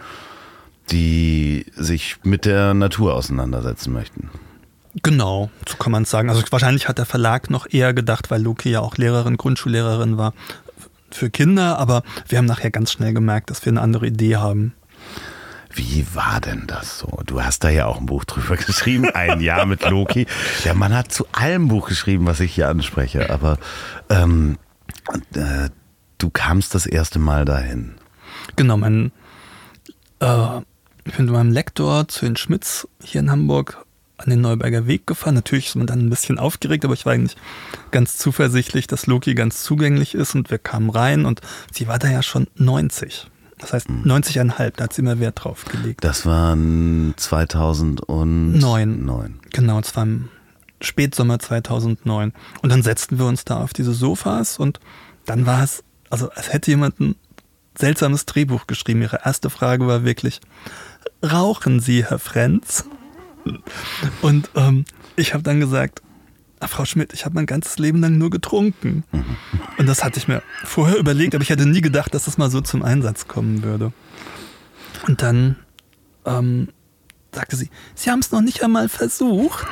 die 0.91 1.67
sich 1.77 2.17
mit 2.23 2.43
der 2.43 2.73
Natur 2.73 3.13
auseinandersetzen 3.13 3.93
möchten. 3.93 4.29
Genau, 4.95 5.49
so 5.67 5.77
kann 5.77 5.91
man 5.91 6.03
es 6.03 6.09
sagen. 6.09 6.29
Also 6.29 6.43
wahrscheinlich 6.49 6.87
hat 6.87 6.97
der 6.97 7.05
Verlag 7.05 7.49
noch 7.49 7.67
eher 7.69 7.93
gedacht, 7.93 8.31
weil 8.31 8.41
Loki 8.41 8.71
ja 8.71 8.79
auch 8.79 8.97
Lehrerin, 8.97 9.37
Grundschullehrerin 9.37 10.17
war, 10.17 10.33
für 11.11 11.29
Kinder, 11.29 11.77
aber 11.77 12.03
wir 12.27 12.37
haben 12.37 12.45
nachher 12.45 12.71
ganz 12.71 12.91
schnell 12.91 13.13
gemerkt, 13.13 13.49
dass 13.49 13.65
wir 13.65 13.71
eine 13.71 13.81
andere 13.81 14.07
Idee 14.07 14.37
haben. 14.37 14.73
Wie 15.71 16.05
war 16.13 16.41
denn 16.41 16.65
das 16.65 16.99
so? 16.99 17.21
Du 17.25 17.43
hast 17.43 17.63
da 17.63 17.69
ja 17.69 17.85
auch 17.85 17.99
ein 17.99 18.07
Buch 18.07 18.25
drüber 18.25 18.57
geschrieben, 18.57 19.09
ein 19.11 19.41
Jahr 19.41 19.65
mit 19.65 19.87
Loki. 19.87 20.25
Der 20.65 20.73
Mann 20.73 20.95
hat 20.95 21.11
zu 21.11 21.25
allem 21.31 21.67
Buch 21.67 21.87
geschrieben, 21.87 22.25
was 22.25 22.39
ich 22.39 22.53
hier 22.55 22.69
anspreche, 22.69 23.29
aber 23.29 23.57
ähm, 24.09 24.57
äh, 25.35 25.69
du 26.17 26.29
kamst 26.31 26.73
das 26.73 26.87
erste 26.87 27.19
Mal 27.19 27.45
dahin. 27.45 27.95
Genau, 28.55 28.77
mein, 28.77 29.11
äh, 30.19 30.57
ich 31.05 31.15
bin 31.15 31.25
mit 31.25 31.33
meinem 31.33 31.51
Lektor 31.51 32.07
zu 32.07 32.25
den 32.25 32.35
Schmitz 32.35 32.87
hier 33.03 33.21
in 33.21 33.29
Hamburg 33.29 33.85
an 34.19 34.29
den 34.29 34.41
Neuberger 34.41 34.85
Weg 34.85 35.07
gefahren. 35.07 35.35
Natürlich 35.35 35.67
ist 35.67 35.75
man 35.75 35.87
dann 35.87 35.99
ein 35.99 36.09
bisschen 36.09 36.37
aufgeregt, 36.37 36.85
aber 36.85 36.93
ich 36.93 37.05
war 37.05 37.13
eigentlich 37.13 37.37
ganz 37.91 38.17
zuversichtlich, 38.17 38.87
dass 38.87 39.07
Loki 39.07 39.33
ganz 39.33 39.63
zugänglich 39.63 40.13
ist 40.13 40.35
und 40.35 40.51
wir 40.51 40.57
kamen 40.57 40.89
rein 40.89 41.25
und 41.25 41.41
sie 41.71 41.87
war 41.87 41.99
da 41.99 42.09
ja 42.09 42.21
schon 42.21 42.47
90. 42.55 43.27
Das 43.57 43.73
heißt 43.73 43.89
90,5, 43.89 44.35
hm. 44.35 44.71
da 44.75 44.83
hat 44.83 44.93
sie 44.93 45.01
immer 45.01 45.19
Wert 45.19 45.43
drauf 45.43 45.65
gelegt. 45.65 46.03
Das 46.03 46.25
waren 46.25 47.13
2009. 47.17 48.59
Genau, 49.51 49.79
es 49.79 49.95
war 49.95 50.03
im 50.03 50.29
Spätsommer 50.81 51.39
2009. 51.39 52.33
Und 52.61 52.69
dann 52.69 52.83
setzten 52.83 53.19
wir 53.19 53.25
uns 53.25 53.43
da 53.45 53.61
auf 53.61 53.73
diese 53.73 53.93
Sofas 53.93 54.57
und 54.59 54.79
dann 55.25 55.45
war 55.45 55.63
es, 55.63 55.83
also 56.09 56.29
als 56.31 56.53
hätte 56.53 56.71
jemand 56.71 56.99
ein 56.99 57.15
seltsames 57.77 58.25
Drehbuch 58.25 58.65
geschrieben. 58.67 59.01
Ihre 59.01 59.21
erste 59.25 59.49
Frage 59.49 59.87
war 59.87 60.03
wirklich, 60.03 60.39
rauchen 61.23 61.79
Sie, 61.79 62.05
Herr 62.05 62.19
Frenz? 62.19 62.85
Und 64.21 64.49
ähm, 64.55 64.85
ich 65.15 65.33
habe 65.33 65.43
dann 65.43 65.59
gesagt, 65.59 66.01
ah, 66.59 66.67
Frau 66.67 66.85
Schmidt, 66.85 67.13
ich 67.13 67.25
habe 67.25 67.35
mein 67.35 67.45
ganzes 67.45 67.77
Leben 67.79 68.01
lang 68.01 68.17
nur 68.17 68.29
getrunken. 68.29 69.03
Und 69.77 69.87
das 69.87 70.03
hatte 70.03 70.19
ich 70.19 70.27
mir 70.27 70.43
vorher 70.63 70.97
überlegt, 70.97 71.35
aber 71.35 71.41
ich 71.41 71.49
hätte 71.49 71.65
nie 71.65 71.81
gedacht, 71.81 72.13
dass 72.13 72.25
das 72.25 72.37
mal 72.37 72.49
so 72.49 72.61
zum 72.61 72.83
Einsatz 72.83 73.27
kommen 73.27 73.63
würde. 73.63 73.93
Und 75.07 75.21
dann 75.21 75.55
ähm, 76.25 76.69
sagte 77.33 77.55
sie, 77.55 77.69
Sie 77.95 78.09
haben 78.09 78.19
es 78.19 78.31
noch 78.31 78.41
nicht 78.41 78.63
einmal 78.63 78.89
versucht. 78.89 79.67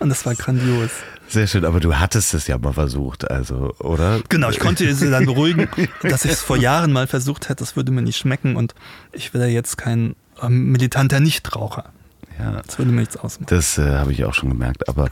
Und 0.00 0.08
das 0.08 0.26
war 0.26 0.34
grandios. 0.34 0.90
Sehr 1.28 1.46
schön, 1.46 1.64
aber 1.64 1.80
du 1.80 1.96
hattest 1.96 2.34
es 2.34 2.46
ja 2.46 2.58
mal 2.58 2.74
versucht, 2.74 3.30
also, 3.30 3.74
oder? 3.78 4.20
Genau, 4.28 4.50
ich 4.50 4.60
konnte 4.60 4.94
sie 4.94 5.10
dann 5.10 5.24
beruhigen, 5.24 5.68
dass 6.02 6.24
ich 6.24 6.32
es 6.32 6.42
vor 6.42 6.56
Jahren 6.56 6.92
mal 6.92 7.06
versucht 7.06 7.48
hätte, 7.48 7.64
das 7.64 7.76
würde 7.76 7.92
mir 7.92 8.02
nicht 8.02 8.18
schmecken 8.18 8.56
und 8.56 8.74
ich 9.12 9.32
will 9.32 9.40
ja 9.40 9.46
jetzt 9.46 9.78
kein 9.78 10.16
ähm, 10.42 10.70
militanter 10.70 11.20
Nichtraucher. 11.20 11.93
Ja, 12.38 12.60
Das 12.66 12.78
würde 12.78 12.90
mir 12.90 13.00
nichts 13.00 13.16
ausmachen. 13.16 13.46
das 13.48 13.78
äh, 13.78 13.90
habe 13.98 14.12
ich 14.12 14.24
auch 14.24 14.34
schon 14.34 14.48
gemerkt, 14.50 14.88
aber 14.88 15.08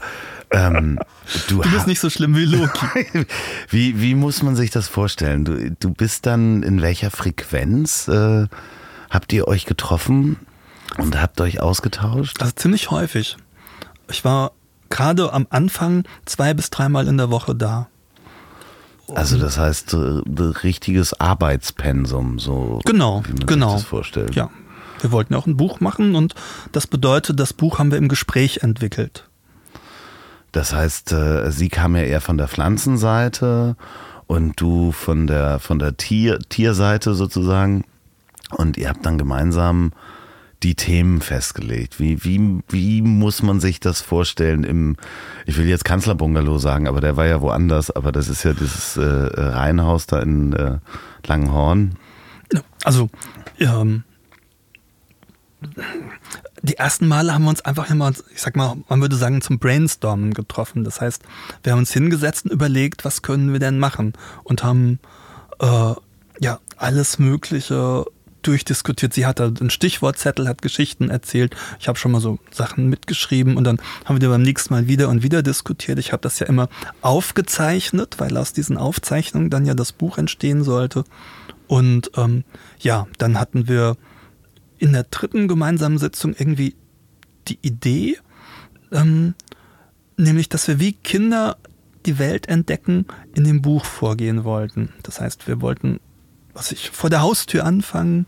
ähm, 0.51 0.99
du, 1.47 1.61
Du 1.61 1.71
bist 1.71 1.87
nicht 1.87 1.99
so 1.99 2.09
schlimm 2.09 2.35
wie 2.35 2.45
Loki. 2.45 3.25
wie, 3.69 4.01
wie 4.01 4.13
muss 4.15 4.43
man 4.43 4.55
sich 4.55 4.71
das 4.71 4.87
vorstellen? 4.87 5.45
Du, 5.45 5.71
du 5.71 5.89
bist 5.93 6.25
dann 6.25 6.63
in 6.63 6.81
welcher 6.81 7.11
Frequenz? 7.11 8.07
Äh, 8.07 8.47
habt 9.09 9.31
ihr 9.33 9.47
euch 9.47 9.65
getroffen 9.65 10.37
und 10.97 11.21
habt 11.21 11.39
euch 11.39 11.61
ausgetauscht? 11.61 12.41
Also 12.41 12.53
ziemlich 12.55 12.91
häufig. 12.91 13.37
Ich 14.09 14.25
war 14.25 14.51
gerade 14.89 15.31
am 15.33 15.47
Anfang 15.49 16.03
zwei 16.25 16.53
bis 16.53 16.69
dreimal 16.69 17.07
in 17.07 17.17
der 17.17 17.29
Woche 17.31 17.55
da. 17.55 17.87
Also 19.15 19.37
das 19.37 19.57
heißt, 19.57 19.93
äh, 19.93 20.21
richtiges 20.63 21.19
Arbeitspensum, 21.19 22.39
so 22.39 22.79
Genau, 22.85 23.23
wie 23.25 23.33
man 23.33 23.45
genau. 23.45 23.69
sich 23.71 23.81
das 23.81 23.89
vorstellt. 23.89 24.35
Ja. 24.35 24.49
Wir 25.03 25.11
wollten 25.11 25.35
auch 25.35 25.47
ein 25.47 25.57
Buch 25.57 25.81
machen 25.81 26.15
und 26.15 26.33
das 26.71 26.87
bedeutet, 26.87 27.39
das 27.39 27.51
Buch 27.51 27.77
haben 27.77 27.91
wir 27.91 27.97
im 27.97 28.07
Gespräch 28.07 28.59
entwickelt. 28.63 29.27
Das 30.53 30.73
heißt, 30.73 31.11
äh, 31.11 31.51
sie 31.51 31.67
kam 31.67 31.95
ja 31.95 32.03
eher 32.03 32.21
von 32.21 32.37
der 32.37 32.47
Pflanzenseite 32.47 33.75
und 34.27 34.61
du 34.61 34.93
von 34.93 35.27
der 35.27 35.59
von 35.59 35.77
der 35.77 35.97
Tier, 35.97 36.39
Tierseite 36.39 37.15
sozusagen. 37.15 37.83
Und 38.51 38.77
ihr 38.77 38.87
habt 38.87 39.05
dann 39.05 39.17
gemeinsam 39.17 39.91
die 40.61 40.75
Themen 40.75 41.19
festgelegt. 41.19 41.99
Wie, 41.99 42.23
wie, 42.23 42.61
wie 42.69 43.01
muss 43.01 43.43
man 43.43 43.59
sich 43.59 43.81
das 43.81 43.99
vorstellen 43.99 44.63
im, 44.63 44.95
ich 45.45 45.57
will 45.57 45.67
jetzt 45.67 45.83
Kanzlerbungalow 45.83 46.57
sagen, 46.59 46.87
aber 46.87 47.01
der 47.01 47.17
war 47.17 47.25
ja 47.25 47.41
woanders, 47.41 47.91
aber 47.91 48.13
das 48.13 48.29
ist 48.29 48.43
ja 48.43 48.53
dieses 48.53 48.95
äh, 48.95 49.03
Reihenhaus 49.03 50.07
da 50.07 50.21
in 50.21 50.53
äh, 50.53 50.77
Langenhorn. 51.25 51.95
Also, 52.83 53.09
ähm, 53.59 54.03
die 56.61 56.77
ersten 56.77 57.07
Male 57.07 57.33
haben 57.33 57.43
wir 57.43 57.49
uns 57.49 57.61
einfach 57.61 57.89
immer, 57.89 58.11
ich 58.33 58.41
sag 58.41 58.55
mal, 58.55 58.75
man 58.87 59.01
würde 59.01 59.15
sagen, 59.15 59.41
zum 59.41 59.59
Brainstormen 59.59 60.33
getroffen. 60.33 60.83
Das 60.83 61.01
heißt, 61.01 61.23
wir 61.63 61.73
haben 61.73 61.79
uns 61.79 61.91
hingesetzt 61.91 62.45
und 62.45 62.51
überlegt, 62.51 63.05
was 63.05 63.21
können 63.21 63.51
wir 63.51 63.59
denn 63.59 63.79
machen 63.79 64.13
und 64.43 64.63
haben 64.63 64.99
äh, 65.59 65.93
ja 66.39 66.59
alles 66.77 67.19
Mögliche 67.19 68.05
durchdiskutiert. 68.43 69.13
Sie 69.13 69.25
hatte 69.25 69.53
einen 69.59 69.69
Stichwortzettel, 69.69 70.47
hat 70.47 70.61
Geschichten 70.61 71.09
erzählt. 71.09 71.55
Ich 71.79 71.87
habe 71.87 71.97
schon 71.97 72.11
mal 72.11 72.21
so 72.21 72.39
Sachen 72.51 72.89
mitgeschrieben 72.89 73.57
und 73.57 73.63
dann 73.63 73.79
haben 74.05 74.21
wir 74.21 74.29
beim 74.29 74.41
nächsten 74.41 74.73
Mal 74.73 74.87
wieder 74.87 75.09
und 75.09 75.23
wieder 75.23 75.41
diskutiert. 75.41 75.99
Ich 75.99 76.11
habe 76.11 76.21
das 76.21 76.39
ja 76.39 76.47
immer 76.47 76.69
aufgezeichnet, 77.01 78.15
weil 78.19 78.37
aus 78.37 78.53
diesen 78.53 78.77
Aufzeichnungen 78.77 79.49
dann 79.49 79.65
ja 79.65 79.73
das 79.73 79.91
Buch 79.91 80.17
entstehen 80.17 80.63
sollte. 80.63 81.03
Und 81.67 82.11
ähm, 82.17 82.43
ja, 82.79 83.07
dann 83.17 83.39
hatten 83.39 83.67
wir 83.67 83.97
in 84.77 84.93
der 84.93 85.03
dritten 85.03 85.47
gemeinsamen 85.47 85.97
Sitzung 85.97 86.35
irgendwie 86.37 86.75
die 87.47 87.59
Idee, 87.61 88.17
ähm, 88.91 89.35
nämlich, 90.17 90.49
dass 90.49 90.67
wir 90.67 90.79
wie 90.79 90.93
Kinder 90.93 91.57
die 92.05 92.19
Welt 92.19 92.47
entdecken, 92.47 93.05
in 93.33 93.43
dem 93.43 93.61
Buch 93.61 93.85
vorgehen 93.85 94.43
wollten. 94.43 94.89
Das 95.03 95.21
heißt, 95.21 95.47
wir 95.47 95.61
wollten, 95.61 95.99
was 96.53 96.71
ich 96.71 96.89
vor 96.89 97.09
der 97.09 97.21
Haustür 97.21 97.65
anfangen 97.65 98.25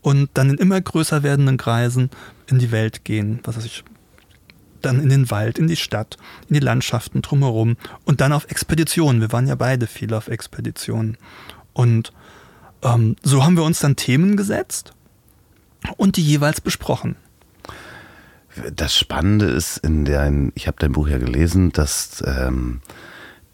und 0.00 0.30
dann 0.34 0.50
in 0.50 0.58
immer 0.58 0.80
größer 0.80 1.22
werdenden 1.22 1.56
Kreisen 1.56 2.10
in 2.46 2.58
die 2.58 2.70
Welt 2.70 3.04
gehen, 3.04 3.40
was 3.42 3.56
weiß 3.56 3.64
ich, 3.64 3.84
dann 4.82 5.00
in 5.00 5.08
den 5.08 5.30
Wald, 5.30 5.58
in 5.58 5.66
die 5.66 5.76
Stadt, 5.76 6.16
in 6.48 6.54
die 6.54 6.60
Landschaften 6.60 7.22
drumherum 7.22 7.76
und 8.04 8.20
dann 8.20 8.32
auf 8.32 8.48
Expeditionen. 8.48 9.20
Wir 9.20 9.32
waren 9.32 9.48
ja 9.48 9.56
beide 9.56 9.86
viel 9.86 10.14
auf 10.14 10.28
Expeditionen. 10.28 11.16
Und 11.72 12.12
ähm, 12.82 13.16
so 13.22 13.44
haben 13.44 13.56
wir 13.56 13.64
uns 13.64 13.80
dann 13.80 13.96
Themen 13.96 14.36
gesetzt 14.36 14.92
und 15.96 16.16
die 16.16 16.22
jeweils 16.22 16.60
besprochen. 16.60 17.16
Das 18.74 18.96
Spannende 18.96 19.46
ist, 19.46 19.78
in 19.78 20.04
der, 20.04 20.32
ich 20.54 20.66
habe 20.66 20.78
dein 20.80 20.92
Buch 20.92 21.08
ja 21.08 21.18
gelesen, 21.18 21.72
dass 21.72 22.22
ähm, 22.26 22.80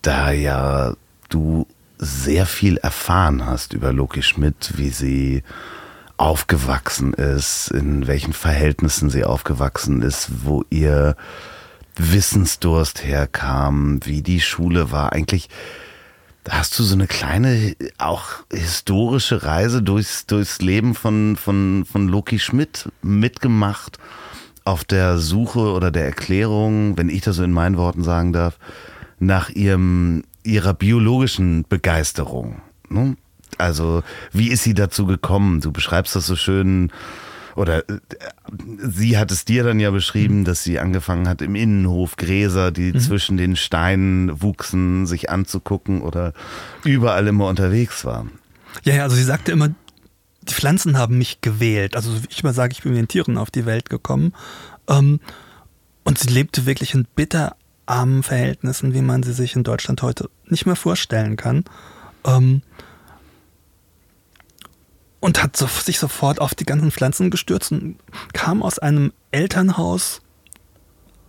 da 0.01 0.31
ja 0.31 0.95
du 1.29 1.67
sehr 1.99 2.47
viel 2.47 2.77
erfahren 2.77 3.47
hast 3.47 3.73
über 3.73 3.93
Loki 3.93 4.23
Schmidt, 4.23 4.75
wie 4.77 4.91
sie 4.91 5.43
aufgewachsen 6.17 7.15
ist, 7.15 7.71
in 7.71 8.07
welchen 8.07 8.33
Verhältnissen 8.33 9.11
sie 9.11 9.25
aufgewachsen 9.25 10.03
ist, 10.03 10.45
wo 10.45 10.65
ihr 10.71 11.17
Wissensdurst 11.97 13.05
herkam, 13.05 14.01
wie 14.05 14.23
die 14.23 14.41
Schule 14.41 14.93
war. 14.93 15.13
Eigentlich 15.13 15.49
hast 16.49 16.79
du 16.79 16.83
so 16.83 16.95
eine 16.95 17.07
kleine, 17.07 17.77
auch 17.99 18.27
historische 18.53 19.45
Reise 19.45 19.83
durchs, 19.83 20.27
durchs 20.27 20.61
Leben 20.61 20.95
von, 20.95 21.37
von, 21.37 21.85
von 21.91 22.09
Loki 22.09 22.39
Schmidt 22.39 22.91
mitgemacht 23.03 23.99
auf 24.65 24.85
der 24.85 25.19
Suche 25.19 25.61
oder 25.73 25.91
der 25.91 26.05
Erklärung, 26.05 26.97
wenn 26.97 27.09
ich 27.09 27.23
das 27.23 27.37
so 27.37 27.45
in 27.45 27.53
meinen 27.53 27.77
Worten 27.77 28.05
sagen 28.05 28.33
darf, 28.33 28.59
nach 29.19 29.51
ihrem, 29.51 30.25
ihrer 30.43 30.75
biologischen 30.75 31.65
Begeisterung. 31.69 32.63
Ne? 32.89 33.17
Also, 33.59 34.03
wie 34.33 34.49
ist 34.49 34.65
sie 34.65 34.75
dazu 34.75 35.07
gekommen? 35.07 35.61
Du 35.61 35.73
beschreibst 35.73 36.17
das 36.17 36.27
so 36.27 36.37
schön, 36.37 36.91
oder 37.57 37.89
äh, 37.89 37.99
sie 38.79 39.19
hat 39.19 39.31
es 39.31 39.45
dir 39.45 39.65
dann 39.65 39.81
ja 39.81 39.91
beschrieben, 39.91 40.45
dass 40.45 40.65
sie 40.65 40.79
angefangen 40.79 41.29
hat 41.29 41.43
im 41.43 41.55
Innenhof 41.55 42.17
Gräser, 42.17 42.71
die 42.71 42.93
zwischen 42.99 43.37
den 43.37 43.57
Steinen 43.57 44.43
wuchsen, 44.43 45.07
sich 45.07 45.31
anzugucken 45.31 46.03
oder 46.03 46.33
überall 46.85 47.27
immer 47.27 47.49
unterwegs 47.49 48.05
war. 48.05 48.27
Ja, 48.85 48.95
ja, 48.95 49.03
also 49.03 49.17
sie 49.17 49.25
sagte 49.25 49.53
immer, 49.53 49.69
die 50.43 50.55
Pflanzen 50.55 50.99
haben 50.99 51.19
mich 51.19 51.41
gewählt. 51.41 51.97
Also 51.97 52.11
ich 52.29 52.43
immer 52.43 52.53
sage, 52.53 52.73
ich 52.73 52.83
bin 52.83 52.93
mit 52.93 53.01
den 53.01 53.09
Tieren 53.09 53.39
auf 53.39 53.51
die 53.51 53.67
Welt 53.67 53.91
gekommen. 53.91 54.33
Ähm, 54.89 55.21
und 56.05 56.19
sie 56.19 56.29
lebte 56.29 56.67
wirklich 56.67 56.95
in 56.95 57.07
bitterarmen 57.15 58.23
Verhältnissen, 58.23 58.93
wie 58.93 59.03
man 59.03 59.23
sie 59.23 59.33
sich 59.33 59.55
in 59.55 59.63
Deutschland 59.63 60.03
heute 60.03 60.29
nicht 60.47 60.67
mehr 60.67 60.77
vorstellen 60.77 61.37
kann. 61.37 61.65
Und 65.23 65.41
hat 65.41 65.57
so, 65.57 65.69
sich 65.69 66.01
sofort 66.01 66.41
auf 66.41 66.53
die 66.55 66.67
ganzen 66.67 66.91
Pflanzen 66.91 67.31
gestürzt 67.31 67.71
und 67.71 67.97
kam 68.33 68.61
aus 68.61 68.81
einem 68.81 69.13
Elternhaus, 69.31 70.21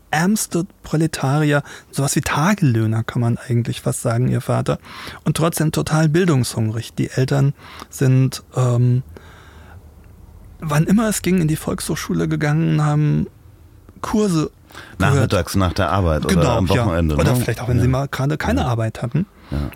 ärmste 0.09 0.65
Proletarier, 0.81 1.61
sowas 1.91 2.15
wie 2.15 2.21
Tagelöhner 2.21 3.03
kann 3.03 3.21
man 3.21 3.37
eigentlich 3.37 3.81
fast 3.81 4.01
sagen, 4.01 4.27
ihr 4.29 4.41
Vater, 4.41 4.79
und 5.25 5.37
trotzdem 5.37 5.71
total 5.71 6.09
bildungshungrig. 6.09 6.95
Die 6.95 7.11
Eltern 7.11 7.53
sind, 7.91 8.43
ähm, 8.55 9.03
wann 10.59 10.85
immer 10.85 11.07
es 11.07 11.21
ging, 11.21 11.39
in 11.39 11.47
die 11.47 11.55
Volkshochschule 11.55 12.27
gegangen, 12.27 12.83
haben 12.83 13.27
Kurse 14.01 14.49
gehört. 14.97 15.15
Nachmittags 15.15 15.55
nach 15.55 15.73
der 15.73 15.91
Arbeit 15.91 16.25
oder 16.25 16.33
Genau, 16.35 16.57
am 16.57 16.69
Wochenende. 16.69 17.13
ja. 17.13 17.21
Oder 17.21 17.33
ne? 17.33 17.39
vielleicht 17.41 17.61
auch, 17.61 17.67
wenn 17.67 17.77
ja. 17.77 17.83
sie 17.83 17.89
mal 17.89 18.07
gerade 18.07 18.37
keine 18.37 18.65
Arbeit 18.65 19.03
hatten. 19.03 19.27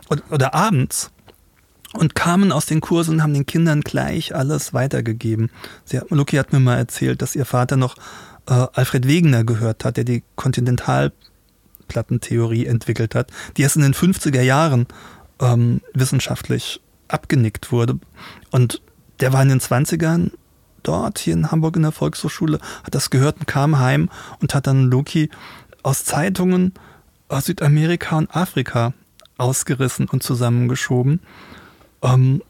Oder, 0.09 0.23
oder 0.31 0.55
abends. 0.55 1.11
Und 1.93 2.15
kamen 2.15 2.51
aus 2.51 2.65
den 2.65 2.81
Kursen 2.81 3.13
und 3.15 3.23
haben 3.23 3.33
den 3.33 3.45
Kindern 3.45 3.79
gleich 3.81 4.35
alles 4.35 4.73
weitergegeben. 4.73 5.49
Sie 5.85 6.01
Luki 6.09 6.35
hat 6.35 6.51
mir 6.51 6.59
mal 6.59 6.75
erzählt, 6.77 7.21
dass 7.21 7.33
ihr 7.35 7.45
Vater 7.45 7.77
noch 7.77 7.95
äh, 8.47 8.65
Alfred 8.73 9.07
Wegener 9.07 9.45
gehört 9.45 9.85
hat, 9.85 9.97
der 9.97 10.03
die 10.03 10.23
Kontinentalplattentheorie 10.35 12.65
entwickelt 12.65 13.13
hat, 13.15 13.31
die 13.55 13.61
erst 13.61 13.77
in 13.77 13.83
den 13.83 13.93
50er 13.93 14.41
Jahren 14.41 14.87
ähm, 15.39 15.79
wissenschaftlich 15.93 16.81
abgenickt 17.07 17.71
wurde. 17.71 17.99
Und 18.51 18.81
der 19.19 19.33
war 19.33 19.41
in 19.41 19.49
den 19.49 19.61
20ern 19.61 20.31
dort, 20.83 21.19
hier 21.19 21.33
in 21.33 21.51
Hamburg 21.51 21.75
in 21.75 21.81
der 21.83 21.91
Volkshochschule, 21.91 22.59
hat 22.83 22.95
das 22.95 23.09
gehört 23.09 23.39
und 23.39 23.47
kam 23.47 23.79
heim 23.79 24.09
und 24.41 24.53
hat 24.53 24.67
dann 24.67 24.85
Loki 24.85 25.29
aus 25.83 26.05
Zeitungen 26.05 26.73
aus 27.29 27.45
Südamerika 27.45 28.17
und 28.17 28.33
Afrika 28.35 28.93
ausgerissen 29.37 30.07
und 30.07 30.23
zusammengeschoben. 30.23 31.19
Ähm, 32.13 32.41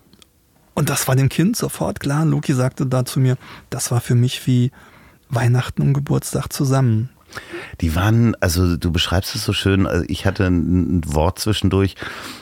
und 0.74 0.90
das 0.90 1.08
war 1.08 1.16
dem 1.16 1.30
Kind 1.30 1.56
sofort 1.58 2.00
klar. 2.00 2.26
Loki 2.26 2.54
sagte 2.54 2.86
da 2.86 3.04
zu 3.04 3.20
mir, 3.20 3.38
das 3.70 3.92
war 3.92 4.02
für 4.02 4.16
mich 4.16 4.46
wie 4.46 4.72
Weihnachten 5.30 5.82
und 5.82 5.94
Geburtstag 5.94 6.54
zusammen. 6.54 7.10
Die 7.82 7.96
waren, 7.96 8.36
also 8.40 8.78
du 8.78 8.92
beschreibst 8.92 9.36
es 9.36 9.46
so 9.46 9.54
schön, 9.54 9.86
also 9.86 10.04
ich 10.08 10.26
hatte 10.26 10.46
ein, 10.46 11.02
Wort 11.06 11.40
zwischendurch, 11.40 11.96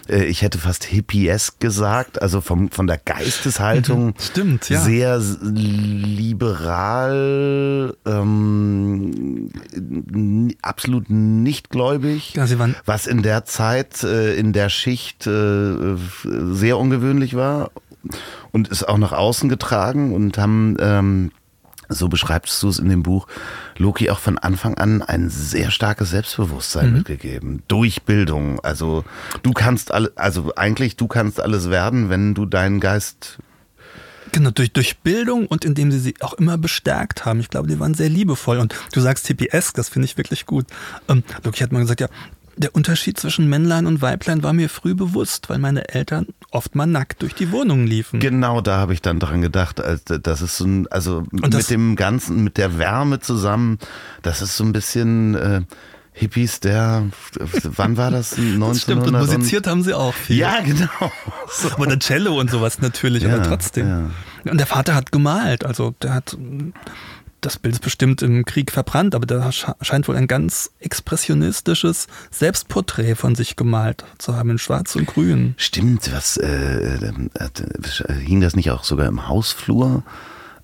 äh, 0.07 0.23
ich 0.25 0.41
hätte 0.41 0.57
fast 0.57 0.85
hippiesk 0.85 1.59
gesagt, 1.59 2.21
also 2.21 2.39
vom, 2.41 2.71
von 2.71 2.87
der 2.87 2.97
Geisteshaltung. 2.97 4.13
Stimmt, 4.19 4.69
ja. 4.69 4.79
Sehr 4.81 5.19
liberal, 5.41 6.75
ähm, 8.05 9.49
absolut 10.61 11.09
nicht 11.09 11.69
gläubig. 11.69 12.33
Ja, 12.35 12.47
sie 12.47 12.59
waren 12.59 12.75
was 12.85 13.07
in 13.07 13.21
der 13.23 13.45
Zeit, 13.45 14.03
äh, 14.03 14.35
in 14.35 14.53
der 14.53 14.69
Schicht 14.69 15.27
äh, 15.27 15.95
sehr 16.23 16.77
ungewöhnlich 16.77 17.35
war 17.35 17.71
und 18.51 18.67
ist 18.69 18.87
auch 18.87 18.97
nach 18.97 19.11
außen 19.11 19.49
getragen 19.49 20.13
und 20.13 20.37
haben 20.37 20.77
ähm, 20.79 21.31
so 21.89 22.07
beschreibst 22.07 22.61
du 22.63 22.69
es 22.69 22.79
in 22.79 22.89
dem 22.89 23.03
Buch, 23.03 23.27
Loki 23.77 24.09
auch 24.09 24.19
von 24.19 24.37
Anfang 24.37 24.75
an 24.75 25.01
ein 25.01 25.29
sehr 25.29 25.71
starkes 25.71 26.09
Selbstbewusstsein 26.09 26.89
mhm. 26.89 26.97
mitgegeben. 26.97 27.63
Durch 27.67 28.03
Bildung. 28.03 28.59
Also 28.61 29.03
du 29.43 29.51
kannst 29.51 29.91
alle, 29.91 30.11
also 30.15 30.53
eigentlich 30.55 30.95
du 30.95 31.07
kannst 31.07 31.41
alles 31.41 31.69
werden, 31.69 32.09
wenn 32.09 32.33
du 32.33 32.45
deinen 32.45 32.79
Geist 32.79 33.39
Genau, 34.31 34.51
durch, 34.51 34.73
durch 34.73 34.97
Bildung 34.97 35.47
und 35.47 35.63
indem 35.63 35.91
sie 35.91 35.99
sie 35.99 36.15
auch 36.19 36.33
immer 36.33 36.57
bestärkt 36.57 37.25
haben. 37.25 37.39
Ich 37.39 37.49
glaube, 37.49 37.69
die 37.69 37.79
waren 37.79 37.93
sehr 37.93 38.09
liebevoll. 38.09 38.57
Und 38.57 38.75
du 38.91 38.99
sagst 38.99 39.27
TPS, 39.27 39.71
das 39.71 39.87
finde 39.87 40.07
ich 40.07 40.17
wirklich 40.17 40.45
gut. 40.45 40.65
Ähm, 41.07 41.23
Loki 41.43 41.59
hat 41.59 41.71
mal 41.71 41.79
gesagt, 41.79 42.01
ja, 42.01 42.07
der 42.57 42.75
Unterschied 42.75 43.19
zwischen 43.19 43.49
Männlein 43.49 43.85
und 43.85 44.01
Weiblein 44.01 44.43
war 44.43 44.53
mir 44.53 44.69
früh 44.69 44.95
bewusst, 44.95 45.49
weil 45.49 45.59
meine 45.59 45.89
Eltern 45.89 46.27
oft 46.51 46.75
mal 46.75 46.85
nackt 46.85 47.21
durch 47.21 47.35
die 47.35 47.51
Wohnungen 47.51 47.87
liefen. 47.87 48.19
Genau, 48.19 48.61
da 48.61 48.77
habe 48.77 48.93
ich 48.93 49.01
dann 49.01 49.19
dran 49.19 49.41
gedacht. 49.41 49.81
Das 50.23 50.41
ist 50.41 50.57
so 50.57 50.65
ein, 50.65 50.87
also 50.87 51.23
mit 51.31 51.69
dem 51.69 51.95
Ganzen, 51.95 52.43
mit 52.43 52.57
der 52.57 52.77
Wärme 52.77 53.19
zusammen, 53.19 53.79
das 54.21 54.41
ist 54.41 54.57
so 54.57 54.63
ein 54.63 54.73
bisschen. 54.73 55.35
Äh, 55.35 55.61
Hippies 56.17 56.61
der, 56.61 57.09
wann 57.63 57.97
war 57.97 58.09
das? 58.09 58.37
1900 58.37 58.69
das 58.69 58.81
stimmt, 58.81 59.07
und 59.07 59.19
musiziert 59.19 59.67
haben 59.67 59.83
sie 59.83 59.93
auch 59.93 60.13
viel. 60.13 60.37
Ja, 60.37 60.61
genau. 60.61 60.87
Aber 61.73 61.87
der 61.87 61.99
Cello 61.99 62.39
und 62.39 62.49
sowas 62.49 62.79
natürlich, 62.79 63.23
ja, 63.23 63.35
aber 63.35 63.43
trotzdem. 63.43 63.87
Ja. 64.45 64.49
Und 64.49 64.57
der 64.57 64.65
Vater 64.65 64.95
hat 64.95 65.11
gemalt, 65.11 65.65
also 65.65 65.93
der 66.01 66.13
hat 66.13 66.37
das 67.45 67.59
Bild 67.59 67.75
ist 67.75 67.81
bestimmt 67.81 68.21
im 68.21 68.43
Krieg 68.45 68.71
verbrannt, 68.71 69.13
aber 69.13 69.25
da 69.25 69.51
scheint 69.51 70.07
wohl 70.07 70.15
ein 70.15 70.27
ganz 70.27 70.71
expressionistisches 70.79 72.07
Selbstporträt 72.31 73.15
von 73.15 73.35
sich 73.35 73.55
gemalt 73.55 74.03
zu 74.17 74.35
haben 74.35 74.49
in 74.49 74.57
Schwarz 74.57 74.95
und 74.95 75.05
Grün. 75.05 75.53
Stimmt, 75.57 76.11
was 76.13 76.37
äh, 76.37 76.95
äh, 76.95 78.13
hing 78.13 78.41
das 78.41 78.55
nicht 78.55 78.71
auch 78.71 78.83
sogar 78.83 79.07
im 79.07 79.27
Hausflur? 79.27 80.03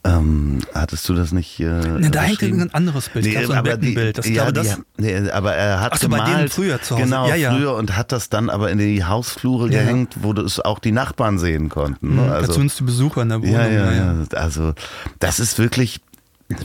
Ähm, 0.03 0.61
hattest 0.73 1.07
du 1.09 1.13
das 1.13 1.31
nicht? 1.31 1.59
Äh, 1.59 1.65
ne, 1.65 2.09
da 2.09 2.23
hängt 2.23 2.41
ein 2.41 2.73
anderes 2.73 3.09
Bild, 3.09 3.25
nee, 3.25 3.45
so 3.45 3.53
ein 3.53 3.63
Bettenbild. 3.63 4.17
Das, 4.17 4.27
ja, 4.27 4.49
glaube, 4.49 4.53
das, 4.53 4.79
nee, 4.97 5.29
aber 5.29 5.53
er 5.53 5.79
hat 5.79 5.99
so, 5.99 6.07
gemalt, 6.07 6.23
bei 6.23 6.35
denen 6.37 6.49
früher 6.49 6.81
zu 6.81 6.95
Hause. 6.95 7.03
Genau, 7.03 7.27
ja, 7.27 7.35
ja. 7.35 7.53
früher 7.53 7.75
und 7.75 7.95
hat 7.95 8.11
das 8.11 8.29
dann 8.29 8.49
aber 8.49 8.71
in 8.71 8.79
die 8.79 9.03
Hausflure 9.03 9.69
ja. 9.69 9.81
gehängt, 9.81 10.15
wo 10.21 10.33
es 10.33 10.59
auch 10.59 10.79
die 10.79 10.91
Nachbarn 10.91 11.37
sehen 11.37 11.69
konnten. 11.69 12.15
Ne? 12.15 12.23
Mhm, 12.23 12.29
also, 12.31 12.53
zumindest 12.53 12.79
die 12.79 12.83
Besucher 12.85 13.21
in 13.21 13.29
der 13.29 13.41
Wohnung. 13.43 13.53
Ja, 13.53 13.67
ja, 13.67 13.91
ja. 13.91 14.15
Also 14.33 14.73
das 15.19 15.39
ist 15.39 15.59
wirklich 15.59 16.01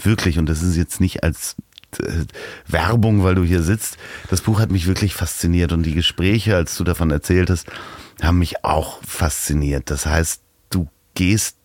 Wirklich, 0.02 0.38
und 0.38 0.46
das 0.46 0.62
ist 0.62 0.76
jetzt 0.76 1.00
nicht 1.00 1.22
als 1.22 1.56
äh, 1.98 2.24
Werbung, 2.66 3.22
weil 3.24 3.34
du 3.34 3.44
hier 3.44 3.62
sitzt. 3.62 3.96
Das 4.30 4.40
Buch 4.40 4.60
hat 4.60 4.70
mich 4.70 4.86
wirklich 4.86 5.14
fasziniert 5.14 5.72
und 5.72 5.82
die 5.82 5.94
Gespräche, 5.94 6.56
als 6.56 6.76
du 6.76 6.84
davon 6.84 7.10
erzählt 7.10 7.50
hast, 7.50 7.66
haben 8.22 8.38
mich 8.38 8.64
auch 8.64 9.02
fasziniert. 9.04 9.90
Das 9.90 10.06
heißt, 10.06 10.42
du 10.70 10.88
gehst 11.14 11.56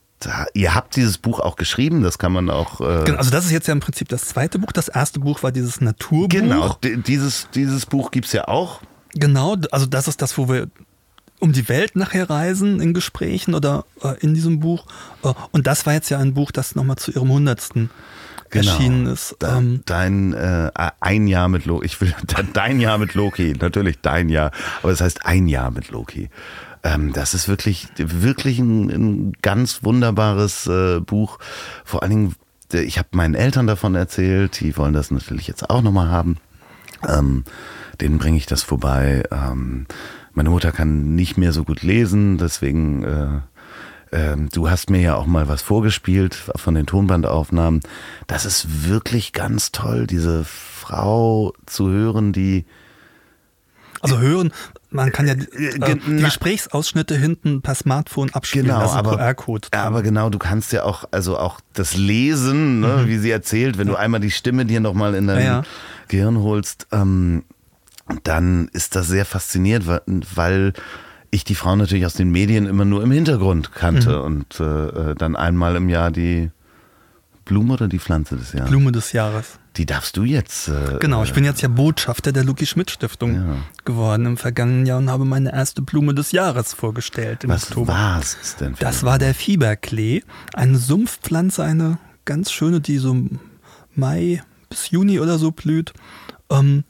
Ihr 0.53 0.75
habt 0.75 0.95
dieses 0.95 1.17
Buch 1.17 1.39
auch 1.39 1.55
geschrieben, 1.55 2.03
das 2.03 2.19
kann 2.19 2.31
man 2.31 2.49
auch. 2.49 2.79
Äh 2.79 3.05
genau, 3.05 3.17
also 3.17 3.31
das 3.31 3.45
ist 3.45 3.51
jetzt 3.51 3.67
ja 3.67 3.71
im 3.71 3.79
Prinzip 3.79 4.07
das 4.09 4.25
zweite 4.25 4.59
Buch. 4.59 4.71
Das 4.71 4.87
erste 4.87 5.19
Buch 5.19 5.41
war 5.41 5.51
dieses 5.51 5.81
Naturbuch. 5.81 6.29
Genau, 6.29 6.77
dieses, 6.81 7.47
dieses 7.55 7.85
Buch 7.87 8.11
gibt 8.11 8.27
es 8.27 8.33
ja 8.33 8.47
auch. 8.47 8.81
Genau, 9.13 9.57
also 9.71 9.85
das 9.85 10.07
ist 10.07 10.21
das, 10.21 10.37
wo 10.37 10.47
wir 10.47 10.67
um 11.41 11.51
die 11.51 11.67
Welt 11.67 11.95
nachher 11.95 12.29
reisen 12.29 12.79
in 12.79 12.93
Gesprächen 12.93 13.53
oder 13.53 13.85
äh, 14.03 14.13
in 14.19 14.33
diesem 14.33 14.59
Buch. 14.59 14.85
Äh, 15.23 15.33
und 15.51 15.67
das 15.67 15.85
war 15.85 15.93
jetzt 15.93 16.09
ja 16.09 16.19
ein 16.19 16.33
Buch, 16.33 16.51
das 16.51 16.75
nochmal 16.75 16.97
zu 16.97 17.11
ihrem 17.11 17.29
hundertsten 17.29 17.89
genau. 18.49 18.71
erschienen 18.71 19.07
ist. 19.07 19.35
Ähm, 19.43 19.81
dein 19.85 20.33
äh, 20.33 20.71
ein 20.99 21.27
Jahr 21.27 21.49
mit 21.49 21.65
Loki, 21.65 21.85
ich 21.85 21.99
will 21.99 22.13
dein 22.53 22.79
Jahr 22.79 22.97
mit 22.97 23.15
Loki, 23.15 23.53
natürlich 23.59 23.99
dein 24.01 24.29
Jahr, 24.29 24.51
aber 24.81 24.91
es 24.91 24.99
das 24.99 25.05
heißt 25.05 25.25
ein 25.25 25.47
Jahr 25.47 25.71
mit 25.71 25.89
Loki. 25.89 26.29
Ähm, 26.83 27.13
das 27.13 27.33
ist 27.33 27.47
wirklich, 27.47 27.87
wirklich 27.97 28.59
ein, 28.59 28.89
ein 28.89 29.33
ganz 29.41 29.83
wunderbares 29.83 30.67
äh, 30.67 30.99
Buch. 30.99 31.39
Vor 31.83 32.03
allen 32.03 32.11
Dingen, 32.11 32.35
ich 32.73 32.97
habe 32.97 33.09
meinen 33.11 33.35
Eltern 33.35 33.67
davon 33.67 33.95
erzählt, 33.95 34.59
die 34.59 34.77
wollen 34.77 34.93
das 34.93 35.11
natürlich 35.11 35.47
jetzt 35.47 35.69
auch 35.69 35.81
nochmal 35.81 36.09
haben. 36.09 36.37
Ähm, 37.07 37.43
denen 37.99 38.17
bringe 38.17 38.37
ich 38.37 38.45
das 38.45 38.63
vorbei. 38.63 39.23
Ähm, 39.31 39.85
meine 40.33 40.49
Mutter 40.49 40.71
kann 40.71 41.15
nicht 41.15 41.37
mehr 41.37 41.53
so 41.53 41.63
gut 41.63 41.81
lesen, 41.81 42.37
deswegen 42.37 43.03
äh, 43.03 43.39
ähm, 44.13 44.49
du 44.51 44.69
hast 44.69 44.89
mir 44.89 45.01
ja 45.01 45.15
auch 45.15 45.25
mal 45.25 45.47
was 45.47 45.61
vorgespielt 45.61 46.35
von 46.35 46.75
den 46.75 46.85
Tonbandaufnahmen. 46.85 47.81
Das 48.27 48.45
ist 48.45 48.87
wirklich 48.87 49.31
ganz 49.31 49.71
toll, 49.71 50.05
diese 50.05 50.43
Frau 50.43 51.53
zu 51.65 51.89
hören, 51.89 52.33
die 52.33 52.65
also 54.01 54.17
hören, 54.17 54.51
man 54.89 55.11
kann 55.11 55.27
ja 55.27 55.33
äh, 55.33 55.95
die 55.95 56.21
Gesprächsausschnitte 56.23 57.15
hinten 57.15 57.61
per 57.61 57.75
Smartphone 57.75 58.31
abspielen, 58.33 58.67
genau, 58.67 58.79
also 58.79 58.95
aber, 58.95 59.17
QR-Code. 59.17 59.67
Aber 59.71 60.01
genau, 60.01 60.29
du 60.29 60.39
kannst 60.39 60.73
ja 60.73 60.83
auch, 60.83 61.05
also 61.11 61.37
auch 61.37 61.59
das 61.73 61.95
Lesen, 61.95 62.79
ne, 62.79 63.03
mhm. 63.03 63.07
wie 63.07 63.19
sie 63.19 63.29
erzählt, 63.29 63.77
wenn 63.77 63.87
du 63.87 63.95
einmal 63.95 64.19
die 64.19 64.31
Stimme 64.31 64.65
dir 64.65 64.79
nochmal 64.79 65.13
in 65.13 65.27
dein 65.27 65.37
ja, 65.37 65.43
ja. 65.43 65.63
Gehirn 66.07 66.39
holst, 66.39 66.87
ähm, 66.91 67.43
dann 68.23 68.67
ist 68.73 68.95
das 68.95 69.07
sehr 69.07 69.25
faszinierend, 69.25 69.85
weil 70.35 70.73
ich 71.31 71.43
die 71.43 71.55
Frau 71.55 71.75
natürlich 71.75 72.05
aus 72.05 72.13
den 72.13 72.29
Medien 72.29 72.65
immer 72.65 72.85
nur 72.85 73.01
im 73.03 73.11
Hintergrund 73.11 73.71
kannte 73.73 74.19
mhm. 74.19 74.25
und 74.25 74.59
äh, 74.59 75.15
dann 75.15 75.35
einmal 75.35 75.75
im 75.75 75.87
Jahr 75.89 76.11
die 76.11 76.51
Blume 77.45 77.73
oder 77.73 77.87
die 77.87 77.99
Pflanze 77.99 78.35
des 78.35 78.53
Jahres? 78.53 78.69
Blume 78.69 78.91
des 78.91 79.13
Jahres. 79.13 79.59
Die 79.77 79.85
darfst 79.85 80.17
du 80.17 80.23
jetzt. 80.23 80.67
Äh, 80.67 80.97
genau, 80.99 81.23
ich 81.23 81.33
bin 81.33 81.45
jetzt 81.45 81.61
ja 81.61 81.69
Botschafter 81.69 82.33
der 82.33 82.43
Luki 82.43 82.65
Schmidt 82.65 82.91
Stiftung 82.91 83.35
ja. 83.35 83.55
geworden 83.85 84.25
im 84.25 84.37
vergangenen 84.37 84.85
Jahr 84.85 84.97
und 84.99 85.09
habe 85.09 85.25
meine 85.25 85.53
erste 85.53 85.81
Blume 85.81 86.13
des 86.13 86.33
Jahres 86.33 86.73
vorgestellt 86.73 87.45
im 87.45 87.49
Was 87.49 87.69
Oktober. 87.69 87.93
Was 87.93 88.37
es 88.41 88.55
denn? 88.57 88.75
Für 88.75 88.83
das 88.83 89.03
war 89.03 89.17
der 89.17 89.33
Fieberklee, 89.33 90.23
eine 90.53 90.77
Sumpfpflanze, 90.77 91.63
eine 91.63 91.97
ganz 92.25 92.51
schöne, 92.51 92.81
die 92.81 92.97
so 92.97 93.15
Mai 93.95 94.43
bis 94.69 94.91
Juni 94.91 95.19
oder 95.19 95.37
so 95.37 95.51
blüht. 95.51 95.93
Ähm, 96.49 96.83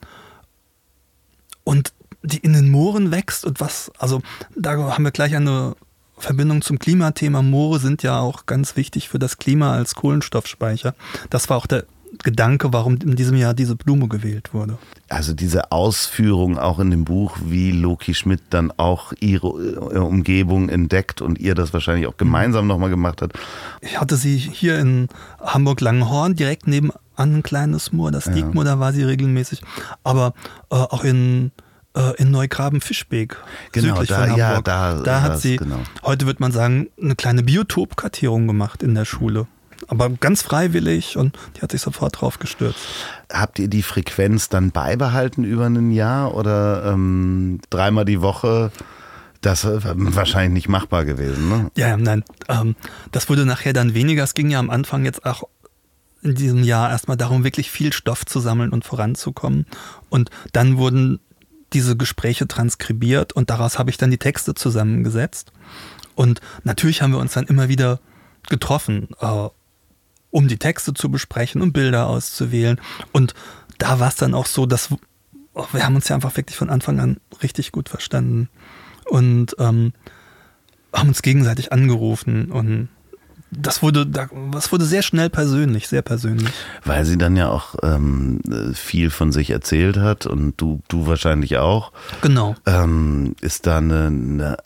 und 1.63 1.93
die 2.23 2.37
in 2.37 2.53
den 2.53 2.69
Mooren 2.69 3.11
wächst 3.11 3.45
und 3.45 3.59
was, 3.59 3.91
also 3.97 4.21
da 4.55 4.77
haben 4.77 5.03
wir 5.03 5.11
gleich 5.11 5.35
eine 5.35 5.75
Verbindung 6.17 6.61
zum 6.61 6.77
Klimathema. 6.77 7.41
Moore 7.41 7.79
sind 7.79 8.03
ja 8.03 8.19
auch 8.19 8.45
ganz 8.45 8.75
wichtig 8.75 9.09
für 9.09 9.19
das 9.19 9.37
Klima 9.37 9.73
als 9.73 9.95
Kohlenstoffspeicher. 9.95 10.93
Das 11.29 11.49
war 11.49 11.57
auch 11.57 11.65
der 11.65 11.85
Gedanke, 12.23 12.73
warum 12.73 12.97
in 12.97 13.15
diesem 13.15 13.37
Jahr 13.37 13.53
diese 13.53 13.75
Blume 13.75 14.07
gewählt 14.07 14.53
wurde. 14.53 14.77
Also 15.09 15.33
diese 15.33 15.71
Ausführung 15.71 16.57
auch 16.57 16.79
in 16.79 16.91
dem 16.91 17.05
Buch, 17.05 17.37
wie 17.45 17.71
Loki 17.71 18.13
Schmidt 18.13 18.41
dann 18.49 18.71
auch 18.77 19.13
ihre 19.19 19.47
äh, 19.47 19.97
Umgebung 19.97 20.69
entdeckt 20.69 21.21
und 21.21 21.39
ihr 21.39 21.55
das 21.55 21.73
wahrscheinlich 21.73 22.07
auch 22.07 22.17
gemeinsam 22.17 22.67
nochmal 22.67 22.89
gemacht 22.89 23.21
hat. 23.21 23.33
Ich 23.81 23.99
hatte 23.99 24.17
sie 24.17 24.37
hier 24.37 24.79
in 24.79 25.07
Hamburg-Langenhorn 25.39 26.35
direkt 26.35 26.67
nebenan 26.67 26.97
ein 27.15 27.43
kleines 27.43 27.91
Moor, 27.91 28.11
das 28.11 28.25
Diekmoor, 28.25 28.65
ja. 28.65 28.71
da 28.71 28.79
war 28.79 28.93
sie 28.93 29.03
regelmäßig. 29.03 29.61
Aber 30.03 30.33
äh, 30.71 30.75
auch 30.75 31.03
in 31.03 31.51
äh, 31.95 32.15
in 32.17 32.31
Neugraben-Fischbeek, 32.31 33.37
genau, 33.71 33.95
südlich 33.95 34.09
da, 34.09 34.15
von 34.15 34.23
Hamburg. 34.23 34.39
Ja, 34.39 34.61
da, 34.61 35.01
da 35.01 35.21
hat 35.21 35.39
sie, 35.39 35.57
genau. 35.57 35.79
heute 36.03 36.25
würde 36.25 36.41
man 36.41 36.51
sagen, 36.51 36.89
eine 37.01 37.15
kleine 37.15 37.43
Biotopkartierung 37.43 38.47
gemacht 38.47 38.81
in 38.81 38.95
der 38.95 39.05
Schule. 39.05 39.47
Aber 39.91 40.09
ganz 40.09 40.41
freiwillig 40.41 41.17
und 41.17 41.37
die 41.57 41.61
hat 41.61 41.71
sich 41.73 41.81
sofort 41.81 42.21
drauf 42.21 42.39
gestürzt. 42.39 42.79
Habt 43.29 43.59
ihr 43.59 43.67
die 43.67 43.83
Frequenz 43.83 44.47
dann 44.47 44.71
beibehalten 44.71 45.43
über 45.43 45.65
ein 45.65 45.91
Jahr 45.91 46.33
oder 46.33 46.85
ähm, 46.85 47.59
dreimal 47.69 48.05
die 48.05 48.21
Woche? 48.21 48.71
Das 49.41 49.65
ist 49.65 49.83
wahrscheinlich 49.83 50.53
nicht 50.53 50.69
machbar 50.69 51.03
gewesen, 51.03 51.49
ne? 51.49 51.71
Ja, 51.75 51.97
nein. 51.97 52.23
Ähm, 52.47 52.77
das 53.11 53.27
wurde 53.27 53.45
nachher 53.45 53.73
dann 53.73 53.93
weniger. 53.93 54.23
Es 54.23 54.33
ging 54.33 54.49
ja 54.49 54.59
am 54.59 54.69
Anfang 54.69 55.03
jetzt 55.03 55.25
auch 55.25 55.43
in 56.21 56.35
diesem 56.35 56.63
Jahr 56.63 56.89
erstmal 56.89 57.17
darum, 57.17 57.43
wirklich 57.43 57.69
viel 57.69 57.91
Stoff 57.91 58.25
zu 58.25 58.39
sammeln 58.39 58.69
und 58.69 58.85
voranzukommen. 58.85 59.65
Und 60.09 60.29
dann 60.53 60.77
wurden 60.77 61.19
diese 61.73 61.97
Gespräche 61.97 62.47
transkribiert 62.47 63.33
und 63.33 63.49
daraus 63.49 63.77
habe 63.77 63.89
ich 63.89 63.97
dann 63.97 64.09
die 64.09 64.17
Texte 64.17 64.53
zusammengesetzt. 64.53 65.51
Und 66.15 66.39
natürlich 66.63 67.01
haben 67.01 67.11
wir 67.11 67.19
uns 67.19 67.33
dann 67.33 67.47
immer 67.47 67.67
wieder 67.67 67.99
getroffen, 68.47 69.09
äh, 69.19 69.49
um 70.31 70.47
die 70.47 70.57
Texte 70.57 70.93
zu 70.93 71.11
besprechen, 71.11 71.61
um 71.61 71.73
Bilder 71.73 72.07
auszuwählen. 72.07 72.79
Und 73.11 73.33
da 73.77 73.99
war 73.99 74.07
es 74.07 74.15
dann 74.15 74.33
auch 74.33 74.45
so, 74.45 74.65
dass 74.65 74.89
wir 75.73 75.85
haben 75.85 75.95
uns 75.95 76.07
ja 76.07 76.15
einfach 76.15 76.35
wirklich 76.37 76.57
von 76.57 76.69
Anfang 76.69 76.99
an 76.99 77.17
richtig 77.43 77.71
gut 77.71 77.89
verstanden 77.89 78.49
und 79.05 79.55
ähm, 79.59 79.93
haben 80.93 81.09
uns 81.09 81.21
gegenseitig 81.21 81.73
angerufen 81.73 82.51
und 82.51 82.89
das 83.53 83.83
wurde, 83.83 84.05
das 84.05 84.71
wurde 84.71 84.85
sehr 84.85 85.01
schnell 85.01 85.29
persönlich, 85.29 85.89
sehr 85.89 86.01
persönlich. 86.01 86.53
Weil 86.85 87.03
sie 87.03 87.17
dann 87.17 87.35
ja 87.35 87.49
auch 87.49 87.75
ähm, 87.83 88.39
viel 88.73 89.09
von 89.09 89.33
sich 89.33 89.49
erzählt 89.49 89.97
hat 89.97 90.25
und 90.25 90.53
du, 90.55 90.79
du 90.87 91.05
wahrscheinlich 91.05 91.57
auch. 91.57 91.91
Genau. 92.21 92.55
Ähm, 92.65 93.35
ist 93.41 93.67
da 93.67 93.79
eine, 93.79 94.05
eine 94.05 94.57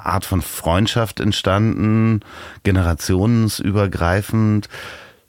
Art 0.00 0.24
von 0.24 0.42
Freundschaft 0.42 1.20
entstanden, 1.20 2.20
generationsübergreifend. 2.62 4.68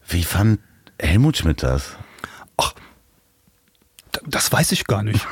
Wie 0.08 0.24
fand 0.24 0.60
Helmut 1.00 1.38
Schmidt 1.38 1.64
das? 1.64 1.96
Ach, 2.58 2.74
das 4.26 4.52
weiß 4.52 4.72
ich 4.72 4.86
gar 4.86 5.04
nicht. 5.04 5.26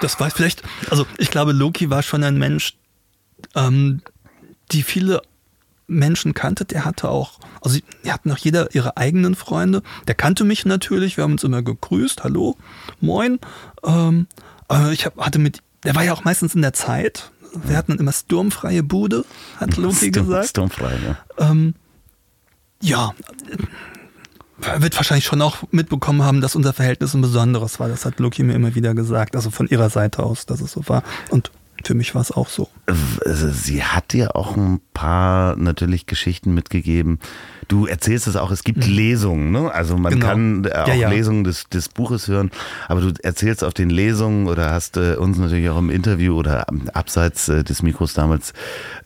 Das 0.00 0.20
weiß 0.20 0.34
vielleicht, 0.34 0.62
also 0.90 1.06
ich 1.18 1.30
glaube, 1.30 1.52
Loki 1.52 1.90
war 1.90 2.02
schon 2.02 2.22
ein 2.22 2.38
Mensch, 2.38 2.76
ähm, 3.54 4.02
die 4.72 4.82
viele 4.82 5.22
Menschen 5.86 6.34
kannte. 6.34 6.64
Der 6.64 6.84
hatte 6.84 7.08
auch, 7.08 7.38
also 7.60 7.78
die 8.04 8.12
hatten 8.12 8.30
auch 8.32 8.38
jeder 8.38 8.74
ihre 8.74 8.96
eigenen 8.96 9.34
Freunde. 9.34 9.82
Der 10.06 10.14
kannte 10.14 10.44
mich 10.44 10.66
natürlich, 10.66 11.16
wir 11.16 11.24
haben 11.24 11.32
uns 11.32 11.44
immer 11.44 11.62
gegrüßt, 11.62 12.24
hallo, 12.24 12.56
moin. 13.00 13.38
Ähm, 13.84 14.26
aber 14.68 14.92
ich 14.92 15.06
hab, 15.06 15.16
hatte 15.18 15.38
mit, 15.38 15.62
der 15.84 15.94
war 15.94 16.02
ja 16.02 16.12
auch 16.12 16.24
meistens 16.24 16.54
in 16.54 16.62
der 16.62 16.72
Zeit. 16.72 17.30
Wir 17.52 17.76
hatten 17.76 17.98
immer 17.98 18.12
sturmfreie 18.12 18.82
Bude, 18.82 19.24
hat 19.58 19.76
Loki 19.76 20.08
Sturm, 20.08 20.26
gesagt. 20.26 20.48
Sturmfrei, 20.48 20.98
ja. 21.06 21.50
Ähm, 21.50 21.74
ja, 22.82 23.12
er 24.62 24.82
wird 24.82 24.96
wahrscheinlich 24.96 25.24
schon 25.24 25.42
auch 25.42 25.58
mitbekommen 25.70 26.22
haben, 26.22 26.40
dass 26.40 26.56
unser 26.56 26.72
Verhältnis 26.72 27.14
ein 27.14 27.20
besonderes 27.20 27.78
war. 27.78 27.88
Das 27.88 28.04
hat 28.04 28.18
Loki 28.18 28.42
mir 28.42 28.54
immer 28.54 28.74
wieder 28.74 28.94
gesagt, 28.94 29.36
also 29.36 29.50
von 29.50 29.68
ihrer 29.68 29.90
Seite 29.90 30.22
aus, 30.22 30.46
dass 30.46 30.60
es 30.60 30.72
so 30.72 30.88
war. 30.88 31.02
Und 31.30 31.50
für 31.86 31.94
mich 31.94 32.14
war 32.16 32.22
es 32.22 32.32
auch 32.32 32.48
so. 32.48 32.68
Also 33.24 33.48
sie 33.48 33.84
hat 33.84 34.12
dir 34.12 34.34
auch 34.34 34.56
ein 34.56 34.80
paar 34.92 35.54
natürlich 35.56 36.06
Geschichten 36.06 36.52
mitgegeben. 36.52 37.20
Du 37.68 37.86
erzählst 37.86 38.26
es 38.26 38.34
auch, 38.34 38.50
es 38.50 38.64
gibt 38.64 38.86
mhm. 38.86 38.92
Lesungen, 38.92 39.50
ne? 39.52 39.72
Also 39.72 39.96
man 39.96 40.14
genau. 40.14 40.26
kann 40.26 40.66
auch 40.66 40.88
ja, 40.88 40.94
ja. 40.94 41.08
Lesungen 41.08 41.44
des, 41.44 41.68
des 41.68 41.88
Buches 41.88 42.26
hören, 42.26 42.50
aber 42.88 43.00
du 43.00 43.12
erzählst 43.22 43.62
auf 43.62 43.72
den 43.72 43.90
Lesungen 43.90 44.48
oder 44.48 44.72
hast 44.72 44.96
äh, 44.96 45.14
uns 45.14 45.38
natürlich 45.38 45.68
auch 45.68 45.78
im 45.78 45.90
Interview 45.90 46.36
oder 46.36 46.66
abseits 46.92 47.48
äh, 47.48 47.62
des 47.62 47.82
Mikros 47.82 48.14
damals 48.14 48.52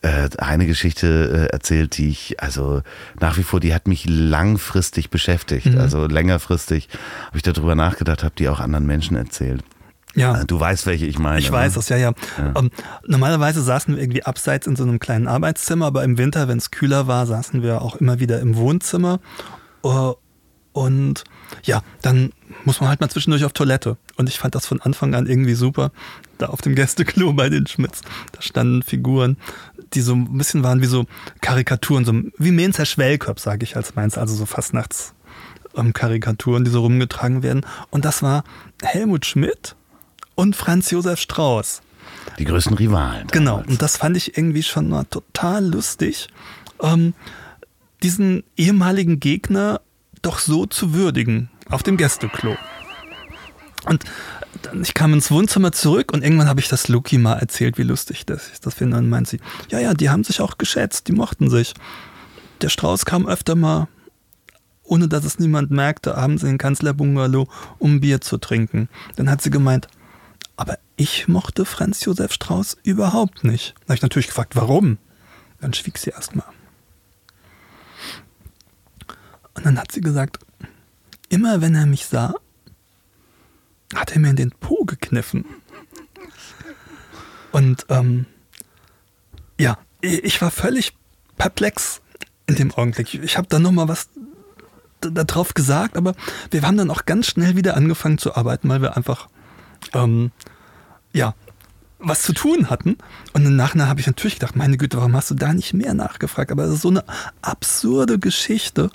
äh, 0.01 0.31
eine 0.39 0.67
Geschichte 0.67 1.49
äh, 1.51 1.53
erzählt, 1.53 1.99
die 1.99 2.09
ich, 2.09 2.43
also 2.43 2.81
nach 3.21 3.37
wie 3.37 3.43
vor, 3.43 3.61
die 3.61 3.75
hat 3.75 3.89
mich 3.89 4.07
langfristig 4.09 5.11
beschäftigt. 5.11 5.67
Mhm. 5.67 5.79
Also 5.79 6.07
längerfristig 6.07 6.89
habe 7.27 7.37
ich 7.37 7.43
darüber 7.43 7.75
nachgedacht, 7.75 8.25
habe 8.25 8.35
die 8.39 8.49
auch 8.49 8.61
anderen 8.61 8.87
Menschen 8.87 9.17
erzählt. 9.17 9.63
Ja. 10.15 10.41
Äh, 10.41 10.45
du 10.47 10.59
weißt, 10.59 10.87
welche 10.87 11.07
ich 11.07 11.19
meine. 11.19 11.39
Ich 11.39 11.51
weiß 11.51 11.73
ne? 11.73 11.77
das, 11.77 11.89
ja, 11.89 11.97
ja. 11.97 12.13
ja. 12.39 12.53
Um, 12.55 12.67
ähm, 12.67 12.71
normalerweise 13.07 13.63
saßen 13.63 13.95
wir 13.95 14.03
irgendwie 14.03 14.25
abseits 14.25 14.67
in 14.67 14.77
so 14.77 14.83
einem 14.83 14.99
kleinen 14.99 15.29
Arbeitszimmer, 15.29 15.87
aber 15.87 16.05
im 16.05 16.19
Winter, 16.19 16.49
wenn 16.49 16.59
es 16.59 16.71
kühler 16.71 17.07
war, 17.07 17.27
saßen 17.27 17.63
wir 17.63 17.83
auch 17.83 17.97
immer 17.97 18.21
wieder 18.21 18.41
im 18.41 18.57
Wohnzimmer. 18.57 19.21
Uh, 19.83 20.15
und 20.73 21.25
ja, 21.65 21.83
dann 22.03 22.33
muss 22.65 22.81
man 22.81 22.89
halt 22.89 23.01
mal 23.01 23.09
zwischendurch 23.09 23.45
auf 23.45 23.53
Toilette. 23.53 23.97
Und 24.17 24.29
ich 24.29 24.39
fand 24.39 24.55
das 24.55 24.67
von 24.67 24.81
Anfang 24.81 25.15
an 25.15 25.27
irgendwie 25.27 25.55
super. 25.55 25.91
Da 26.39 26.47
auf 26.47 26.61
dem 26.61 26.75
Gästeklo 26.75 27.33
bei 27.33 27.49
den 27.49 27.67
Schmitz, 27.67 28.03
da 28.33 28.43
standen 28.43 28.83
Figuren, 28.83 29.37
die 29.95 30.01
so 30.01 30.15
ein 30.15 30.37
bisschen 30.39 30.63
waren 30.63 30.81
wie 30.81 30.87
so 30.87 31.07
Karikaturen, 31.41 32.05
so 32.05 32.13
wie 32.39 32.53
Menzer 32.53 32.87
Schwellköp, 32.87 33.41
sage 33.41 33.65
ich 33.65 33.77
als 33.77 33.95
meins, 33.95 34.17
also 34.17 34.35
so 34.35 34.47
Fastnachts. 34.47 35.15
Ähm, 35.77 35.93
Karikaturen, 35.93 36.65
die 36.65 36.71
so 36.71 36.81
rumgetragen 36.81 37.43
werden. 37.43 37.65
Und 37.91 38.05
das 38.05 38.23
war 38.23 38.45
Helmut 38.83 39.27
Schmidt 39.27 39.77
und 40.35 40.57
Franz 40.57 40.91
Josef 40.91 41.21
Strauß. 41.21 41.83
Die 42.39 42.45
größten 42.45 42.77
Rivalen. 42.77 43.29
Damals. 43.29 43.33
Genau, 43.33 43.63
und 43.67 43.83
das 43.83 43.97
fand 43.97 44.17
ich 44.17 44.37
irgendwie 44.37 44.63
schon 44.63 44.89
mal 44.89 45.05
total 45.05 45.65
lustig, 45.65 46.29
ähm, 46.83 47.15
diesen 48.03 48.45
ehemaligen 48.57 49.21
Gegner 49.21 49.81
doch 50.23 50.39
so 50.39 50.67
zu 50.67 50.95
würdigen 50.95 51.51
auf 51.69 51.83
dem 51.83 51.97
Gästeklo. 51.97 52.57
Und 53.87 54.05
ich 54.83 54.95
kam 54.95 55.13
ins 55.15 55.31
Wohnzimmer 55.31 55.73
zurück 55.73 56.13
und 56.13 56.23
irgendwann 56.23 56.49
habe 56.49 56.61
ich 56.61 56.69
das 56.69 56.89
Luki 56.89 57.19
mal 57.19 57.39
erzählt, 57.39 57.79
wie 57.79 57.83
lustig 57.83 58.27
das 58.27 58.51
ist. 58.51 58.67
Das 58.67 58.75
finde. 58.75 58.97
Und 58.99 59.09
meint 59.09 59.29
sie, 59.29 59.41
ja, 59.71 59.79
ja, 59.79 59.95
die 59.95 60.11
haben 60.11 60.25
sich 60.25 60.41
auch 60.41 60.59
geschätzt, 60.59 61.09
die 61.09 61.13
mochten 61.13 61.49
sich. 61.49 61.75
Der 62.61 62.69
Strauß 62.69 63.07
kam 63.07 63.27
öfter 63.27 63.55
mal, 63.55 63.89
ohne 64.83 65.09
dass 65.09 65.25
es 65.25 65.39
niemand 65.39 65.71
merkte, 65.71 66.17
abends 66.17 66.43
in 66.43 66.51
den 66.51 66.59
Kanzlerbungalow, 66.59 67.49
um 67.79 68.01
Bier 68.01 68.21
zu 68.21 68.39
trinken. 68.39 68.89
Dann 69.17 69.31
hat 69.31 69.41
sie 69.41 69.51
gemeint, 69.51 69.89
aber 70.61 70.79
ich 70.97 71.27
mochte 71.27 71.65
Franz 71.65 72.05
Josef 72.05 72.35
Strauß 72.35 72.77
überhaupt 72.83 73.45
nicht. 73.45 73.73
Da 73.79 73.85
habe 73.85 73.95
ich 73.95 74.03
natürlich 74.03 74.27
gefragt, 74.27 74.57
warum? 74.57 74.99
Dann 75.59 75.73
schwieg 75.73 75.97
sie 75.97 76.11
erstmal. 76.11 76.45
Und 79.55 79.65
dann 79.65 79.79
hat 79.79 79.91
sie 79.91 80.03
gesagt, 80.03 80.39
immer 81.31 81.63
wenn 81.63 81.75
er 81.75 81.87
mich 81.87 82.05
sah, 82.05 82.35
hat 83.95 84.13
er 84.13 84.19
mir 84.19 84.29
in 84.29 84.37
den 84.37 84.51
Po 84.51 84.85
gekniffen. 84.85 85.47
Und 87.53 87.87
ähm, 87.89 88.27
ja, 89.59 89.79
ich 90.03 90.43
war 90.43 90.51
völlig 90.51 90.93
perplex 91.39 92.03
in 92.47 92.57
dem 92.57 92.71
Augenblick. 92.73 93.15
Ich 93.15 93.39
habe 93.39 93.49
dann 93.49 93.63
nochmal 93.63 93.89
was 93.89 94.11
darauf 95.01 95.55
gesagt, 95.55 95.97
aber 95.97 96.15
wir 96.51 96.61
haben 96.61 96.77
dann 96.77 96.91
auch 96.91 97.07
ganz 97.07 97.29
schnell 97.29 97.57
wieder 97.57 97.79
angefangen 97.79 98.19
zu 98.19 98.37
arbeiten, 98.37 98.69
weil 98.69 98.83
wir 98.83 98.99
einfach 98.99 99.31
ähm, 99.95 100.33
ja, 101.13 101.35
was 101.99 102.23
zu 102.23 102.33
tun 102.33 102.71
hatten. 102.71 102.97
Und 103.33 103.45
im 103.45 103.57
Nachhinein 103.57 103.89
habe 103.89 104.01
ich 104.01 104.07
natürlich 104.07 104.39
gedacht, 104.39 104.57
meine 104.57 104.77
Güte, 104.77 104.97
warum 104.97 105.15
hast 105.15 105.31
du 105.31 105.35
da 105.35 105.53
nicht 105.53 105.75
mehr 105.75 105.95
nachgefragt? 105.95 106.51
Aber 106.51 106.65
es 106.65 106.75
ist 106.75 106.83
so 106.83 106.89
eine 106.89 107.05
absurde 107.43 108.19
Geschichte, 108.19 108.91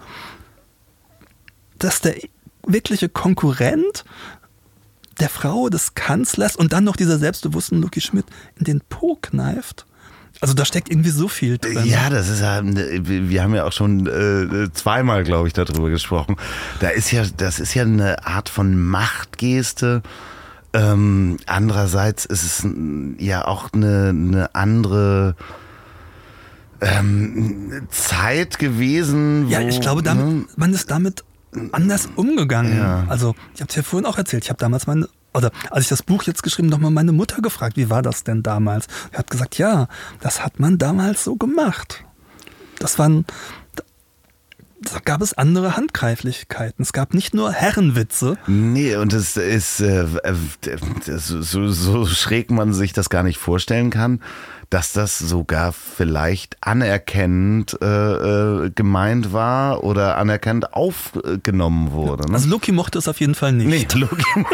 dass 1.78 2.02
der 2.02 2.16
wirkliche 2.66 3.10
Konkurrent 3.10 4.06
der 5.20 5.30
Frau 5.30 5.70
des 5.70 5.94
Kanzlers 5.96 6.56
und 6.56 6.74
dann 6.74 6.84
noch 6.84 6.96
dieser 6.96 7.18
selbstbewussten 7.18 7.82
Lucky 7.82 8.02
Schmidt 8.02 8.26
in 8.58 8.66
den 8.66 8.82
Po 8.82 9.18
kneift. 9.22 9.86
Also 10.42 10.54
da 10.54 10.66
steckt 10.66 10.90
irgendwie 10.90 11.12
so 11.12 11.30
viel 11.30 11.58
drin. 11.58 11.86
Ja, 11.86 12.10
das 12.10 12.28
ist 12.28 12.42
ja, 12.42 12.62
wir 12.62 13.42
haben 13.42 13.56
ja 13.56 13.64
auch 13.64 13.72
schon 13.72 14.06
äh, 14.06 14.70
zweimal, 14.74 15.24
glaube 15.24 15.48
ich, 15.48 15.54
darüber 15.54 15.90
gesprochen. 15.90 16.36
Da 16.82 16.90
ist 16.90 17.12
ja, 17.12 17.24
das 17.38 17.60
ist 17.60 17.74
ja 17.74 17.84
eine 17.84 18.26
Art 18.28 18.50
von 18.50 18.78
Machtgeste 18.78 20.04
ähm, 20.76 21.38
andererseits 21.46 22.26
ist 22.26 22.44
es 22.44 22.68
ja 23.18 23.46
auch 23.46 23.72
eine, 23.72 24.10
eine 24.10 24.54
andere 24.54 25.36
ähm, 26.82 27.88
Zeit 27.90 28.60
gewesen. 28.60 29.48
ja, 29.48 29.62
ich 29.62 29.80
glaube, 29.80 30.04
damit, 30.04 30.26
ne? 30.26 30.46
man 30.58 30.74
ist 30.74 30.92
damit 30.92 31.24
anders 31.72 32.10
umgegangen. 32.18 32.78
Ja. 32.78 33.06
Also, 33.08 33.36
ich 33.54 33.62
habe 33.62 33.70
es 33.70 33.76
ja 33.76 33.84
vorhin 33.84 34.06
auch 34.06 34.18
erzählt. 34.18 34.44
Ich 34.44 34.50
habe 34.50 34.60
damals 34.60 34.86
meine, 34.86 35.08
oder 35.34 35.52
als 35.72 35.86
ich 35.86 35.90
das 35.90 36.04
Buch 36.04 36.24
jetzt 36.24 36.44
geschrieben, 36.44 36.68
nochmal 36.68 36.92
meine 36.92 37.14
Mutter 37.14 37.42
gefragt, 37.42 37.78
wie 37.78 37.90
war 37.90 38.02
das 38.02 38.26
denn 38.26 38.44
damals? 38.44 38.88
Sie 39.12 39.18
hat 39.18 39.30
gesagt, 39.30 39.58
ja, 39.58 39.88
das 40.20 40.44
hat 40.44 40.60
man 40.60 40.78
damals 40.78 41.24
so 41.24 41.38
gemacht. 41.38 42.04
Das 42.80 43.00
waren, 43.00 43.26
gab 45.04 45.22
es 45.22 45.34
andere 45.34 45.76
Handgreiflichkeiten. 45.76 46.84
Es 46.84 46.94
gab 46.94 47.14
nicht 47.14 47.34
nur 47.34 47.52
Herrenwitze. 47.52 48.38
Nee, 48.48 48.96
und 48.96 49.14
es 49.14 49.38
ist 49.38 49.82
äh, 49.82 50.04
äh 50.04 50.34
so, 51.18 51.68
so 51.68 52.06
schräg 52.06 52.52
man 52.52 52.74
sich 52.74 52.94
das 52.94 53.10
gar 53.10 53.24
nicht 53.24 53.38
vorstellen 53.38 53.90
kann, 53.90 54.22
dass 54.70 54.94
das 54.94 55.20
sogar 55.20 55.74
vielleicht 55.74 56.58
anerkennend 56.62 57.78
äh, 57.82 57.86
äh 57.86 58.72
gemeint 58.74 59.34
war 59.34 59.84
oder 59.84 60.18
anerkennend 60.18 60.74
aufgenommen 60.74 61.92
wurde. 61.92 62.28
Ne? 62.28 62.34
Also 62.34 62.50
Loki 62.50 62.72
mochte 62.72 62.98
es 62.98 63.08
auf 63.08 63.20
jeden 63.20 63.36
Fall 63.36 63.54
nicht. 63.54 63.96
Nee, 63.96 64.00
Loki 64.00 64.24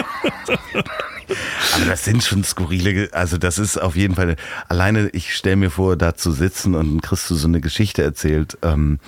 Aber 1.75 1.85
das 1.85 2.03
sind 2.03 2.23
schon 2.23 2.43
skurrile, 2.43 3.09
also 3.13 3.37
das 3.37 3.57
ist 3.57 3.81
auf 3.81 3.95
jeden 3.95 4.15
Fall, 4.15 4.35
alleine 4.67 5.09
ich 5.09 5.35
stelle 5.35 5.55
mir 5.55 5.69
vor, 5.69 5.95
da 5.95 6.15
zu 6.15 6.31
sitzen 6.31 6.75
und 6.75 7.01
kriegst 7.01 7.29
du 7.29 7.35
so 7.35 7.47
eine 7.47 7.61
Geschichte 7.61 8.03
erzählt. 8.03 8.57
Ähm, 8.61 8.99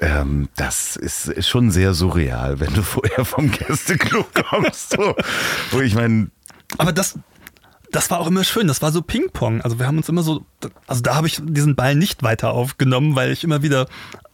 ähm, 0.00 0.48
das 0.56 0.96
ist, 0.96 1.28
ist 1.28 1.48
schon 1.48 1.70
sehr 1.70 1.94
surreal, 1.94 2.60
wenn 2.60 2.72
du 2.72 2.82
vorher 2.82 3.24
vom 3.24 3.50
Gästeklo 3.50 4.24
kommst. 4.48 4.90
So. 4.90 5.16
Wo 5.70 5.80
ich 5.80 5.94
meine. 5.94 6.30
Aber 6.76 6.92
das, 6.92 7.18
das 7.90 8.10
war 8.10 8.20
auch 8.20 8.28
immer 8.28 8.44
schön. 8.44 8.68
Das 8.68 8.80
war 8.82 8.92
so 8.92 9.02
Ping-Pong. 9.02 9.62
Also 9.62 9.78
wir 9.78 9.86
haben 9.86 9.96
uns 9.96 10.08
immer 10.08 10.22
so, 10.22 10.44
also 10.86 11.02
da 11.02 11.16
habe 11.16 11.26
ich 11.26 11.40
diesen 11.42 11.74
Ball 11.74 11.94
nicht 11.94 12.22
weiter 12.22 12.52
aufgenommen, 12.52 13.16
weil 13.16 13.32
ich 13.32 13.42
immer 13.42 13.62
wieder, 13.62 13.88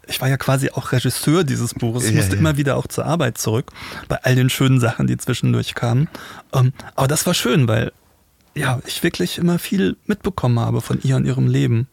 ich 0.07 0.21
war 0.21 0.29
ja 0.29 0.37
quasi 0.37 0.71
auch 0.71 0.93
Regisseur 0.93 1.45
dieses 1.45 1.73
Buches. 1.73 2.05
Ich 2.05 2.11
ja, 2.11 2.17
musste 2.17 2.35
ja. 2.35 2.41
immer 2.41 2.57
wieder 2.59 2.77
auch 2.77 2.87
zur 2.87 3.07
Arbeit 3.07 3.39
zurück 3.39 3.71
bei 4.09 4.23
all 4.23 4.35
den 4.35 4.51
schönen 4.51 4.81
Sachen, 4.81 5.07
die 5.07 5.17
zwischendurch 5.17 5.75
kamen. 5.75 6.09
Ähm, 6.53 6.73
aber 6.95 7.09
das 7.09 7.27
war 7.27 7.35
schön, 7.35 7.69
weil 7.69 7.93
ja 8.55 8.81
ich 8.87 9.03
wirklich 9.03 9.39
immer 9.39 9.59
viel 9.59 9.97
mitbekommen 10.07 10.61
habe 10.61 10.81
von 10.81 11.01
ihr 11.03 11.17
und 11.17 11.25
ihrem 11.25 11.47
Leben. 11.47 11.89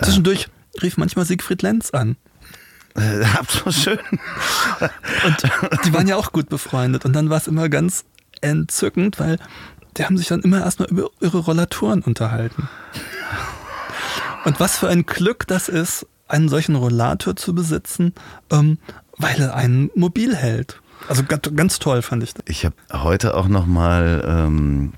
Zwischendurch 0.00 0.48
rief 0.80 0.96
manchmal 0.96 1.26
Siegfried 1.26 1.60
Lenz 1.62 1.90
an. 1.90 2.16
Äh, 3.00 3.24
habt 3.34 3.50
so 3.50 3.70
schön. 3.70 3.98
Und 5.26 5.84
die 5.84 5.92
waren 5.92 6.06
ja 6.06 6.16
auch 6.16 6.32
gut 6.32 6.48
befreundet. 6.48 7.04
Und 7.04 7.14
dann 7.14 7.30
war 7.30 7.38
es 7.38 7.46
immer 7.46 7.68
ganz 7.68 8.04
entzückend, 8.40 9.18
weil 9.18 9.38
die 9.96 10.04
haben 10.04 10.16
sich 10.16 10.28
dann 10.28 10.40
immer 10.40 10.60
erstmal 10.60 10.88
über 10.88 11.10
ihre 11.20 11.38
Rollatoren 11.38 12.02
unterhalten. 12.02 12.68
Und 14.44 14.60
was 14.60 14.78
für 14.78 14.88
ein 14.88 15.04
Glück 15.04 15.46
das 15.46 15.68
ist, 15.68 16.06
einen 16.28 16.48
solchen 16.48 16.76
Rollator 16.76 17.36
zu 17.36 17.54
besitzen, 17.54 18.14
ähm, 18.50 18.78
weil 19.18 19.40
er 19.40 19.54
einen 19.54 19.90
mobil 19.94 20.34
hält. 20.34 20.80
Also 21.08 21.24
ganz, 21.24 21.50
ganz 21.54 21.78
toll 21.78 22.02
fand 22.02 22.22
ich 22.22 22.34
das. 22.34 22.44
Ich 22.46 22.64
habe 22.64 22.76
heute 22.92 23.34
auch 23.34 23.48
noch 23.48 23.66
mal 23.66 24.24
ähm, 24.26 24.92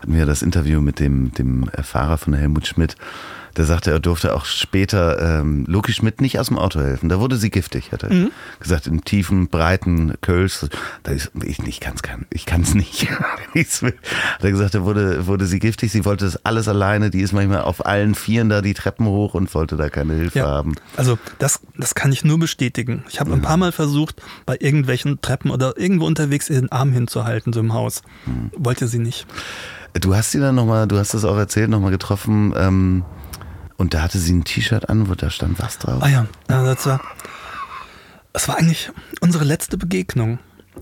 hatten 0.00 0.14
wir 0.14 0.26
das 0.26 0.42
Interview 0.42 0.80
mit 0.80 1.00
dem 1.00 1.32
dem 1.32 1.68
Fahrer 1.82 2.18
von 2.18 2.34
Helmut 2.34 2.66
Schmidt 2.66 2.96
der 3.56 3.64
sagte, 3.64 3.90
er 3.90 4.00
durfte 4.00 4.34
auch 4.34 4.44
später 4.44 5.40
ähm, 5.40 5.64
Loki 5.66 5.92
Schmidt 5.92 6.20
nicht 6.20 6.38
aus 6.38 6.48
dem 6.48 6.58
Auto 6.58 6.80
helfen. 6.80 7.08
Da 7.08 7.20
wurde 7.20 7.36
sie 7.36 7.50
giftig, 7.50 7.92
hat 7.92 8.02
er 8.02 8.12
mhm. 8.12 8.30
gesagt, 8.60 8.86
im 8.86 9.04
tiefen, 9.04 9.48
breiten 9.48 10.14
Kölsch. 10.20 10.66
Da 11.02 11.12
ist, 11.12 11.30
ich, 11.42 11.58
ich 11.60 11.80
kann 11.80 11.94
es 11.94 12.02
ich 12.30 12.46
kann's 12.46 12.74
nicht. 12.74 13.08
hat 13.10 14.44
er 14.44 14.50
gesagt, 14.50 14.74
da 14.74 14.84
wurde, 14.84 15.26
wurde 15.26 15.46
sie 15.46 15.58
giftig, 15.58 15.90
sie 15.90 16.04
wollte 16.04 16.26
das 16.26 16.44
alles 16.44 16.68
alleine, 16.68 17.10
die 17.10 17.20
ist 17.20 17.32
manchmal 17.32 17.62
auf 17.62 17.86
allen 17.86 18.14
Vieren 18.14 18.48
da 18.48 18.60
die 18.60 18.74
Treppen 18.74 19.06
hoch 19.06 19.34
und 19.34 19.52
wollte 19.54 19.76
da 19.76 19.88
keine 19.88 20.14
Hilfe 20.14 20.40
ja. 20.40 20.46
haben. 20.46 20.74
Also 20.96 21.18
das, 21.38 21.60
das 21.76 21.94
kann 21.94 22.12
ich 22.12 22.24
nur 22.24 22.38
bestätigen. 22.38 23.04
Ich 23.08 23.20
habe 23.20 23.30
mhm. 23.30 23.36
ein 23.36 23.42
paar 23.42 23.56
Mal 23.56 23.72
versucht, 23.72 24.22
bei 24.44 24.56
irgendwelchen 24.60 25.20
Treppen 25.22 25.50
oder 25.50 25.78
irgendwo 25.78 26.06
unterwegs 26.06 26.50
ihren 26.50 26.70
Arm 26.70 26.92
hinzuhalten, 26.92 27.52
so 27.52 27.60
im 27.60 27.72
Haus. 27.72 28.02
Mhm. 28.26 28.50
Wollte 28.56 28.86
sie 28.86 28.98
nicht. 28.98 29.26
Du 29.94 30.14
hast 30.14 30.32
sie 30.32 30.40
dann 30.40 30.54
nochmal, 30.54 30.86
du 30.86 30.98
hast 30.98 31.14
das 31.14 31.24
auch 31.24 31.38
erzählt, 31.38 31.70
nochmal 31.70 31.90
getroffen. 31.90 32.52
Ähm, 32.54 33.04
und 33.76 33.94
da 33.94 34.02
hatte 34.02 34.18
sie 34.18 34.32
ein 34.32 34.44
T-Shirt 34.44 34.88
an, 34.88 35.08
wo 35.08 35.14
da 35.14 35.30
stand 35.30 35.58
was 35.60 35.78
drauf. 35.78 36.02
Ah 36.02 36.08
ja, 36.08 36.26
das 36.46 36.86
war, 36.86 37.00
das 38.32 38.48
war 38.48 38.56
eigentlich 38.56 38.90
unsere 39.20 39.44
letzte 39.44 39.76
Begegnung. 39.76 40.38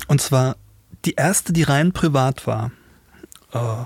Und 0.07 0.21
zwar 0.21 0.57
die 1.05 1.15
erste, 1.15 1.53
die 1.53 1.65
rein 1.65 1.93
privat 1.93 2.47
war. 2.47 2.71
Uh, 3.53 3.85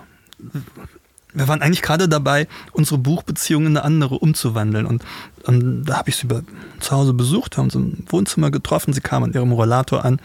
wir 1.34 1.48
waren 1.48 1.62
eigentlich 1.62 1.82
gerade 1.82 2.08
dabei, 2.08 2.48
unsere 2.72 2.98
Buchbeziehung 2.98 3.66
in 3.66 3.76
eine 3.76 3.84
andere 3.84 4.16
umzuwandeln. 4.18 4.86
Und, 4.86 5.04
und 5.44 5.84
da 5.84 5.98
habe 5.98 6.10
ich 6.10 6.16
sie 6.16 6.26
bei, 6.26 6.42
zu 6.80 6.92
Hause 6.92 7.12
besucht, 7.12 7.56
haben 7.56 7.70
sie 7.70 7.78
im 7.78 8.04
Wohnzimmer 8.08 8.50
getroffen. 8.50 8.92
Sie 8.92 9.00
kam 9.00 9.24
an 9.24 9.32
ihrem 9.32 9.52
Rollator 9.52 10.04
an 10.04 10.20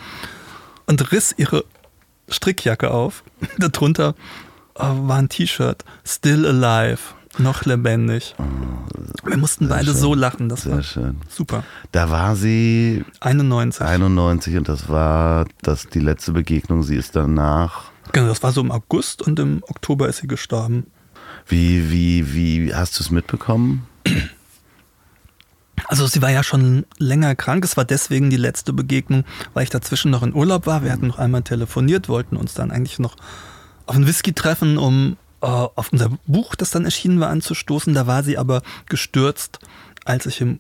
und 0.86 1.12
riss 1.12 1.34
ihre 1.38 1.66
Strickjacke 2.30 2.92
auf. 2.92 3.24
Darunter 3.58 4.16
uh, 4.78 5.08
war 5.08 5.18
ein 5.18 5.30
T-Shirt, 5.30 5.84
Still 6.06 6.46
Alive 6.46 7.16
noch 7.40 7.66
lebendig. 7.66 8.36
Oh, 8.38 8.44
Wir 9.28 9.38
mussten 9.38 9.68
beide 9.70 9.86
schön. 9.86 9.96
so 9.96 10.14
lachen, 10.14 10.50
das 10.50 10.64
Sehr 10.64 10.76
war 10.76 10.84
schön. 10.84 11.18
super. 11.30 11.64
Da 11.92 12.10
war 12.12 12.36
sie 12.36 13.04
91. 13.22 13.82
91 13.86 14.58
und 14.58 14.70
das 14.70 14.90
war 14.90 15.46
das 15.62 15.88
die 15.90 16.00
letzte 16.00 16.32
Begegnung. 16.32 16.84
Sie 16.84 16.96
ist 16.96 17.16
danach. 17.16 17.86
Genau, 18.12 18.28
das 18.28 18.44
war 18.44 18.52
so 18.52 18.62
im 18.62 18.72
August 18.72 19.22
und 19.22 19.40
im 19.40 19.64
Oktober 19.68 20.08
ist 20.10 20.18
sie 20.18 20.28
gestorben. 20.28 20.86
Wie, 21.48 21.90
wie, 21.92 22.34
wie 22.34 22.74
hast 22.74 23.00
du 23.00 23.04
es 23.04 23.12
mitbekommen? 23.12 23.88
Also 25.88 26.08
sie 26.08 26.22
war 26.22 26.30
ja 26.32 26.44
schon 26.44 26.86
länger 26.98 27.36
krank. 27.36 27.66
Es 27.66 27.76
war 27.78 27.86
deswegen 27.86 28.30
die 28.30 28.38
letzte 28.38 28.72
Begegnung, 28.74 29.26
weil 29.54 29.64
ich 29.64 29.70
dazwischen 29.70 30.12
noch 30.12 30.24
in 30.24 30.34
Urlaub 30.34 30.66
war. 30.66 30.84
Wir 30.84 30.92
hatten 30.92 31.08
noch 31.08 31.20
einmal 31.20 31.42
telefoniert, 31.44 32.08
wollten 32.10 32.38
uns 32.38 32.54
dann 32.54 32.72
eigentlich 32.72 33.00
noch 33.00 33.16
auf 33.86 33.96
einen 33.96 34.08
Whisky 34.08 34.34
treffen, 34.34 34.78
um 34.78 35.18
auf 35.48 35.92
unser 35.92 36.10
Buch, 36.26 36.56
das 36.56 36.72
dann 36.72 36.86
erschienen 36.86 37.20
war, 37.20 37.30
anzustoßen. 37.30 37.94
Da 37.94 38.08
war 38.08 38.24
sie 38.24 38.38
aber 38.38 38.62
gestürzt, 38.88 39.60
als 40.06 40.26
ich 40.26 40.42
im 40.42 40.60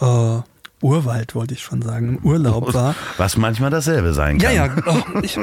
äh, 0.00 0.40
Urwald, 0.80 1.34
wollte 1.34 1.54
ich 1.54 1.62
schon 1.62 1.82
sagen, 1.82 2.08
im 2.08 2.18
Urlaub 2.18 2.74
war. 2.74 2.94
Was 3.16 3.36
manchmal 3.36 3.70
dasselbe 3.70 4.12
sein 4.12 4.38
kann. 4.38 4.54
Ja, 4.54 4.66
ja, 4.66 4.76
oh, 4.86 5.20
ich, 5.22 5.38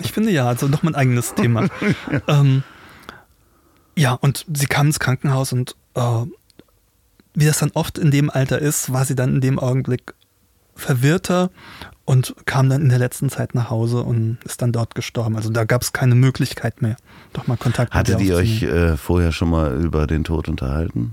ich, 0.00 0.12
finde 0.12 0.30
ja, 0.30 0.46
also 0.46 0.66
noch 0.66 0.82
mein 0.82 0.94
eigenes 0.94 1.34
Thema. 1.34 1.68
ähm, 2.26 2.62
ja, 3.96 4.14
und 4.14 4.46
sie 4.52 4.66
kam 4.66 4.88
ins 4.88 4.98
Krankenhaus 4.98 5.52
und 5.52 5.76
äh, 5.94 6.24
wie 7.34 7.46
das 7.46 7.58
dann 7.58 7.70
oft 7.74 7.98
in 7.98 8.10
dem 8.10 8.30
Alter 8.30 8.58
ist, 8.58 8.92
war 8.92 9.04
sie 9.04 9.14
dann 9.14 9.36
in 9.36 9.40
dem 9.40 9.58
Augenblick 9.58 10.14
verwirrter 10.74 11.50
und 12.10 12.34
kam 12.44 12.68
dann 12.68 12.82
in 12.82 12.88
der 12.88 12.98
letzten 12.98 13.30
Zeit 13.30 13.54
nach 13.54 13.70
Hause 13.70 14.02
und 14.02 14.38
ist 14.44 14.62
dann 14.62 14.72
dort 14.72 14.96
gestorben. 14.96 15.36
Also 15.36 15.48
da 15.48 15.62
gab 15.62 15.82
es 15.82 15.92
keine 15.92 16.16
Möglichkeit 16.16 16.82
mehr, 16.82 16.96
doch 17.32 17.46
mal 17.46 17.56
Kontakt 17.56 17.94
Hattet 17.94 18.18
mit 18.18 18.26
ihr 18.26 18.34
euch 18.34 18.64
äh, 18.64 18.96
vorher 18.96 19.30
schon 19.30 19.48
mal 19.48 19.80
über 19.80 20.08
den 20.08 20.24
Tod 20.24 20.48
unterhalten? 20.48 21.12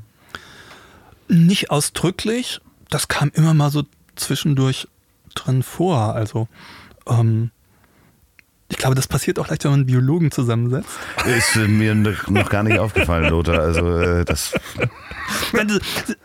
Nicht 1.28 1.70
ausdrücklich. 1.70 2.62
Das 2.90 3.10
kam 3.10 3.30
immer 3.36 3.54
mal 3.54 3.70
so 3.70 3.84
zwischendurch 4.16 4.88
drin 5.36 5.62
vor. 5.62 6.16
Also 6.16 6.48
ähm, 7.06 7.52
ich 8.68 8.78
glaube, 8.78 8.96
das 8.96 9.08
passiert 9.08 9.38
auch 9.38 9.50
leicht, 9.50 9.66
wenn 9.66 9.72
man 9.72 9.82
einen 9.82 9.86
Biologen 9.86 10.32
zusammensetzt. 10.32 10.90
Ist 11.28 11.58
mir 11.58 11.94
noch 11.94 12.50
gar 12.50 12.64
nicht 12.64 12.80
aufgefallen, 12.80 13.30
Lothar. 13.30 13.60
Also 13.60 14.00
äh, 14.00 14.26
das. 14.26 14.56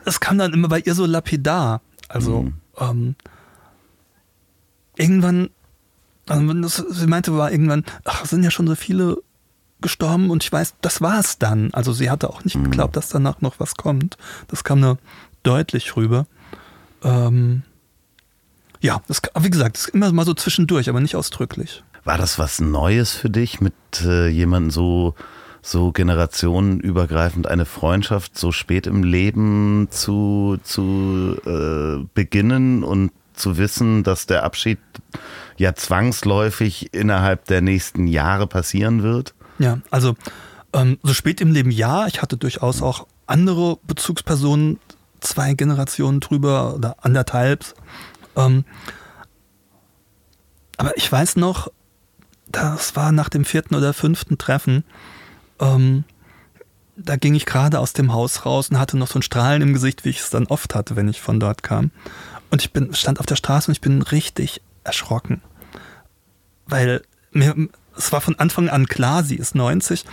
Das 0.06 0.20
kam 0.20 0.38
dann 0.38 0.54
immer 0.54 0.68
bei 0.68 0.78
ihr 0.78 0.94
so 0.94 1.04
lapidar. 1.04 1.82
Also 2.08 2.44
mhm. 2.44 2.54
ähm, 2.80 3.16
irgendwann, 4.96 5.50
also 6.28 6.52
das, 6.54 6.76
sie 6.76 7.06
meinte, 7.06 7.36
war 7.36 7.50
irgendwann, 7.50 7.84
ach, 8.04 8.24
sind 8.24 8.42
ja 8.42 8.50
schon 8.50 8.66
so 8.66 8.74
viele 8.74 9.18
gestorben 9.80 10.30
und 10.30 10.44
ich 10.44 10.52
weiß, 10.52 10.74
das 10.80 11.00
war 11.00 11.18
es 11.18 11.38
dann. 11.38 11.74
Also 11.74 11.92
sie 11.92 12.10
hatte 12.10 12.30
auch 12.30 12.44
nicht 12.44 12.56
mhm. 12.56 12.64
geglaubt, 12.64 12.96
dass 12.96 13.08
danach 13.08 13.40
noch 13.40 13.58
was 13.58 13.74
kommt. 13.74 14.16
Das 14.48 14.64
kam 14.64 14.80
nur 14.80 14.98
deutlich 15.42 15.96
rüber. 15.96 16.26
Ähm, 17.02 17.62
ja, 18.80 19.02
das, 19.08 19.22
wie 19.40 19.50
gesagt, 19.50 19.76
das 19.76 19.86
ist 19.86 19.94
immer 19.94 20.10
mal 20.12 20.24
so 20.24 20.34
zwischendurch, 20.34 20.88
aber 20.88 21.00
nicht 21.00 21.16
ausdrücklich. 21.16 21.82
War 22.04 22.18
das 22.18 22.38
was 22.38 22.60
Neues 22.60 23.12
für 23.12 23.30
dich, 23.30 23.60
mit 23.60 23.74
äh, 24.04 24.28
jemandem 24.28 24.70
so, 24.70 25.14
so 25.60 25.92
generationenübergreifend 25.92 27.46
eine 27.46 27.64
Freundschaft 27.64 28.36
so 28.36 28.50
spät 28.50 28.88
im 28.88 29.04
Leben 29.04 29.88
zu, 29.90 30.58
zu 30.64 31.36
äh, 31.46 32.04
beginnen 32.14 32.82
und 32.82 33.12
zu 33.42 33.58
wissen, 33.58 34.02
dass 34.02 34.26
der 34.26 34.44
Abschied 34.44 34.78
ja 35.58 35.74
zwangsläufig 35.74 36.94
innerhalb 36.94 37.44
der 37.46 37.60
nächsten 37.60 38.06
Jahre 38.06 38.46
passieren 38.46 39.02
wird? 39.02 39.34
Ja, 39.58 39.78
also 39.90 40.14
ähm, 40.72 40.98
so 41.02 41.12
spät 41.12 41.40
im 41.40 41.52
Leben 41.52 41.70
ja. 41.70 42.06
Ich 42.06 42.22
hatte 42.22 42.36
durchaus 42.36 42.80
auch 42.80 43.06
andere 43.26 43.78
Bezugspersonen, 43.86 44.78
zwei 45.20 45.54
Generationen 45.54 46.20
drüber 46.20 46.74
oder 46.74 46.96
anderthalb. 47.02 47.74
Ähm, 48.36 48.64
aber 50.78 50.96
ich 50.96 51.10
weiß 51.10 51.36
noch, 51.36 51.68
das 52.46 52.96
war 52.96 53.12
nach 53.12 53.28
dem 53.28 53.44
vierten 53.44 53.74
oder 53.74 53.92
fünften 53.92 54.38
Treffen. 54.38 54.84
Ähm, 55.60 56.04
da 56.96 57.16
ging 57.16 57.34
ich 57.34 57.46
gerade 57.46 57.78
aus 57.78 57.92
dem 57.92 58.12
Haus 58.12 58.44
raus 58.44 58.68
und 58.70 58.78
hatte 58.78 58.98
noch 58.98 59.08
so 59.08 59.18
ein 59.18 59.22
Strahlen 59.22 59.62
im 59.62 59.72
Gesicht, 59.72 60.04
wie 60.04 60.10
ich 60.10 60.20
es 60.20 60.30
dann 60.30 60.46
oft 60.46 60.74
hatte, 60.74 60.96
wenn 60.96 61.08
ich 61.08 61.20
von 61.20 61.40
dort 61.40 61.62
kam. 61.62 61.90
Und 62.52 62.60
ich 62.60 62.70
bin, 62.70 62.92
stand 62.94 63.18
auf 63.18 63.24
der 63.24 63.36
Straße 63.36 63.70
und 63.70 63.72
ich 63.72 63.80
bin 63.80 64.02
richtig 64.02 64.60
erschrocken. 64.84 65.40
Weil 66.66 67.00
mir, 67.30 67.56
es 67.96 68.12
war 68.12 68.20
von 68.20 68.38
Anfang 68.38 68.68
an 68.68 68.86
klar, 68.86 69.24
sie 69.24 69.36
ist 69.36 69.54
90. 69.54 70.04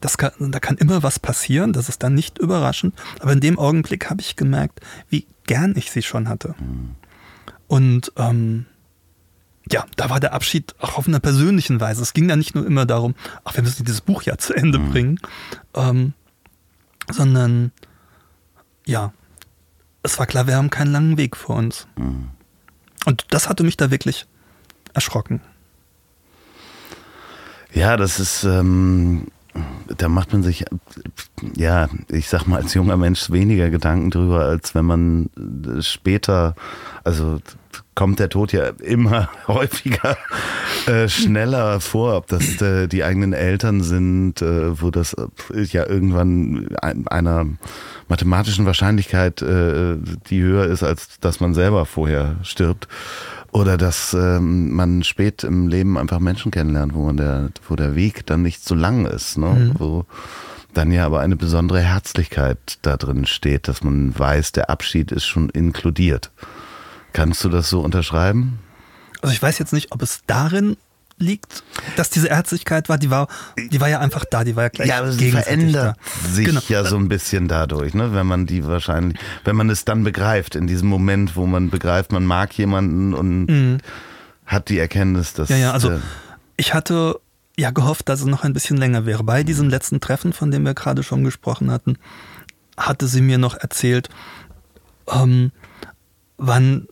Das 0.00 0.16
kann, 0.16 0.30
da 0.38 0.60
kann 0.60 0.76
immer 0.76 1.02
was 1.02 1.18
passieren, 1.18 1.72
das 1.72 1.88
ist 1.88 2.04
dann 2.04 2.14
nicht 2.14 2.38
überraschend. 2.38 2.94
Aber 3.18 3.32
in 3.32 3.40
dem 3.40 3.58
Augenblick 3.58 4.08
habe 4.10 4.20
ich 4.20 4.36
gemerkt, 4.36 4.78
wie 5.08 5.26
gern 5.48 5.74
ich 5.76 5.90
sie 5.90 6.02
schon 6.02 6.28
hatte. 6.28 6.54
Mhm. 6.60 6.94
Und 7.66 8.12
ähm, 8.16 8.66
ja, 9.68 9.84
da 9.96 10.08
war 10.08 10.20
der 10.20 10.34
Abschied 10.34 10.76
auch 10.78 10.98
auf 10.98 11.08
einer 11.08 11.18
persönlichen 11.18 11.80
Weise. 11.80 12.02
Es 12.02 12.14
ging 12.14 12.28
da 12.28 12.36
nicht 12.36 12.54
nur 12.54 12.64
immer 12.64 12.86
darum, 12.86 13.16
ach, 13.42 13.56
wir 13.56 13.64
müssen 13.64 13.84
dieses 13.84 14.02
Buch 14.02 14.22
ja 14.22 14.38
zu 14.38 14.54
Ende 14.54 14.78
mhm. 14.78 14.90
bringen, 14.92 15.20
ähm, 15.74 16.12
sondern 17.10 17.72
ja, 18.86 19.12
es 20.02 20.18
war 20.18 20.26
klar, 20.26 20.46
wir 20.46 20.56
haben 20.56 20.70
keinen 20.70 20.92
langen 20.92 21.16
Weg 21.16 21.36
vor 21.36 21.56
uns. 21.56 21.86
Mhm. 21.96 22.30
Und 23.04 23.26
das 23.30 23.48
hatte 23.48 23.64
mich 23.64 23.76
da 23.76 23.90
wirklich 23.90 24.26
erschrocken. 24.94 25.40
Ja, 27.72 27.96
das 27.96 28.18
ist, 28.18 28.44
ähm, 28.44 29.28
da 29.96 30.08
macht 30.08 30.32
man 30.32 30.42
sich, 30.42 30.64
ja, 31.56 31.88
ich 32.08 32.28
sag 32.28 32.46
mal, 32.46 32.60
als 32.60 32.74
junger 32.74 32.96
Mensch 32.96 33.30
weniger 33.30 33.70
Gedanken 33.70 34.10
drüber, 34.10 34.44
als 34.44 34.74
wenn 34.74 34.84
man 34.84 35.30
später, 35.80 36.54
also 37.04 37.40
kommt 37.94 38.20
der 38.20 38.28
Tod 38.28 38.52
ja 38.52 38.68
immer 38.80 39.28
häufiger 39.48 40.16
äh, 40.86 41.08
schneller 41.08 41.80
vor, 41.80 42.16
ob 42.16 42.28
das 42.28 42.62
äh, 42.62 42.86
die 42.86 43.02
eigenen 43.02 43.32
Eltern 43.32 43.82
sind, 43.82 44.40
äh, 44.40 44.80
wo 44.80 44.90
das 44.90 45.14
äh, 45.14 45.26
ja 45.62 45.84
irgendwann 45.84 46.68
einer 46.76 47.46
mathematischen 48.06 48.66
Wahrscheinlichkeit, 48.66 49.42
äh, 49.42 49.96
die 50.30 50.42
höher 50.42 50.66
ist, 50.66 50.82
als 50.82 51.18
dass 51.20 51.40
man 51.40 51.54
selber 51.54 51.86
vorher 51.86 52.36
stirbt. 52.42 52.86
Oder 53.52 53.76
dass 53.76 54.14
ähm, 54.14 54.74
man 54.74 55.02
spät 55.02 55.42
im 55.42 55.68
Leben 55.68 55.96
einfach 55.96 56.18
Menschen 56.18 56.50
kennenlernt, 56.50 56.94
wo 56.94 57.04
man 57.06 57.16
der, 57.16 57.50
wo 57.66 57.76
der 57.76 57.94
Weg 57.94 58.26
dann 58.26 58.42
nicht 58.42 58.64
so 58.64 58.74
lang 58.74 59.06
ist, 59.06 59.38
ne? 59.38 59.48
Mhm. 59.48 59.72
wo 59.78 60.06
dann 60.74 60.92
ja 60.92 61.06
aber 61.06 61.20
eine 61.20 61.36
besondere 61.36 61.80
Herzlichkeit 61.80 62.78
da 62.82 62.96
drin 62.96 63.26
steht, 63.26 63.68
dass 63.68 63.82
man 63.82 64.16
weiß, 64.16 64.52
der 64.52 64.70
Abschied 64.70 65.12
ist 65.12 65.26
schon 65.26 65.48
inkludiert. 65.48 66.30
Kannst 67.12 67.42
du 67.42 67.48
das 67.48 67.70
so 67.70 67.80
unterschreiben? 67.80 68.58
Also 69.22 69.32
ich 69.32 69.42
weiß 69.42 69.58
jetzt 69.58 69.72
nicht, 69.72 69.92
ob 69.92 70.02
es 70.02 70.20
darin 70.26 70.76
liegt, 71.18 71.62
dass 71.96 72.10
diese 72.10 72.28
Ärztlichkeit 72.28 72.88
war, 72.88 72.98
die 72.98 73.10
war, 73.10 73.28
die 73.58 73.80
war 73.80 73.88
ja 73.88 73.98
einfach 74.00 74.24
da, 74.30 74.44
die 74.44 74.56
war 74.56 74.64
ja 74.64 74.68
gleich 74.68 74.88
Ja, 74.88 74.98
aber 74.98 75.12
sie 75.12 75.30
verändert 75.30 75.96
da. 75.96 76.28
sich 76.30 76.46
Genau. 76.46 76.60
ja 76.68 76.84
so 76.84 76.96
ein 76.96 77.08
bisschen 77.08 77.48
dadurch, 77.48 77.94
ne? 77.94 78.12
wenn 78.14 78.26
man 78.26 78.46
die 78.46 78.66
wahrscheinlich, 78.66 79.18
wenn 79.44 79.56
man 79.56 79.68
es 79.70 79.84
dann 79.84 80.04
begreift, 80.04 80.54
in 80.54 80.66
diesem 80.66 80.88
Moment, 80.88 81.36
wo 81.36 81.46
man 81.46 81.70
begreift, 81.70 82.12
man 82.12 82.24
mag 82.24 82.52
jemanden 82.56 83.14
und 83.14 83.78
hat 84.46 84.68
die 84.68 84.78
Erkenntnis, 84.78 85.34
dass. 85.34 85.48
Mhm. 85.50 85.54
Ja, 85.56 85.60
ja, 85.60 85.72
also 85.72 86.00
ich 86.56 86.72
hatte 86.74 87.20
ja 87.56 87.70
gehofft, 87.70 88.08
dass 88.08 88.20
es 88.20 88.26
noch 88.26 88.44
ein 88.44 88.52
bisschen 88.52 88.76
länger 88.76 89.04
wäre. 89.04 89.24
Bei 89.24 89.42
diesem 89.42 89.68
letzten 89.68 90.00
Treffen, 90.00 90.32
von 90.32 90.50
dem 90.50 90.64
wir 90.64 90.74
gerade 90.74 91.02
schon 91.02 91.24
gesprochen 91.24 91.70
hatten, 91.70 91.98
hatte 92.76 93.08
sie 93.08 93.20
mir 93.20 93.36
noch 93.38 93.56
erzählt, 93.56 94.08
ähm, 95.12 95.50
wann 96.36 96.86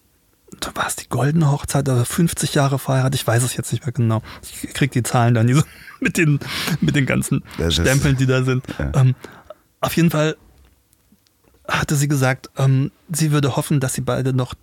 war 0.74 0.86
es 0.86 0.96
die 0.96 1.08
goldene 1.08 1.50
Hochzeit 1.50 1.88
oder 1.88 2.04
50 2.04 2.54
Jahre 2.54 2.78
verheiratet, 2.78 3.20
ich 3.20 3.26
weiß 3.26 3.42
es 3.42 3.56
jetzt 3.56 3.72
nicht 3.72 3.84
mehr 3.84 3.92
genau. 3.92 4.22
Ich 4.42 4.72
krieg 4.74 4.90
die 4.92 5.02
Zahlen 5.02 5.34
dann 5.34 5.46
diese, 5.46 5.64
mit, 6.00 6.16
den, 6.16 6.38
mit 6.80 6.96
den 6.96 7.06
ganzen 7.06 7.42
Das 7.58 7.68
ist- 7.68 7.74
Stempeln, 7.86 8.16
die 8.16 8.26
da 8.26 8.42
sind. 8.44 8.64
Ja. 8.78 8.92
Ähm, 8.94 9.14
auf 9.80 9.96
jeden 9.96 10.10
Fall 10.10 10.36
hatte 11.68 11.96
sie 11.96 12.08
gesagt, 12.08 12.50
ähm, 12.56 12.90
sie 13.12 13.32
würde 13.32 13.56
hoffen, 13.56 13.80
dass 13.80 13.94
sie 13.94 14.00
beide 14.00 14.32
noch 14.32 14.54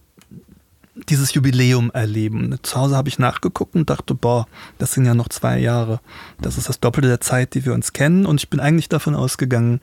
dieses 1.10 1.34
Jubiläum 1.34 1.90
erleben. 1.92 2.56
Zu 2.62 2.76
Hause 2.80 2.96
habe 2.96 3.10
ich 3.10 3.18
nachgeguckt 3.18 3.74
und 3.76 3.90
dachte, 3.90 4.14
boah, 4.14 4.48
das 4.78 4.94
sind 4.94 5.06
ja 5.06 5.16
noch 5.16 5.28
zwei 5.28 5.58
Jahre. 5.60 6.00
Das 6.40 6.58
ist 6.58 6.70
das 6.70 6.80
Doppelte 6.80 7.08
der 7.08 7.20
Zeit, 7.20 7.56
die 7.56 7.66
wir 7.66 7.74
uns 7.74 7.94
kennen. 7.94 8.26
Und 8.28 8.40
ich 8.42 8.50
bin 8.50 8.60
eigentlich 8.60 8.90
davon 8.90 9.16
ausgegangen, 9.16 9.82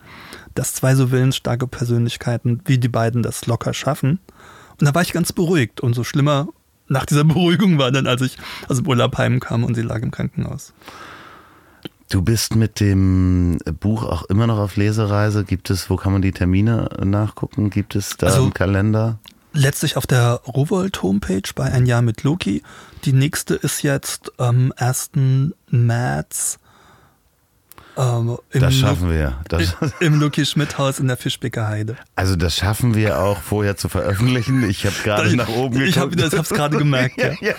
dass 0.54 0.72
zwei 0.72 0.94
so 0.94 1.10
willensstarke 1.10 1.66
Persönlichkeiten 1.66 2.60
wie 2.64 2.78
die 2.78 2.88
beiden 2.88 3.22
das 3.24 3.46
locker 3.46 3.74
schaffen. 3.74 4.20
Und 4.80 4.86
da 4.86 4.94
war 4.94 5.02
ich 5.02 5.12
ganz 5.12 5.32
beruhigt. 5.32 5.80
Und 5.80 5.94
so 5.94 6.04
schlimmer 6.04 6.48
nach 6.88 7.06
dieser 7.06 7.24
Beruhigung 7.32 7.78
war 7.78 7.90
dann, 7.92 8.06
als 8.06 8.22
ich 8.22 8.36
aus 8.68 8.78
dem 8.78 8.86
Urlaub 8.88 9.16
heimkam 9.18 9.64
und 9.64 9.74
sie 9.74 9.82
lag 9.82 10.02
im 10.02 10.10
Krankenhaus. 10.10 10.72
Du 12.08 12.22
bist 12.22 12.56
mit 12.56 12.80
dem 12.80 13.58
Buch 13.78 14.02
auch 14.04 14.24
immer 14.24 14.46
noch 14.48 14.58
auf 14.58 14.76
Lesereise. 14.76 15.44
Gibt 15.44 15.70
es, 15.70 15.90
wo 15.90 15.96
kann 15.96 16.12
man 16.12 16.22
die 16.22 16.32
Termine 16.32 16.88
nachgucken? 17.04 17.70
Gibt 17.70 17.94
es 17.94 18.16
da 18.16 18.26
Also- 18.28 18.42
einen 18.42 18.54
Kalender? 18.54 19.18
Letztlich 19.52 19.96
auf 19.96 20.06
der 20.06 20.34
Rowold 20.46 21.02
Homepage 21.02 21.42
bei 21.56 21.64
Ein 21.72 21.84
Jahr 21.86 22.02
mit 22.02 22.22
Loki. 22.22 22.62
Die 23.04 23.12
nächste 23.12 23.54
ist 23.56 23.82
jetzt 23.82 24.30
am 24.38 24.72
1. 24.76 25.10
März 25.70 26.59
ähm, 28.00 28.38
Das 28.52 28.74
schaffen 28.74 29.10
wir. 29.10 29.38
Das, 29.48 29.76
im 30.00 30.18
Luki 30.20 30.46
Schmidt 30.46 30.78
Haus 30.78 30.98
in 30.98 31.08
der 31.08 31.16
Fischbecker 31.16 31.68
Heide. 31.68 31.96
also 32.16 32.34
das 32.36 32.56
schaffen 32.56 32.94
wir 32.94 33.20
auch 33.20 33.40
vorher 33.42 33.76
zu 33.76 33.88
veröffentlichen. 33.88 34.68
Ich 34.68 34.86
habe 34.86 34.94
gerade 35.04 35.36
nach 35.36 35.48
oben 35.48 35.78
geguckt. 35.78 36.16
ich 36.20 36.32
hab's 36.38 36.48
gerade 36.50 36.76
gemerkt, 36.78 37.18
ja. 37.20 37.32
ja. 37.40 37.54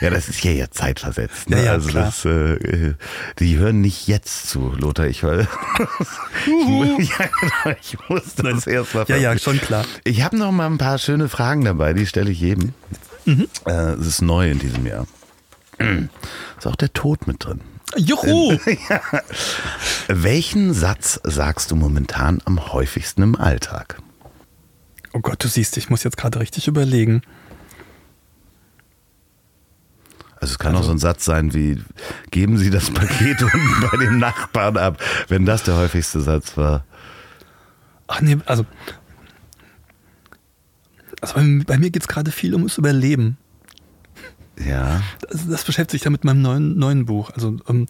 ja, 0.00 0.10
das 0.10 0.28
ist 0.28 0.42
ja 0.42 0.50
jetzt 0.50 0.76
zeitversetzt. 0.78 1.48
Ne? 1.50 1.58
Ja, 1.58 1.62
ja, 1.64 1.72
also 1.72 1.88
klar. 1.88 2.06
das, 2.06 2.24
äh, 2.24 2.94
die 3.38 3.56
hören 3.58 3.80
nicht 3.80 4.08
jetzt 4.08 4.48
zu, 4.48 4.72
Lothar. 4.76 5.06
Ich, 5.06 5.22
höre- 5.22 5.40
ich, 5.40 7.08
ja, 7.08 7.26
genau, 7.40 7.76
ich 7.80 7.96
muss 8.08 8.34
das 8.36 8.66
erst 8.66 8.94
mal 8.94 9.04
Ja, 9.08 9.16
ja, 9.16 9.38
schon 9.38 9.60
klar. 9.60 9.84
Ich 10.04 10.22
habe 10.22 10.36
noch 10.36 10.50
mal 10.52 10.66
ein 10.66 10.78
paar 10.78 10.98
schöne 10.98 11.28
Fragen 11.28 11.64
dabei, 11.64 11.92
die 11.92 12.06
stelle 12.06 12.30
ich 12.30 12.40
jedem. 12.40 12.74
Mhm. 13.26 13.46
Äh, 13.66 13.92
Es 13.92 14.06
ist 14.06 14.22
neu 14.22 14.50
in 14.50 14.58
diesem 14.58 14.86
Jahr. 14.86 15.06
Ist 16.58 16.66
auch 16.66 16.76
der 16.76 16.92
Tod 16.92 17.26
mit 17.26 17.44
drin. 17.44 17.60
Juhu! 17.96 18.58
Welchen 20.08 20.74
Satz 20.74 21.20
sagst 21.22 21.70
du 21.70 21.76
momentan 21.76 22.40
am 22.44 22.72
häufigsten 22.72 23.22
im 23.22 23.36
Alltag? 23.36 24.00
Oh 25.12 25.20
Gott, 25.20 25.42
du 25.44 25.48
siehst, 25.48 25.76
ich 25.76 25.90
muss 25.90 26.02
jetzt 26.02 26.16
gerade 26.16 26.40
richtig 26.40 26.66
überlegen. 26.66 27.22
Also 30.40 30.52
es 30.52 30.58
kann 30.58 30.76
auch 30.76 30.82
so 30.82 30.90
ein 30.90 30.98
Satz 30.98 31.24
sein 31.24 31.54
wie, 31.54 31.82
geben 32.30 32.58
Sie 32.58 32.70
das 32.70 32.90
Paket 32.90 33.42
unten 33.42 33.88
bei 33.90 33.96
dem 33.96 34.18
Nachbarn 34.18 34.76
ab, 34.76 35.00
wenn 35.28 35.46
das 35.46 35.62
der 35.62 35.76
häufigste 35.76 36.20
Satz 36.20 36.56
war. 36.56 36.84
Ach 38.08 38.20
nee, 38.20 38.36
also. 38.44 38.66
Also 41.20 41.34
bei, 41.34 41.62
bei 41.64 41.78
mir 41.78 41.90
geht 41.90 42.02
es 42.02 42.08
gerade 42.08 42.30
viel 42.30 42.52
ums 42.54 42.76
Überleben. 42.76 43.38
Ja, 44.58 45.02
Das, 45.30 45.48
das 45.48 45.64
beschäftigt 45.64 45.92
sich 46.00 46.04
ja 46.04 46.10
mit 46.10 46.24
meinem 46.24 46.42
neuen, 46.42 46.78
neuen 46.78 47.06
Buch. 47.06 47.30
Also, 47.30 47.56
ähm, 47.68 47.86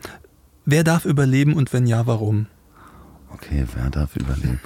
wer 0.65 0.85
darf 0.85 1.05
überleben 1.05 1.55
und 1.55 1.73
wenn 1.73 1.87
ja, 1.87 2.07
warum? 2.07 2.47
okay, 3.33 3.67
wer 3.75 3.91
darf 3.91 4.15
überleben? 4.17 4.61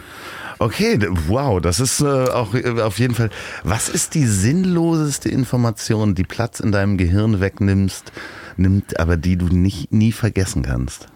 Okay, 0.58 0.98
wow, 1.26 1.60
das 1.60 1.80
ist 1.80 2.00
äh, 2.00 2.04
auch 2.04 2.54
äh, 2.54 2.80
auf 2.82 2.98
jeden 2.98 3.14
Fall. 3.14 3.30
Was 3.64 3.88
ist 3.88 4.14
die 4.14 4.26
sinnloseste 4.26 5.28
Information, 5.30 6.14
die 6.14 6.24
Platz 6.24 6.60
in 6.60 6.70
deinem 6.72 6.98
Gehirn 6.98 7.40
wegnimmst, 7.40 8.12
nimmt, 8.58 9.00
aber 9.00 9.16
die 9.16 9.36
du 9.36 9.46
nicht 9.46 9.90
nie 9.92 10.12
vergessen 10.12 10.62
kannst? 10.62 11.08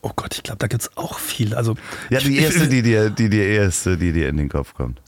Oh 0.00 0.12
Gott, 0.16 0.34
ich 0.36 0.42
glaube, 0.44 0.58
da 0.58 0.66
gibt 0.68 0.82
es 0.82 0.96
auch 0.96 1.18
viel. 1.18 1.54
Also, 1.54 1.74
Ja, 2.08 2.20
die 2.20 2.38
ich- 2.38 2.44
erste, 2.44 2.68
die 2.68 2.82
dir, 2.82 3.10
die 3.10 3.28
dir 3.28 3.46
erste, 3.46 3.96
die 3.98 4.12
dir 4.12 4.28
in 4.28 4.36
den 4.38 4.48
Kopf 4.48 4.72
kommt. 4.74 5.00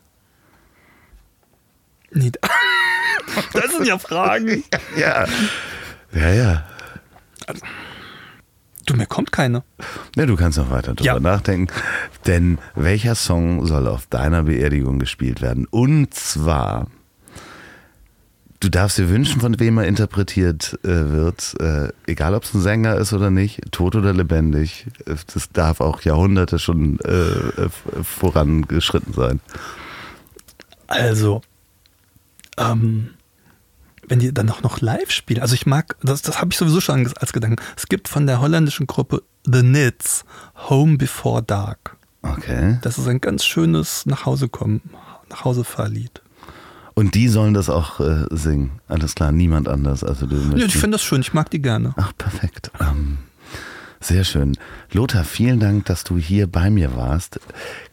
Nee, 2.13 2.31
das 3.53 3.71
sind 3.73 3.87
ja 3.87 3.99
Fragen. 3.99 4.65
Ja, 4.97 5.27
ja, 6.13 6.31
ja. 6.31 6.65
Du, 8.87 8.95
mir 8.95 9.07
kommt 9.07 9.33
keine. 9.33 9.63
Ja, 10.17 10.25
du 10.25 10.35
kannst 10.37 10.57
noch 10.57 10.71
weiter 10.71 10.95
drüber 10.95 11.05
Ja. 11.15 11.21
nachdenken. 11.21 11.73
Denn 12.27 12.59
welcher 12.75 13.15
Song 13.15 13.67
soll 13.67 13.87
auf 13.87 14.07
deiner 14.07 14.45
Beerdigung 14.45 14.99
gespielt 14.99 15.43
werden? 15.43 15.67
Und 15.71 16.15
zwar, 16.15 16.87
du 18.61 18.71
darfst 18.71 18.97
dir 18.97 19.11
wünschen, 19.11 19.43
von 19.43 19.61
wem 19.61 19.77
er 19.77 19.87
interpretiert 19.87 20.79
äh, 20.85 21.11
wird, 21.11 21.55
äh, 21.61 21.89
egal 22.07 22.35
ob 22.35 22.45
es 22.45 22.55
ein 22.55 22.63
Sänger 22.63 22.97
ist 22.97 23.13
oder 23.13 23.31
nicht, 23.31 23.61
tot 23.73 23.95
oder 23.95 24.15
lebendig. 24.15 24.87
Das 25.05 25.51
darf 25.53 25.83
auch 25.83 26.01
Jahrhunderte 26.01 26.59
schon 26.59 26.99
äh, 27.01 27.11
äh, 27.11 27.69
vorangeschritten 28.03 29.13
sein. 29.13 29.41
Also, 30.87 31.43
ähm, 32.59 33.11
wenn 34.09 34.19
die 34.21 34.33
dann 34.33 34.49
auch 34.51 34.63
noch 34.63 34.81
live 34.81 35.11
spielen, 35.11 35.41
also 35.43 35.55
ich 35.55 35.67
mag, 35.67 35.97
das, 36.03 36.23
das 36.23 36.41
habe 36.41 36.51
ich 36.53 36.59
sowieso 36.59 36.81
schon 36.81 37.07
als- 37.19 37.33
Gedanken. 37.33 37.63
Es 37.77 37.87
gibt 37.87 38.09
von 38.09 38.27
der 38.27 38.41
holländischen 38.41 38.87
Gruppe 38.87 39.23
The 39.45 39.61
Knits 39.61 40.25
Home 40.69 40.97
Before 40.97 41.43
Dark. 41.43 41.97
Okay. 42.23 42.79
Das 42.83 42.99
ist 42.99 43.07
ein 43.07 43.21
ganz 43.21 43.45
schönes 43.45 44.07
Nachhausekommen, 44.07 44.81
Nachhausefahrlied. 45.31 46.23
Und 46.95 47.15
die 47.15 47.29
sollen 47.29 47.55
das 47.55 47.69
auch 47.71 48.01
äh, 48.01 48.25
singen. 48.31 48.81
Alles 48.89 49.15
klar, 49.15 49.31
niemand 49.31 49.69
anders. 49.69 50.03
Also 50.03 50.27
du 50.27 50.37
Ja, 50.57 50.67
ich 50.67 50.73
finde 50.77 50.97
das 50.97 51.03
schön, 51.03 51.21
ich 51.21 51.33
mag 51.33 51.49
die 51.51 51.63
gerne. 51.63 51.95
Ach, 51.97 52.13
perfekt. 52.19 52.73
Ähm, 52.81 53.19
sehr 54.01 54.25
schön. 54.25 54.57
Lothar, 54.93 55.25
vielen 55.25 55.61
Dank, 55.61 55.87
dass 55.87 56.05
du 56.05 56.19
hier 56.19 56.47
bei 56.47 56.71
mir 56.71 56.97
warst. 56.97 57.41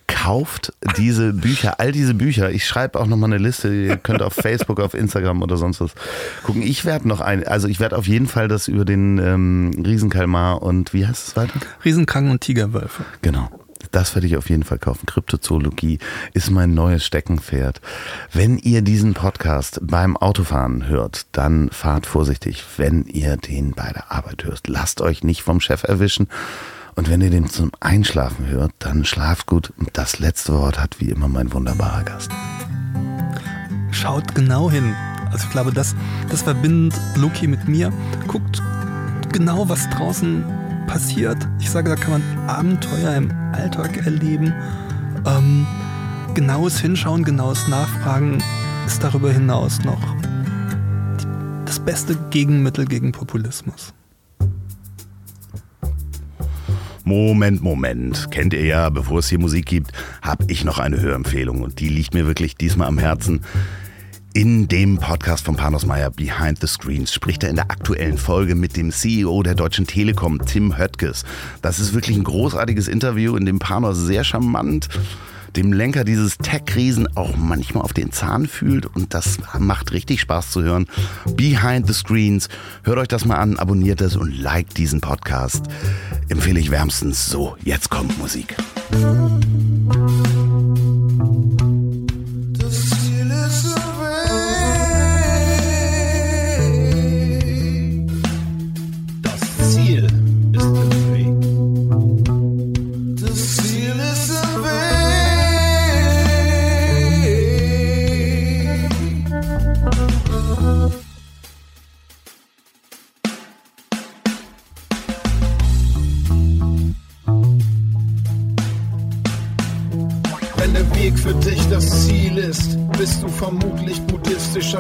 Kauft 0.07 0.71
diese 0.97 1.33
Bücher, 1.33 1.79
all 1.79 1.91
diese 1.91 2.13
Bücher. 2.13 2.51
Ich 2.51 2.67
schreibe 2.67 2.99
auch 2.99 3.07
nochmal 3.07 3.33
eine 3.33 3.43
Liste. 3.43 3.73
Ihr 3.73 3.97
könnt 3.97 4.21
auf 4.21 4.33
Facebook, 4.33 4.79
auf 4.79 4.93
Instagram 4.93 5.41
oder 5.41 5.57
sonst 5.57 5.81
was 5.81 5.95
gucken. 6.43 6.61
Ich 6.61 6.85
werde 6.85 7.07
noch 7.07 7.21
ein, 7.21 7.45
also 7.45 7.67
ich 7.67 7.79
werde 7.79 7.97
auf 7.97 8.07
jeden 8.07 8.27
Fall 8.27 8.47
das 8.47 8.67
über 8.67 8.85
den 8.85 9.17
ähm, 9.17 9.71
Riesenkalmar 9.83 10.61
und 10.61 10.93
wie 10.93 11.07
heißt 11.07 11.29
es 11.29 11.35
weiter? 11.35 11.59
Riesenkranken 11.83 12.31
und 12.31 12.41
Tigerwölfe. 12.41 13.03
Genau. 13.23 13.49
Das 13.95 14.13
werde 14.13 14.27
ich 14.27 14.35
auf 14.35 14.49
jeden 14.49 14.63
Fall 14.63 14.77
kaufen. 14.77 15.05
Kryptozoologie 15.05 15.99
ist 16.33 16.51
mein 16.51 16.73
neues 16.73 17.05
Steckenpferd. 17.05 17.79
Wenn 18.33 18.57
ihr 18.57 18.81
diesen 18.81 19.13
Podcast 19.13 19.79
beim 19.83 20.17
Autofahren 20.17 20.89
hört, 20.89 21.27
dann 21.31 21.69
fahrt 21.69 22.05
vorsichtig. 22.05 22.65
Wenn 22.75 23.05
ihr 23.05 23.37
den 23.37 23.71
bei 23.71 23.89
der 23.93 24.11
Arbeit 24.11 24.43
hört, 24.43 24.67
lasst 24.67 24.99
euch 24.99 25.23
nicht 25.23 25.43
vom 25.43 25.61
Chef 25.61 25.83
erwischen. 25.83 26.27
Und 26.95 27.09
wenn 27.09 27.21
ihr 27.21 27.29
den 27.29 27.47
zum 27.47 27.71
Einschlafen 27.79 28.47
hört, 28.47 28.73
dann 28.79 29.05
schlaft 29.05 29.45
gut. 29.45 29.71
Und 29.77 29.91
das 29.93 30.19
letzte 30.19 30.51
Wort 30.51 30.77
hat 30.77 30.99
wie 30.99 31.09
immer 31.09 31.29
mein 31.29 31.53
wunderbarer 31.53 32.03
Gast. 32.03 32.31
Schaut 33.91 34.35
genau 34.35 34.69
hin. 34.69 34.93
Also 35.31 35.45
ich 35.45 35.51
glaube, 35.51 35.71
das, 35.71 35.95
das 36.29 36.41
verbindet 36.41 36.99
Loki 37.15 37.47
mit 37.47 37.69
mir. 37.69 37.93
Guckt 38.27 38.61
genau, 39.31 39.69
was 39.69 39.89
draußen 39.91 40.64
passiert. 40.85 41.37
Ich 41.59 41.69
sage, 41.69 41.89
da 41.89 41.95
kann 41.95 42.21
man 42.21 42.49
Abenteuer 42.49 43.15
im 43.15 43.31
Alltag 43.53 44.05
erleben. 44.05 44.53
Ähm, 45.25 45.65
genaues 46.33 46.79
Hinschauen, 46.79 47.23
genaues 47.23 47.67
Nachfragen 47.67 48.37
ist 48.85 49.03
darüber 49.03 49.31
hinaus 49.31 49.83
noch 49.83 50.01
die, 51.19 51.25
das 51.65 51.79
beste 51.79 52.15
Gegenmittel 52.29 52.85
gegen 52.85 53.11
Populismus. 53.11 53.93
Moment, 57.03 57.61
Moment. 57.61 58.31
Kennt 58.31 58.53
ihr 58.53 58.65
ja, 58.65 58.89
bevor 58.89 59.19
es 59.19 59.29
hier 59.29 59.39
Musik 59.39 59.67
gibt, 59.67 59.91
habe 60.23 60.45
ich 60.47 60.65
noch 60.65 60.79
eine 60.79 60.99
Hörempfehlung 60.99 61.61
und 61.61 61.79
die 61.79 61.89
liegt 61.89 62.15
mir 62.15 62.25
wirklich 62.25 62.55
diesmal 62.55 62.87
am 62.87 62.97
Herzen. 62.97 63.41
In 64.35 64.67
dem 64.67 64.97
Podcast 64.97 65.45
von 65.45 65.55
Panos 65.55 65.85
Meyer 65.85 66.09
Behind 66.09 66.59
the 66.59 66.67
Screens 66.67 67.13
spricht 67.13 67.41
er 67.43 67.49
in 67.49 67.55
der 67.55 67.71
aktuellen 67.71 68.17
Folge 68.17 68.53
mit 68.53 68.75
dem 68.75 68.91
CEO 68.91 69.43
der 69.43 69.55
Deutschen 69.55 69.87
Telekom, 69.87 70.45
Tim 70.45 70.77
Höttges. 70.77 71.23
Das 71.61 71.79
ist 71.79 71.93
wirklich 71.93 72.17
ein 72.17 72.25
großartiges 72.25 72.89
Interview, 72.89 73.37
in 73.37 73.45
dem 73.45 73.59
Panos 73.59 73.97
sehr 73.97 74.25
charmant 74.25 74.89
dem 75.55 75.71
Lenker 75.71 76.03
dieses 76.03 76.37
Tech-Riesen 76.37 77.15
auch 77.15 77.37
manchmal 77.37 77.85
auf 77.85 77.93
den 77.93 78.11
Zahn 78.11 78.45
fühlt 78.45 78.85
und 78.85 79.13
das 79.13 79.37
macht 79.57 79.93
richtig 79.93 80.19
Spaß 80.19 80.51
zu 80.51 80.63
hören. 80.63 80.87
Behind 81.37 81.87
the 81.87 81.93
Screens. 81.93 82.49
Hört 82.83 82.97
euch 82.97 83.07
das 83.07 83.23
mal 83.23 83.37
an, 83.37 83.57
abonniert 83.57 84.01
es 84.01 84.17
und 84.17 84.37
liked 84.37 84.77
diesen 84.77 84.99
Podcast. 84.99 85.63
Empfehle 86.27 86.59
ich 86.59 86.71
wärmstens 86.71 87.27
so. 87.27 87.55
Jetzt 87.63 87.89
kommt 87.89 88.19
Musik. 88.19 88.57